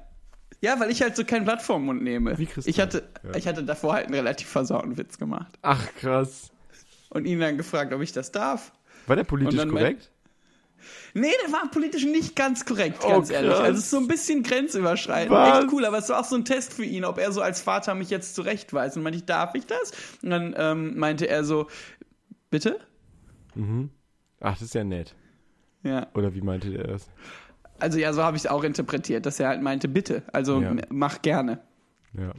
Ja, 0.62 0.80
weil 0.80 0.90
ich 0.90 1.02
halt 1.02 1.16
so 1.16 1.24
kein 1.24 1.46
Blatt 1.46 1.62
vorm 1.62 1.86
Mund 1.86 2.02
nehme. 2.02 2.38
Wie 2.38 2.46
Kristall, 2.46 2.70
ich 2.70 2.80
hatte, 2.80 3.10
ja. 3.24 3.36
ich 3.36 3.48
hatte 3.48 3.64
davor 3.64 3.94
halt 3.94 4.06
einen 4.06 4.16
relativ 4.16 4.48
versauten 4.48 4.98
Witz 4.98 5.18
gemacht. 5.18 5.58
Ach, 5.62 5.86
krass. 5.96 6.50
Und 7.10 7.26
ihn 7.26 7.40
dann 7.40 7.58
gefragt, 7.58 7.94
ob 7.94 8.02
ich 8.02 8.12
das 8.12 8.32
darf. 8.32 8.72
War 9.08 9.16
der 9.16 9.24
politisch 9.24 9.56
mein- 9.58 9.70
korrekt? 9.70 10.12
Nee, 11.14 11.32
der 11.46 11.52
war 11.52 11.70
politisch 11.72 12.06
nicht 12.06 12.36
ganz 12.36 12.66
korrekt, 12.66 13.00
Oh, 13.04 13.10
ganz 13.10 13.30
ehrlich. 13.30 13.52
krass. 13.52 13.60
Also 13.62 13.78
es 13.80 13.84
ist 13.86 13.90
so 13.90 13.98
ein 13.98 14.08
bisschen 14.08 14.44
grenzüberschreitend. 14.44 15.32
Was? 15.32 15.64
Echt 15.64 15.74
cool, 15.74 15.84
aber 15.86 15.98
es 15.98 16.08
war 16.10 16.20
auch 16.20 16.26
so 16.26 16.36
ein 16.36 16.46
Test 16.46 16.74
für 16.74 16.86
ihn, 16.86 17.04
ob 17.04 17.18
er 17.18 17.32
so 17.32 17.42
als 17.42 17.62
Vater 17.62 17.96
mich 17.96 18.10
jetzt 18.10 18.36
zurechtweist. 18.36 18.96
Und 18.96 19.04
meinte 19.04 19.18
ich, 19.20 19.26
darf 19.26 19.56
ich 19.56 19.66
das? 19.66 19.92
Und 20.24 20.30
dann 20.30 20.56
ähm, 20.58 20.98
meinte 20.98 21.28
er 21.28 21.44
so, 21.44 21.68
bitte? 22.50 22.80
Ach, 24.42 24.54
das 24.54 24.62
ist 24.62 24.74
ja 24.76 24.84
nett. 24.84 25.16
Ja. 25.84 26.08
Oder 26.14 26.34
wie 26.34 26.42
meinte 26.42 26.70
der 26.70 26.88
das? 26.88 27.08
Also 27.80 27.98
ja, 27.98 28.12
so 28.14 28.24
habe 28.24 28.36
ich 28.38 28.44
es 28.44 28.50
auch 28.50 28.64
interpretiert, 28.64 29.26
dass 29.26 29.40
er 29.40 29.48
halt 29.50 29.62
meinte, 29.62 29.88
bitte. 29.88 30.24
Also 30.34 30.62
Ja. 30.62 30.76
mach 30.90 31.22
gerne. 31.22 31.60
Ja. 32.18 32.32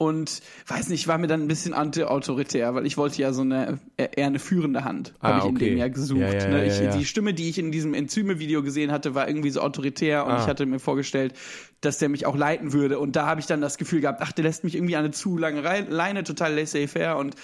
Und 0.00 0.42
weiß 0.68 0.90
nicht, 0.90 1.08
war 1.08 1.18
mir 1.18 1.26
dann 1.26 1.42
ein 1.42 1.48
bisschen 1.48 1.74
anti-autoritär, 1.74 2.72
weil 2.76 2.86
ich 2.86 2.96
wollte 2.96 3.20
ja 3.20 3.32
so 3.32 3.42
eine 3.42 3.80
eher 3.96 4.28
eine 4.28 4.38
führende 4.38 4.84
Hand, 4.84 5.12
Ah, 5.18 5.28
habe 5.28 5.38
ich 5.40 5.44
in 5.46 5.56
okay. 5.56 5.70
dem 5.70 5.78
ja 5.78 5.88
gesucht. 5.88 6.20
Ja, 6.20 6.32
ja, 6.32 6.48
ne? 6.48 6.58
ja, 6.66 6.72
ich, 6.72 6.80
ja. 6.80 6.96
Die 6.96 7.04
Stimme, 7.04 7.34
die 7.34 7.48
ich 7.48 7.58
in 7.58 7.72
diesem 7.72 7.94
Enzyme-Video 7.94 8.62
gesehen 8.62 8.92
hatte, 8.92 9.16
war 9.16 9.26
irgendwie 9.28 9.50
so 9.50 9.60
autoritär 9.60 10.24
und 10.24 10.30
Ah. 10.32 10.40
ich 10.40 10.46
hatte 10.46 10.66
mir 10.66 10.78
vorgestellt, 10.78 11.34
dass 11.80 11.98
der 11.98 12.08
mich 12.10 12.26
auch 12.26 12.36
leiten 12.36 12.72
würde. 12.72 13.00
Und 13.00 13.16
da 13.16 13.26
habe 13.26 13.40
ich 13.40 13.46
dann 13.46 13.60
das 13.60 13.76
Gefühl 13.76 14.00
gehabt, 14.00 14.20
ach, 14.22 14.30
der 14.30 14.44
lässt 14.44 14.62
mich 14.62 14.76
irgendwie 14.76 14.94
eine 14.94 15.10
zu 15.10 15.36
lange 15.36 15.62
Leine, 15.62 16.22
total 16.22 16.54
laissez-faire 16.54 17.16
und 17.18 17.34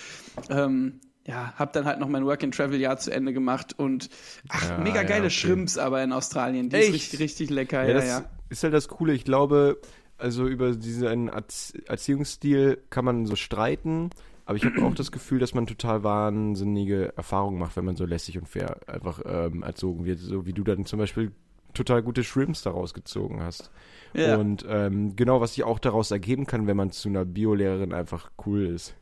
ähm, 0.48 1.00
ja, 1.26 1.54
hab 1.56 1.72
dann 1.72 1.84
halt 1.86 2.00
noch 2.00 2.08
mein 2.08 2.24
Work-and-Travel-Jahr 2.26 2.98
zu 2.98 3.10
Ende 3.12 3.32
gemacht 3.32 3.74
und 3.78 4.10
ach, 4.48 4.68
Ja, 4.70 4.78
mega 4.78 4.96
ja, 4.96 5.02
geile 5.04 5.20
okay. 5.26 5.30
Shrimps 5.30 5.78
aber 5.78 6.02
in 6.02 6.12
Australien. 6.12 6.68
Die 6.68 6.76
Echt? 6.76 6.88
ist 6.88 6.94
richtig, 6.94 7.20
richtig 7.20 7.50
lecker. 7.50 7.84
Ja, 7.88 7.98
Ja, 7.98 8.04
ja. 8.04 8.24
ist 8.50 8.62
halt 8.62 8.74
das 8.74 8.88
Coole. 8.88 9.14
Ich 9.14 9.24
glaube, 9.24 9.78
also 10.18 10.46
über 10.46 10.72
diesen 10.72 11.30
Erz- 11.30 11.74
Erziehungsstil 11.86 12.78
kann 12.90 13.04
man 13.04 13.26
so 13.26 13.36
streiten, 13.36 14.10
aber 14.46 14.56
ich 14.58 14.64
habe 14.66 14.82
auch 14.84 14.94
das 14.94 15.10
Gefühl, 15.10 15.38
dass 15.38 15.54
man 15.54 15.66
total 15.66 16.04
wahnsinnige 16.04 17.14
Erfahrungen 17.16 17.58
macht, 17.58 17.76
wenn 17.76 17.86
man 17.86 17.96
so 17.96 18.04
lässig 18.04 18.36
und 18.38 18.46
fair 18.46 18.76
einfach 18.86 19.22
ähm, 19.24 19.62
erzogen 19.62 20.04
wird. 20.04 20.18
So 20.18 20.44
wie 20.44 20.52
du 20.52 20.62
dann 20.62 20.84
zum 20.84 20.98
Beispiel 20.98 21.32
total 21.72 22.02
gute 22.02 22.22
Shrimps 22.22 22.62
daraus 22.62 22.92
gezogen 22.92 23.42
hast. 23.42 23.70
Ja. 24.12 24.36
Und 24.36 24.64
ähm, 24.68 25.16
genau, 25.16 25.40
was 25.40 25.54
sich 25.54 25.64
auch 25.64 25.78
daraus 25.78 26.10
ergeben 26.10 26.46
kann, 26.46 26.66
wenn 26.66 26.76
man 26.76 26.90
zu 26.90 27.08
einer 27.08 27.24
Biolehrerin 27.24 27.92
einfach 27.94 28.30
cool 28.46 28.66
ist. 28.66 28.94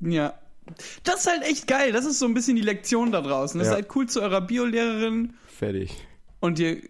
Ja. 0.00 0.32
Das 1.04 1.20
ist 1.20 1.26
halt 1.26 1.42
echt 1.42 1.66
geil. 1.66 1.92
Das 1.92 2.04
ist 2.04 2.18
so 2.18 2.26
ein 2.26 2.34
bisschen 2.34 2.56
die 2.56 2.62
Lektion 2.62 3.12
da 3.12 3.20
draußen. 3.20 3.58
Das 3.58 3.68
ja. 3.68 3.74
ist 3.74 3.76
halt 3.82 3.96
cool 3.96 4.08
zu 4.08 4.20
eurer 4.20 4.40
Biolehrerin. 4.40 5.34
Fertig. 5.46 5.92
Und 6.40 6.58
ihr 6.58 6.82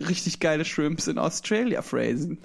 richtig 0.00 0.40
geile 0.40 0.64
Shrimps 0.64 1.06
in 1.06 1.18
Australia 1.18 1.82
phrasen. 1.82 2.38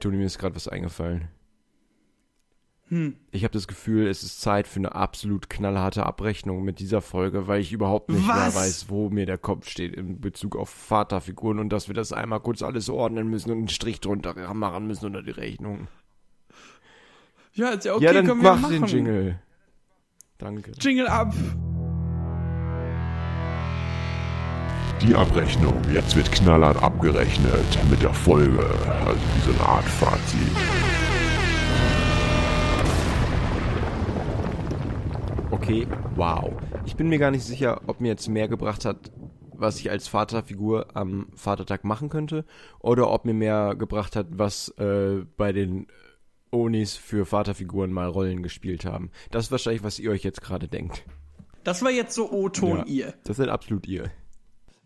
Toni, 0.00 0.16
mir 0.16 0.26
ist 0.26 0.38
gerade 0.38 0.56
was 0.56 0.68
eingefallen. 0.68 1.28
Hm. 2.90 3.14
Ich 3.30 3.44
habe 3.44 3.52
das 3.52 3.68
Gefühl, 3.68 4.08
es 4.08 4.24
ist 4.24 4.40
Zeit 4.40 4.66
für 4.66 4.80
eine 4.80 4.96
absolut 4.96 5.48
knallharte 5.48 6.04
Abrechnung 6.04 6.64
mit 6.64 6.80
dieser 6.80 7.00
Folge, 7.00 7.46
weil 7.46 7.60
ich 7.60 7.72
überhaupt 7.72 8.10
nicht 8.10 8.26
mehr 8.26 8.36
Was? 8.36 8.56
weiß, 8.56 8.86
wo 8.88 9.10
mir 9.10 9.26
der 9.26 9.38
Kopf 9.38 9.68
steht 9.68 9.94
in 9.94 10.20
Bezug 10.20 10.56
auf 10.56 10.70
Vaterfiguren 10.70 11.60
und 11.60 11.68
dass 11.68 11.86
wir 11.86 11.94
das 11.94 12.12
einmal 12.12 12.40
kurz 12.40 12.62
alles 12.62 12.90
ordnen 12.90 13.28
müssen 13.30 13.52
und 13.52 13.58
einen 13.58 13.68
Strich 13.68 14.00
drunter 14.00 14.34
machen 14.54 14.88
müssen 14.88 15.06
unter 15.06 15.22
die 15.22 15.30
Rechnung. 15.30 15.86
Ja, 17.52 17.70
ist 17.70 17.84
ja 17.84 17.94
okay, 17.94 18.04
ja, 18.04 18.12
dann 18.12 18.26
können 18.26 18.42
wir 18.42 18.52
mach 18.52 18.60
machen. 18.60 18.72
den 18.72 18.86
Jingle. 18.86 19.38
Danke. 20.38 20.72
Jingle 20.80 21.06
ab. 21.06 21.32
Die 25.00 25.14
Abrechnung. 25.14 25.80
Jetzt 25.92 26.16
wird 26.16 26.30
knallhart 26.32 26.82
abgerechnet 26.82 27.78
mit 27.88 28.02
der 28.02 28.12
Folge. 28.12 28.66
Also 29.06 29.20
wie 29.20 29.40
so 29.40 29.52
eine 29.52 29.68
Art 29.68 29.84
Fazit. 29.84 30.89
Okay, 35.62 35.86
wow. 36.16 36.50
Ich 36.86 36.96
bin 36.96 37.08
mir 37.10 37.18
gar 37.18 37.30
nicht 37.30 37.44
sicher, 37.44 37.82
ob 37.86 38.00
mir 38.00 38.08
jetzt 38.08 38.28
mehr 38.28 38.48
gebracht 38.48 38.86
hat, 38.86 39.10
was 39.52 39.78
ich 39.78 39.90
als 39.90 40.08
Vaterfigur 40.08 40.86
am 40.96 41.26
Vatertag 41.34 41.84
machen 41.84 42.08
könnte, 42.08 42.46
oder 42.78 43.10
ob 43.10 43.26
mir 43.26 43.34
mehr 43.34 43.74
gebracht 43.76 44.16
hat, 44.16 44.26
was 44.30 44.70
äh, 44.78 45.22
bei 45.36 45.52
den 45.52 45.86
Onis 46.50 46.96
für 46.96 47.26
Vaterfiguren 47.26 47.92
mal 47.92 48.08
Rollen 48.08 48.42
gespielt 48.42 48.86
haben. 48.86 49.10
Das 49.30 49.44
ist 49.44 49.52
wahrscheinlich, 49.52 49.82
was 49.84 49.98
ihr 49.98 50.10
euch 50.10 50.22
jetzt 50.24 50.40
gerade 50.40 50.66
denkt. 50.66 51.04
Das 51.62 51.82
war 51.82 51.90
jetzt 51.90 52.14
so 52.14 52.32
O-Ton 52.32 52.78
Ja. 52.78 52.84
ihr. 52.86 53.14
Das 53.24 53.36
seid 53.36 53.50
absolut 53.50 53.86
ihr. 53.86 54.10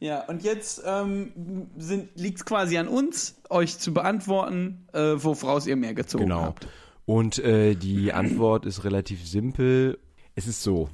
Ja, 0.00 0.24
und 0.26 0.42
jetzt 0.42 0.82
ähm, 0.84 1.68
liegt 2.16 2.38
es 2.38 2.44
quasi 2.44 2.76
an 2.78 2.88
uns, 2.88 3.40
euch 3.48 3.78
zu 3.78 3.94
beantworten, 3.94 4.88
äh, 4.92 5.14
woraus 5.16 5.68
ihr 5.68 5.76
mehr 5.76 5.94
gezogen 5.94 6.24
Genau. 6.24 6.42
habt. 6.42 6.66
Und 7.06 7.38
äh, 7.38 7.74
die 7.76 8.12
Antwort 8.12 8.66
ist 8.66 8.82
relativ 8.84 9.24
simpel. 9.26 9.98
Es 10.34 10.46
ist 10.46 10.62
so. 10.62 10.88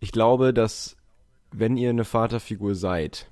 Ich 0.00 0.12
glaube, 0.12 0.52
dass 0.54 0.96
wenn 1.52 1.76
ihr 1.76 1.90
eine 1.90 2.04
Vaterfigur 2.04 2.74
seid, 2.74 3.28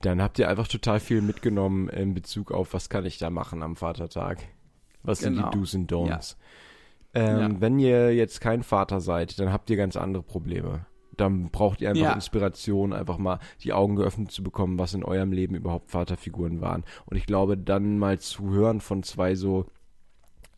dann 0.00 0.20
habt 0.22 0.38
ihr 0.38 0.48
einfach 0.48 0.68
total 0.68 1.00
viel 1.00 1.22
mitgenommen 1.22 1.88
in 1.88 2.14
Bezug 2.14 2.52
auf, 2.52 2.74
was 2.74 2.88
kann 2.88 3.06
ich 3.06 3.18
da 3.18 3.30
machen 3.30 3.62
am 3.62 3.76
Vatertag. 3.76 4.38
Was 5.02 5.20
Genau. 5.20 5.42
sind 5.42 5.54
die 5.54 5.58
Do's 5.58 5.74
und 5.74 5.92
Don'ts. 5.92 6.36
Ja. 7.14 7.20
Ähm, 7.22 7.38
Ja. 7.54 7.60
Wenn 7.60 7.78
ihr 7.78 8.14
jetzt 8.14 8.40
kein 8.40 8.62
Vater 8.62 9.00
seid, 9.00 9.38
dann 9.38 9.52
habt 9.52 9.70
ihr 9.70 9.76
ganz 9.76 9.96
andere 9.96 10.22
Probleme. 10.22 10.86
Dann 11.16 11.50
braucht 11.50 11.80
ihr 11.80 11.90
einfach 11.90 12.02
Ja. 12.02 12.12
Inspiration, 12.12 12.92
einfach 12.92 13.18
mal 13.18 13.38
die 13.62 13.72
Augen 13.72 13.96
geöffnet 13.96 14.32
zu 14.32 14.42
bekommen, 14.42 14.78
was 14.78 14.94
in 14.94 15.04
eurem 15.04 15.32
Leben 15.32 15.54
überhaupt 15.54 15.90
Vaterfiguren 15.90 16.60
waren. 16.60 16.84
Und 17.06 17.16
ich 17.16 17.26
glaube, 17.26 17.56
dann 17.56 17.98
mal 17.98 18.18
zu 18.18 18.50
hören 18.50 18.80
von 18.80 19.02
zwei 19.04 19.34
so 19.36 19.66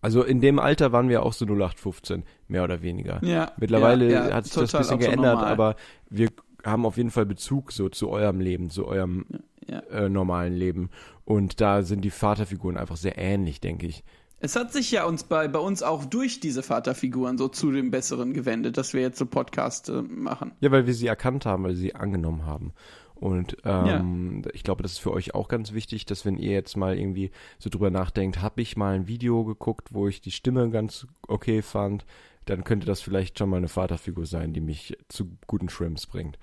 also 0.07 0.23
in 0.23 0.41
dem 0.41 0.61
Alter 0.61 0.93
waren 0.93 1.09
wir 1.09 1.25
auch 1.25 1.33
so 1.33 1.45
0815, 1.47 2.23
mehr 2.47 2.63
oder 2.63 2.81
weniger. 2.81 3.19
Ja, 3.25 3.51
Mittlerweile 3.57 4.09
ja, 4.09 4.29
ja, 4.29 4.35
hat 4.37 4.45
sich 4.45 4.55
das 4.55 4.73
ein 4.73 4.79
bisschen 4.79 4.99
geändert, 5.01 5.35
normal. 5.35 5.53
aber 5.53 5.77
wir 6.09 6.29
haben 6.65 6.87
auf 6.87 6.97
jeden 6.97 7.11
Fall 7.11 7.27
Bezug 7.27 7.73
so 7.73 7.89
zu 7.89 8.09
eurem 8.11 8.39
Leben, 8.39 8.71
zu 8.71 8.87
eurem 8.87 9.27
äh, 9.67 10.09
normalen 10.09 10.55
Leben. 10.55 10.91
Und 11.25 11.61
da 11.61 11.83
sind 11.83 12.03
die 12.03 12.11
Vaterfiguren 12.11 12.77
einfach 12.77 12.97
sehr 12.97 13.19
ähnlich, 13.19 13.61
denke 13.61 13.89
ich. 13.89 14.05
Es 14.39 14.55
hat 14.55 14.73
sich 14.73 14.93
ja 14.93 15.07
uns 15.07 15.25
bei, 15.25 15.49
bei 15.49 15.59
uns 15.59 15.83
auch 15.83 16.05
durch 16.05 16.39
diese 16.39 16.63
Vaterfiguren 16.63 17.37
so 17.37 17.49
zu 17.49 17.73
dem 17.73 17.91
Besseren 17.91 18.33
gewendet, 18.33 18.77
dass 18.77 18.95
wir 18.95 19.01
jetzt 19.01 19.19
so 19.19 19.27
Podcast 19.27 19.89
äh, 19.89 20.03
machen. 20.03 20.53
Ja, 20.61 20.71
weil 20.71 20.87
wir 20.87 20.95
sie 20.95 21.09
erkannt 21.09 21.47
haben, 21.47 21.65
weil 21.65 21.71
wir 21.71 21.79
sie 21.79 21.97
angenommen 21.97 22.47
haben. 22.47 22.73
Und 23.19 23.57
ähm, 23.65 24.43
ich 24.53 24.63
glaube, 24.63 24.83
das 24.83 24.93
ist 24.93 24.99
für 24.99 25.13
euch 25.13 25.35
auch 25.35 25.49
ganz 25.49 25.73
wichtig, 25.73 26.05
dass 26.05 26.27
wenn 26.27 26.37
ihr 26.37 26.53
jetzt 26.53 26.77
mal 26.77 26.99
irgendwie 26.99 27.31
so 27.59 27.71
drüber 27.71 27.91
nachdenkt, 27.91 28.43
habe 28.43 28.61
ich 28.61 28.77
mal 28.77 28.95
ein 28.95 29.09
Video 29.09 29.45
geguckt, 29.45 29.89
wo 29.93 30.07
ich 30.07 30.21
die 30.21 30.31
Stimme 30.31 30.69
ganz 30.69 31.07
okay 31.27 31.63
fand, 31.63 32.05
dann 32.45 32.63
könnte 32.63 32.87
das 32.87 33.01
vielleicht 33.01 33.39
schon 33.39 33.49
mal 33.49 33.57
eine 33.57 33.69
Vaterfigur 33.69 34.27
sein, 34.27 34.53
die 34.53 34.61
mich 34.61 34.97
zu 35.09 35.31
guten 35.47 35.69
Shrimps 35.69 36.07
bringt. 36.07 36.39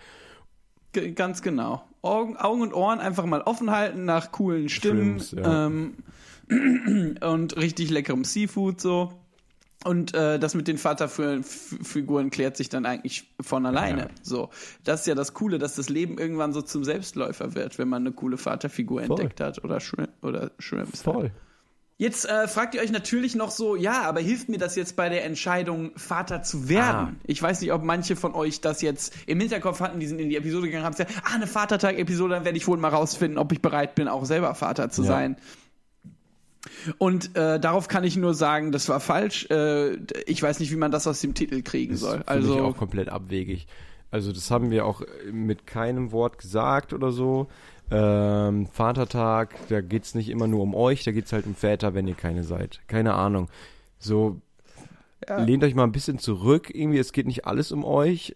G 0.93 1.11
ganz 1.11 1.41
genau. 1.41 1.83
Augen, 2.01 2.37
Augen 2.37 2.61
und 2.61 2.73
Ohren 2.73 2.99
einfach 2.99 3.25
mal 3.25 3.41
offen 3.41 3.71
halten 3.71 4.05
nach 4.05 4.31
coolen 4.31 4.67
Stimmen 4.67 5.19
Shrimps, 5.19 5.31
ja. 5.31 5.67
ähm, 5.67 5.95
und 7.21 7.55
richtig 7.55 7.89
leckerem 7.91 8.23
Seafood 8.23 8.81
so. 8.81 9.13
Und 9.85 10.13
äh, 10.13 10.39
das 10.39 10.55
mit 10.55 10.67
den 10.67 10.77
Vaterfiguren 10.77 12.29
klärt 12.29 12.55
sich 12.57 12.69
dann 12.69 12.85
eigentlich 12.85 13.29
von 13.41 13.65
alleine. 13.65 14.01
Ja. 14.03 14.07
So, 14.21 14.49
das 14.83 15.01
ist 15.01 15.07
ja 15.07 15.15
das 15.15 15.33
Coole, 15.33 15.59
dass 15.59 15.75
das 15.75 15.89
Leben 15.89 16.17
irgendwann 16.17 16.53
so 16.53 16.61
zum 16.61 16.83
Selbstläufer 16.83 17.53
wird, 17.55 17.77
wenn 17.79 17.89
man 17.89 18.03
eine 18.03 18.13
coole 18.13 18.37
Vaterfigur 18.37 19.01
Voll. 19.03 19.09
entdeckt 19.19 19.41
hat 19.41 19.63
oder 19.63 19.79
Shrimp 19.79 20.11
oder 20.21 20.51
Shrimps. 20.59 21.01
Voll. 21.01 21.31
Jetzt 21.97 22.25
äh, 22.27 22.47
fragt 22.47 22.73
ihr 22.75 22.81
euch 22.81 22.91
natürlich 22.91 23.35
noch 23.35 23.51
so, 23.51 23.75
ja, 23.75 24.01
aber 24.01 24.19
hilft 24.19 24.49
mir 24.49 24.57
das 24.57 24.75
jetzt 24.75 24.95
bei 24.95 25.09
der 25.09 25.23
Entscheidung, 25.25 25.91
Vater 25.95 26.41
zu 26.41 26.67
werden? 26.67 27.15
Ah. 27.19 27.21
Ich 27.25 27.41
weiß 27.41 27.61
nicht, 27.61 27.71
ob 27.71 27.83
manche 27.83 28.15
von 28.15 28.33
euch 28.33 28.61
das 28.61 28.81
jetzt 28.81 29.13
im 29.27 29.39
Hinterkopf 29.39 29.79
hatten, 29.79 29.99
die 29.99 30.07
sind 30.07 30.19
in 30.19 30.27
die 30.29 30.35
Episode 30.35 30.65
gegangen, 30.67 30.85
haben 30.85 30.93
gesagt, 30.93 31.13
ah, 31.23 31.35
eine 31.35 31.45
Vatertag-Episode, 31.47 32.33
dann 32.33 32.45
werde 32.45 32.57
ich 32.57 32.67
wohl 32.67 32.77
mal 32.77 32.89
rausfinden, 32.89 33.37
ob 33.37 33.51
ich 33.51 33.61
bereit 33.61 33.95
bin, 33.95 34.07
auch 34.07 34.25
selber 34.25 34.55
Vater 34.55 34.89
zu 34.89 35.03
Ja. 35.03 35.07
sein. 35.09 35.37
Und 36.97 37.35
äh, 37.35 37.59
darauf 37.59 37.87
kann 37.87 38.03
ich 38.03 38.15
nur 38.15 38.33
sagen, 38.33 38.71
das 38.71 38.87
war 38.89 38.99
falsch. 38.99 39.47
Äh, 39.49 39.95
ich 40.25 40.41
weiß 40.41 40.59
nicht, 40.59 40.71
wie 40.71 40.77
man 40.77 40.91
das 40.91 41.07
aus 41.07 41.21
dem 41.21 41.33
Titel 41.33 41.61
kriegen 41.61 41.93
Das 41.93 42.01
soll. 42.01 42.19
ich 42.21 42.27
Also 42.27 42.61
auch 42.61 42.77
komplett 42.77 43.09
abwegig. 43.09 43.67
Also 44.11 44.31
das 44.31 44.51
haben 44.51 44.69
wir 44.69 44.85
auch 44.85 45.01
mit 45.31 45.65
keinem 45.65 46.11
Wort 46.11 46.37
gesagt 46.37 46.93
oder 46.93 47.11
so. 47.11 47.47
Ähm, 47.91 48.67
Vatertag, 48.67 49.55
da 49.69 49.81
geht's 49.81 50.15
nicht 50.15 50.29
immer 50.29 50.47
nur 50.47 50.61
um 50.61 50.75
euch, 50.75 51.03
da 51.03 51.11
geht's 51.11 51.33
halt 51.33 51.45
um 51.45 51.55
Väter, 51.55 51.93
wenn 51.93 52.07
ihr 52.07 52.15
keine 52.15 52.43
seid. 52.43 52.81
Keine 52.87 53.15
Ahnung. 53.15 53.49
So, 53.99 54.39
lehnt 55.27 55.63
euch 55.63 55.75
mal 55.75 55.83
ein 55.83 55.91
bisschen 55.91 56.19
zurück. 56.19 56.69
Irgendwie, 56.73 56.99
es 56.99 57.11
geht 57.11 57.25
nicht 57.25 57.45
alles 57.45 57.71
um 57.71 57.83
euch. 57.83 58.35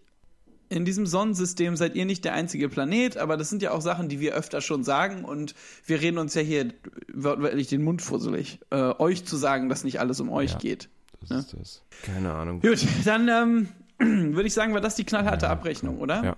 In 0.70 0.84
diesem 0.84 1.06
Sonnensystem 1.06 1.76
seid 1.76 1.94
ihr 1.94 2.04
nicht 2.04 2.24
der 2.24 2.34
einzige 2.34 2.68
Planet, 2.68 3.16
aber 3.16 3.36
das 3.36 3.48
sind 3.48 3.62
ja 3.62 3.70
auch 3.72 3.80
Sachen, 3.80 4.08
die 4.08 4.20
wir 4.20 4.34
öfter 4.34 4.60
schon 4.60 4.84
sagen 4.84 5.24
und 5.24 5.54
wir 5.86 6.00
reden 6.00 6.18
uns 6.18 6.34
ja 6.34 6.42
hier 6.42 6.72
wortwörtlich 7.12 7.68
den 7.68 7.82
Mund 7.82 8.02
fusselig, 8.02 8.60
äh, 8.70 8.92
euch 8.98 9.24
zu 9.24 9.36
sagen, 9.36 9.68
dass 9.68 9.84
nicht 9.84 9.98
alles 10.00 10.20
um 10.20 10.28
euch 10.30 10.52
Ja. 10.52 10.58
geht. 10.58 10.88
Das 11.20 11.30
Ja. 11.30 11.38
ist 11.38 11.56
das. 11.58 11.82
Keine 12.04 12.32
Ahnung. 12.32 12.60
Gut, 12.60 12.84
dann 13.04 13.28
ähm, 13.28 13.68
würde 14.34 14.46
ich 14.46 14.54
sagen, 14.54 14.74
war 14.74 14.80
das 14.80 14.94
die 14.94 15.04
knallharte 15.04 15.48
Abrechnung, 15.48 15.98
oder? 15.98 16.22
Ja. 16.24 16.36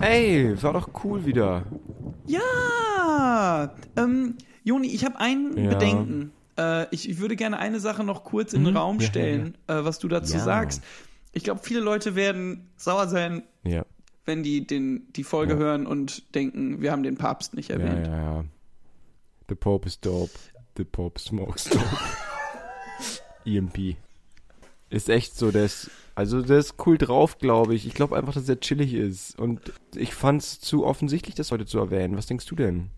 Ey, 0.00 0.60
war 0.62 0.72
doch 0.74 0.88
cool 1.04 1.24
wieder. 1.24 1.62
Ja! 2.26 3.70
Ähm, 3.96 4.34
Joni, 4.64 4.88
ich 4.88 5.04
habe 5.04 5.18
ein 5.18 5.56
Ja. 5.56 5.70
Bedenken. 5.70 6.32
Äh, 6.58 6.86
ich, 6.94 7.08
ich 7.08 7.18
würde 7.18 7.36
gerne 7.36 7.58
eine 7.58 7.80
Sache 7.80 8.02
noch 8.04 8.24
kurz 8.24 8.52
in 8.52 8.64
den 8.64 8.72
Mhm. 8.74 8.78
Raum 8.78 8.96
Ja, 8.96 9.02
ja, 9.02 9.08
stellen, 9.08 9.58
Äh, 9.66 9.84
was 9.84 9.98
du 9.98 10.08
dazu 10.08 10.34
Ja. 10.34 10.44
sagst. 10.44 10.82
Ich 11.32 11.44
glaube, 11.44 11.60
viele 11.62 11.80
Leute 11.80 12.14
werden 12.14 12.70
sauer 12.76 13.08
sein, 13.08 13.42
Ja. 13.62 13.84
wenn 14.24 14.42
die 14.42 14.66
den, 14.66 15.12
die 15.14 15.24
Folge 15.24 15.52
Ja. 15.54 15.58
hören 15.58 15.86
und 15.86 16.34
denken, 16.34 16.80
wir 16.80 16.92
haben 16.92 17.02
den 17.02 17.16
Papst 17.16 17.54
nicht 17.54 17.68
Ja, 17.70 17.76
erwähnt. 17.76 18.06
ja, 18.06 18.16
ja. 18.16 18.44
The 19.48 19.54
Pope 19.54 19.86
is 19.86 20.00
dope. 20.00 20.32
The 20.76 20.84
Pope 20.84 21.20
smokes 21.20 21.64
dope. 21.64 21.84
EMP. 23.44 23.96
Ist 24.90 25.08
echt 25.08 25.36
so, 25.36 25.50
der 25.50 25.64
ist, 25.64 25.90
also 26.14 26.42
der 26.42 26.58
ist 26.58 26.74
cool 26.86 26.96
drauf, 26.98 27.38
glaube 27.38 27.74
ich. 27.74 27.86
Ich 27.86 27.94
glaube 27.94 28.16
einfach, 28.16 28.34
dass 28.34 28.48
er 28.48 28.60
chillig 28.60 28.94
ist. 28.94 29.38
Und 29.38 29.60
ich 29.94 30.14
fand's 30.14 30.60
zu 30.60 30.84
offensichtlich, 30.86 31.34
das 31.34 31.50
heute 31.50 31.66
zu 31.66 31.78
erwähnen. 31.78 32.16
Was 32.16 32.26
denkst 32.26 32.46
du 32.46 32.54
denn? 32.56 32.90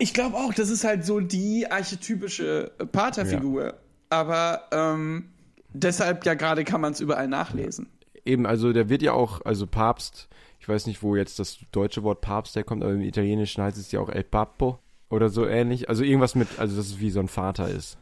Ich 0.00 0.14
glaube 0.14 0.36
auch, 0.36 0.54
das 0.54 0.70
ist 0.70 0.82
halt 0.82 1.04
so 1.04 1.20
die 1.20 1.70
archetypische 1.70 2.72
äh, 2.78 2.86
Paterfigur. 2.86 3.74
Aber 4.08 4.62
ähm, 4.72 5.26
deshalb 5.74 6.24
ja 6.24 6.32
gerade 6.32 6.64
kann 6.64 6.80
man 6.80 6.92
es 6.92 7.00
überall 7.00 7.28
nachlesen. 7.28 7.86
Eben, 8.24 8.46
also 8.46 8.72
der 8.72 8.88
wird 8.88 9.02
ja 9.02 9.12
auch, 9.12 9.42
also 9.44 9.66
Papst, 9.66 10.28
ich 10.58 10.68
weiß 10.68 10.86
nicht, 10.86 11.02
wo 11.02 11.16
jetzt 11.16 11.38
das 11.38 11.58
deutsche 11.70 12.02
Wort 12.02 12.22
Papst 12.22 12.56
herkommt, 12.56 12.82
aber 12.82 12.94
im 12.94 13.02
Italienischen 13.02 13.62
heißt 13.62 13.76
es 13.76 13.92
ja 13.92 14.00
auch 14.00 14.08
El 14.08 14.24
Papo 14.24 14.78
oder 15.10 15.28
so 15.28 15.46
ähnlich. 15.46 15.90
Also 15.90 16.02
irgendwas 16.02 16.34
mit, 16.34 16.48
also 16.58 16.76
dass 16.76 16.86
es 16.86 17.00
wie 17.00 17.10
so 17.10 17.20
ein 17.20 17.28
Vater 17.28 17.68
ist. 17.68 17.98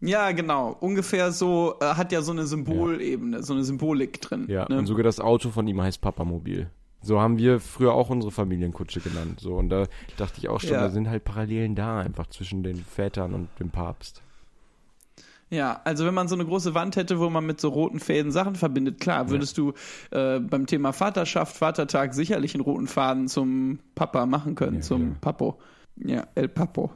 Ja, 0.00 0.32
genau. 0.32 0.76
Ungefähr 0.80 1.30
so, 1.30 1.76
äh, 1.80 1.84
hat 1.94 2.10
ja 2.10 2.22
so 2.22 2.32
eine 2.32 2.44
Symbolebene, 2.44 3.44
so 3.44 3.52
eine 3.52 3.62
Symbolik 3.62 4.20
drin. 4.20 4.46
Ja, 4.48 4.66
ne? 4.68 4.78
und 4.78 4.86
sogar 4.86 5.04
das 5.04 5.20
Auto 5.20 5.50
von 5.50 5.66
ihm 5.68 5.80
heißt 5.80 6.00
Papamobil. 6.00 6.70
So 7.00 7.20
haben 7.20 7.38
wir 7.38 7.60
früher 7.60 7.92
auch 7.94 8.10
unsere 8.10 8.32
Familienkutsche 8.32 9.00
genannt. 9.00 9.40
So, 9.40 9.54
und 9.54 9.68
da 9.68 9.86
dachte 10.16 10.38
ich 10.38 10.48
auch 10.48 10.60
schon, 10.60 10.70
Ja. 10.72 10.80
da 10.80 10.90
sind 10.90 11.08
halt 11.08 11.24
Parallelen 11.24 11.74
da, 11.74 12.00
einfach 12.00 12.26
zwischen 12.28 12.62
den 12.62 12.76
Vätern 12.84 13.34
und 13.34 13.48
dem 13.60 13.70
Papst. 13.70 14.22
Ja, 15.50 15.80
also 15.84 16.04
wenn 16.04 16.12
man 16.12 16.28
so 16.28 16.34
eine 16.34 16.44
große 16.44 16.74
Wand 16.74 16.96
hätte, 16.96 17.18
wo 17.20 17.30
man 17.30 17.46
mit 17.46 17.58
so 17.60 17.70
roten 17.70 18.00
Fäden 18.00 18.32
Sachen 18.32 18.54
verbindet, 18.54 19.00
klar, 19.00 19.30
würdest 19.30 19.56
du 19.56 19.72
äh, 20.10 20.40
beim 20.40 20.66
Thema 20.66 20.92
Vaterschaft, 20.92 21.56
Vatertag 21.56 22.12
sicherlich 22.12 22.54
einen 22.54 22.62
roten 22.64 22.86
Faden 22.86 23.28
zum 23.28 23.78
Papa 23.94 24.26
machen 24.26 24.56
können, 24.56 24.76
Ja, 24.76 24.82
zum 24.82 25.00
klar. 25.02 25.16
Papo. 25.20 25.58
Ja, 25.96 26.26
El 26.34 26.48
Papo. 26.48 26.90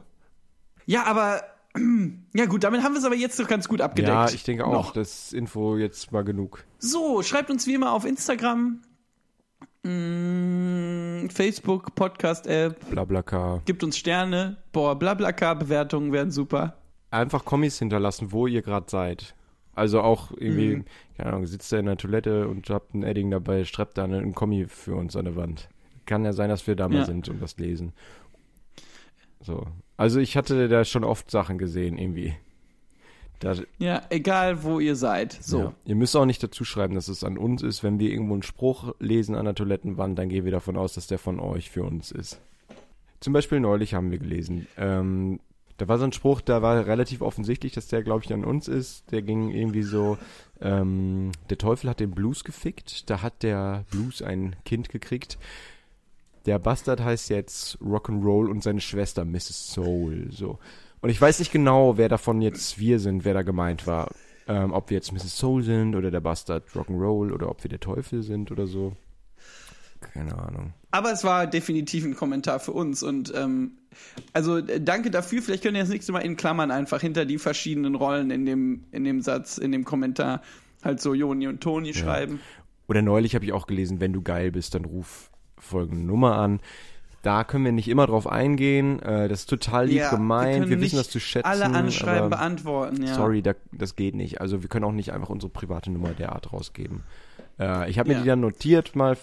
Ja, 0.85 1.05
aber 1.05 1.41
ja 2.35 2.45
gut, 2.45 2.63
damit 2.63 2.83
haben 2.83 2.93
wir 2.93 2.99
es 2.99 3.05
aber 3.05 3.15
jetzt 3.15 3.39
doch 3.39 3.47
ganz 3.47 3.67
gut 3.67 3.81
abgedeckt. 3.81 4.13
Ja, 4.13 4.29
ich 4.29 4.43
denke 4.43 4.65
auch, 4.67 4.71
Noch. 4.73 4.93
das 4.93 5.33
Info 5.33 5.77
jetzt 5.77 6.11
mal 6.11 6.23
genug. 6.23 6.63
So, 6.77 7.23
schreibt 7.23 7.49
uns 7.49 7.65
wie 7.65 7.73
immer 7.73 7.91
auf 7.93 8.05
Instagram 8.05 8.81
Mm, 9.83 11.27
Facebook, 11.29 11.93
Podcast-App, 11.95 12.89
Blablaka. 12.89 13.61
gibt 13.65 13.83
uns 13.83 13.97
Sterne. 13.97 14.57
Boah, 14.71 14.97
Blablaka-Bewertungen 14.97 16.11
wären 16.13 16.31
super. 16.31 16.77
Einfach 17.11 17.45
Kommis 17.45 17.79
hinterlassen, 17.79 18.31
wo 18.31 18.47
ihr 18.47 18.61
gerade 18.61 18.85
seid. 18.89 19.35
Also 19.75 20.01
auch 20.01 20.31
irgendwie, 20.31 20.77
Mhm. 20.77 20.85
keine 21.17 21.29
Ahnung, 21.29 21.45
sitzt 21.45 21.71
ihr 21.73 21.79
in 21.79 21.85
der 21.87 21.97
Toilette 21.97 22.47
und 22.47 22.69
habt 22.69 22.93
ein 22.93 23.03
Edding 23.03 23.29
dabei, 23.31 23.65
schreibt 23.65 23.97
da 23.97 24.03
einen 24.05 24.33
Kommi 24.33 24.65
für 24.67 24.95
uns 24.95 25.15
an 25.15 25.25
der 25.25 25.35
Wand. 25.35 25.67
Kann 26.05 26.23
ja 26.25 26.33
sein, 26.33 26.49
dass 26.49 26.65
wir 26.67 26.75
da 26.75 26.87
mal 26.87 26.99
Ja. 26.99 27.05
sind 27.05 27.27
und 27.29 27.41
das 27.41 27.57
lesen. 27.57 27.93
So. 29.41 29.65
Also 29.97 30.19
ich 30.19 30.37
hatte 30.37 30.69
da 30.69 30.85
schon 30.85 31.03
oft 31.03 31.29
Sachen 31.29 31.57
gesehen, 31.57 31.97
irgendwie. 31.97 32.35
Da, 33.43 33.55
Ja, 33.77 34.01
egal 34.09 34.63
wo 34.63 34.79
ihr 34.79 34.95
seid. 34.95 35.33
So. 35.33 35.59
Ja. 35.59 35.73
Ihr 35.85 35.95
müsst 35.95 36.15
auch 36.15 36.25
nicht 36.25 36.41
dazu 36.41 36.63
schreiben, 36.63 36.95
dass 36.95 37.09
es 37.09 37.23
an 37.23 37.37
uns 37.37 37.61
ist. 37.61 37.83
Wenn 37.83 37.99
wir 37.99 38.09
irgendwo 38.09 38.33
einen 38.33 38.43
Spruch 38.43 38.95
lesen 38.99 39.35
an 39.35 39.45
der 39.45 39.55
Toilettenwand, 39.55 40.17
dann 40.17 40.29
gehen 40.29 40.45
wir 40.45 40.51
davon 40.51 40.77
aus, 40.77 40.93
dass 40.93 41.07
der 41.07 41.19
von 41.19 41.39
euch 41.39 41.69
für 41.69 41.83
uns 41.83 42.11
ist. 42.11 42.39
Zum 43.19 43.33
Beispiel 43.33 43.59
neulich 43.59 43.93
haben 43.93 44.11
wir 44.11 44.17
gelesen. 44.17 44.67
Ähm, 44.77 45.39
da 45.77 45.87
war 45.87 45.97
so 45.97 46.05
ein 46.05 46.13
Spruch, 46.13 46.39
da 46.39 46.61
war 46.61 46.85
relativ 46.85 47.21
offensichtlich, 47.21 47.73
dass 47.73 47.87
der, 47.87 48.03
glaube 48.03 48.23
ich, 48.23 48.33
an 48.33 48.45
uns 48.45 48.67
ist. 48.67 49.11
Der 49.11 49.21
ging 49.21 49.49
irgendwie 49.51 49.83
so, 49.83 50.17
ähm, 50.61 51.31
der 51.49 51.57
Teufel 51.57 51.89
hat 51.89 51.99
den 51.99 52.11
Blues 52.11 52.43
gefickt. 52.43 53.09
Da 53.09 53.21
hat 53.21 53.43
der 53.43 53.83
Blues 53.91 54.21
ein 54.21 54.55
Kind 54.63 54.89
gekriegt. 54.89 55.37
Der 56.45 56.59
Bastard 56.59 57.01
heißt 57.01 57.29
jetzt 57.29 57.77
Rock'n'Roll 57.81 58.49
und 58.49 58.63
seine 58.63 58.81
Schwester 58.81 59.25
Mrs. 59.25 59.73
Soul. 59.73 60.27
So. 60.31 60.59
Und 61.03 61.09
ich 61.09 61.19
weiß 61.19 61.39
nicht 61.39 61.51
genau, 61.51 61.97
wer 61.97 62.07
davon 62.07 62.41
jetzt 62.41 62.79
wir 62.79 62.97
sind, 62.97 63.25
wer 63.25 63.33
da 63.33 63.41
gemeint 63.41 63.87
war. 63.87 64.09
Ähm, 64.47 64.71
ob 64.71 64.89
wir 64.89 64.95
jetzt 64.95 65.11
Mrs. 65.11 65.37
Soul 65.37 65.61
sind 65.61 65.95
oder 65.95 66.11
der 66.11 66.21
Bastard 66.21 66.63
Rock'n'Roll 66.69 67.33
oder 67.33 67.49
ob 67.49 67.61
wir 67.61 67.69
der 67.69 67.81
Teufel 67.81 68.23
sind 68.23 68.53
oder 68.53 68.67
so. 68.67 68.93
Keine 69.99 70.37
Ahnung. 70.37 70.73
Aber 70.91 71.11
es 71.11 71.25
war 71.25 71.45
definitiv 71.45 72.05
ein 72.05 72.15
Kommentar 72.15 72.61
für 72.61 72.71
uns 72.71 73.03
und 73.03 73.33
ähm, 73.35 73.79
also 74.31 74.59
äh, 74.59 74.79
danke 74.79 75.11
dafür. 75.11 75.41
Vielleicht 75.41 75.63
könnt 75.63 75.75
ihr 75.75 75.83
das 75.83 75.89
nächste 75.89 76.13
Mal 76.13 76.19
in 76.19 76.37
Klammern 76.37 76.71
einfach 76.71 77.01
hinter 77.01 77.25
die 77.25 77.37
verschiedenen 77.37 77.95
Rollen 77.95 78.31
in 78.31 78.45
dem, 78.45 78.85
in 78.91 79.03
dem 79.03 79.19
Satz, 79.19 79.57
in 79.57 79.73
dem 79.73 79.83
Kommentar 79.83 80.41
halt 80.85 81.01
so 81.01 81.13
Joni 81.13 81.47
und 81.47 81.59
Toni 81.59 81.93
schreiben. 81.93 82.39
Oder 82.87 83.01
neulich 83.01 83.35
habe 83.35 83.43
ich 83.43 83.51
auch 83.51 83.67
gelesen, 83.67 83.99
wenn 83.99 84.13
du 84.13 84.21
geil 84.21 84.51
bist, 84.53 84.73
dann 84.73 84.85
ruf 84.85 85.31
folgende 85.57 86.05
Nummer 86.05 86.37
an. 86.37 86.61
Da 87.23 87.43
können 87.45 87.65
wir 87.65 87.71
nicht 87.71 87.87
immer 87.87 88.05
drauf 88.05 88.27
eingehen. 88.27 89.01
Äh, 89.01 89.27
das 89.29 89.41
ist 89.41 89.49
total 89.49 89.87
lieb 89.87 89.97
Ja, 89.97 90.11
wir 90.11 90.17
gemeint. 90.17 90.69
Wir, 90.69 90.75
nicht 90.77 90.85
wissen 90.87 90.97
das 90.97 91.09
zu 91.09 91.19
schätzen. 91.19 91.47
Alle 91.47 91.65
Anschreiben 91.65 92.29
beantworten, 92.29 93.01
ja. 93.01 93.15
Sorry, 93.15 93.41
da, 93.41 93.53
das 93.71 93.95
geht 93.95 94.13
nicht. 94.13 94.41
Also 94.41 94.61
wir 94.61 94.69
können 94.69 94.83
auch 94.85 94.91
nicht 94.91 95.11
einfach 95.13 95.29
unsere 95.29 95.49
private 95.49 95.89
Nummer 95.89 96.09
derart 96.09 96.53
rausgeben. 96.53 97.03
Äh, 97.59 97.89
ich 97.89 97.97
habe 97.97 98.09
mir 98.09 98.15
Ja. 98.15 98.21
die 98.21 98.27
dann 98.27 98.41
notiert 98.41 98.95
mal, 98.95 99.17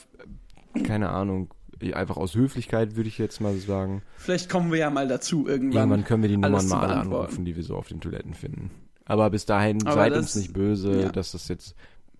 keine 0.84 1.10
Ahnung, 1.10 1.52
einfach 1.92 2.16
aus 2.16 2.34
Höflichkeit 2.34 2.96
würde 2.96 3.08
ich 3.08 3.18
jetzt 3.18 3.40
mal 3.40 3.54
sagen. 3.56 4.02
Vielleicht 4.16 4.48
kommen 4.50 4.70
wir 4.72 4.78
ja 4.78 4.90
mal 4.90 5.06
dazu 5.06 5.46
irgendwann. 5.46 5.76
Irgendwann 5.90 6.04
können 6.04 6.22
wir 6.22 6.28
die 6.30 6.36
Nummern 6.36 6.68
mal 6.68 6.80
alle 6.86 6.96
anrufen, 7.00 7.44
die 7.44 7.54
wir 7.56 7.62
so 7.62 7.76
auf 7.76 7.88
den 7.88 8.00
Toiletten 8.00 8.34
finden. 8.34 8.70
Aber 9.04 9.28
bis 9.30 9.44
dahin 9.44 9.82
Aber 9.86 9.94
seid 9.94 10.12
das- 10.12 10.18
uns 10.20 10.36
nicht 10.36 10.52
böse, 10.52 11.10
dass 11.12 11.32
das 11.32 11.48
jetzt 11.48 11.74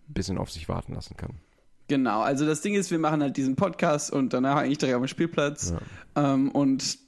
ein 0.09 0.13
bisschen 0.15 0.37
auf 0.39 0.51
sich 0.51 0.69
warten 0.69 0.93
lassen 0.95 1.17
kann. 1.17 1.37
Genau, 1.91 2.21
also 2.21 2.47
das 2.47 2.61
Ding 2.63 2.75
ist, 2.75 2.93
wir 2.93 3.01
machen 3.01 3.21
halt 3.21 3.37
diesen 3.37 3.57
Podcast 3.57 4.13
und 4.13 4.33
danach 4.33 4.57
eigentlich 4.59 4.79
direkt 4.79 4.95
auf 4.97 5.03
dem 5.03 5.09
Spielplatz. 5.09 5.75
Ähm, 6.15 6.51
und 6.53 6.99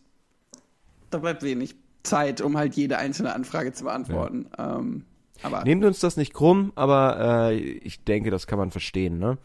da 1.11 1.19
bleibt 1.19 1.45
wenig 1.45 1.77
Zeit, 2.03 2.41
um 2.41 2.57
halt 2.57 2.75
jede 2.75 2.99
einzelne 2.99 3.33
Anfrage 3.33 3.73
zu 3.73 3.85
beantworten. 3.85 4.49
Ähm, 4.59 5.05
aber 5.45 5.63
Nehmt 5.65 5.85
uns 5.85 6.01
das 6.01 6.17
nicht 6.17 6.35
krumm, 6.35 6.73
aber 6.75 7.51
äh, 7.53 7.55
ich 7.57 8.03
denke, 8.03 8.31
das 8.33 8.49
kann 8.49 8.59
man 8.59 8.73
verstehen, 8.73 9.19
ne? 9.21 9.39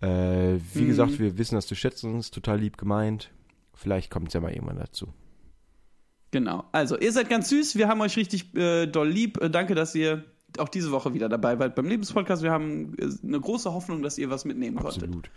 Äh, 0.00 0.58
wie 0.74 0.82
Mhm. 0.82 0.86
gesagt, 0.88 1.18
wir 1.20 1.38
wissen 1.38 1.54
das 1.54 1.66
zu 1.68 1.76
schätzen, 1.76 2.18
ist 2.18 2.34
total 2.34 2.58
lieb 2.58 2.76
gemeint. 2.78 3.30
Vielleicht 3.74 4.10
kommt 4.10 4.28
es 4.28 4.34
ja 4.34 4.40
mal 4.40 4.52
irgendwann 4.52 4.78
dazu. 4.78 5.08
genau. 6.32 6.64
Also, 6.72 6.98
ihr 6.98 7.12
seid 7.12 7.28
ganz 7.28 7.48
süß, 7.48 7.76
wir 7.76 7.86
haben 7.88 8.00
euch 8.00 8.16
richtig 8.16 8.54
äh, 8.56 8.86
doll 8.86 9.08
lieb. 9.08 9.40
Äh, 9.40 9.50
danke, 9.50 9.74
dass 9.76 9.94
ihr 9.94 10.24
auch 10.58 10.68
diese 10.68 10.90
Woche 10.92 11.14
wieder 11.14 11.28
dabei 11.28 11.58
wart 11.58 11.74
beim 11.74 11.86
Lebenspodcast. 11.86 12.42
Wir 12.42 12.50
haben 12.52 12.94
äh, 12.98 13.08
eine 13.24 13.40
große 13.40 13.72
Hoffnung, 13.72 14.02
dass 14.02 14.18
ihr 14.18 14.30
was 14.30 14.44
mitnehmen 14.44 14.76
konntet. 14.76 15.04
Absolut. 15.04 15.30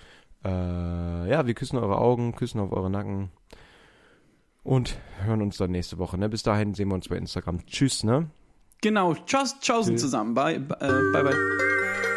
Äh, 0.45 1.29
ja, 1.29 1.45
wir 1.47 1.53
küssen 1.53 1.77
eure 1.77 1.97
Augen, 1.97 2.35
küssen 2.35 2.59
auf 2.59 2.71
eure 2.71 2.89
Nacken 2.89 3.31
und 4.63 4.97
hören 5.21 5.41
uns 5.41 5.57
dann 5.57 5.71
nächste 5.71 5.97
Woche. 5.97 6.17
Ne? 6.17 6.29
Bis 6.29 6.43
dahin 6.43 6.73
sehen 6.73 6.89
wir 6.89 6.95
uns 6.95 7.09
bei 7.09 7.17
Instagram. 7.17 7.65
Tschüss, 7.65 8.03
ne? 8.03 8.29
Genau, 8.81 9.13
tschüss, 9.13 9.59
tschaußen 9.59 9.93
Tschüss. 9.93 10.01
zusammen. 10.01 10.33
Bye, 10.33 10.59
bye, 10.59 10.77
äh, 10.81 11.11
bye. 11.13 11.23
bye. 11.23 12.12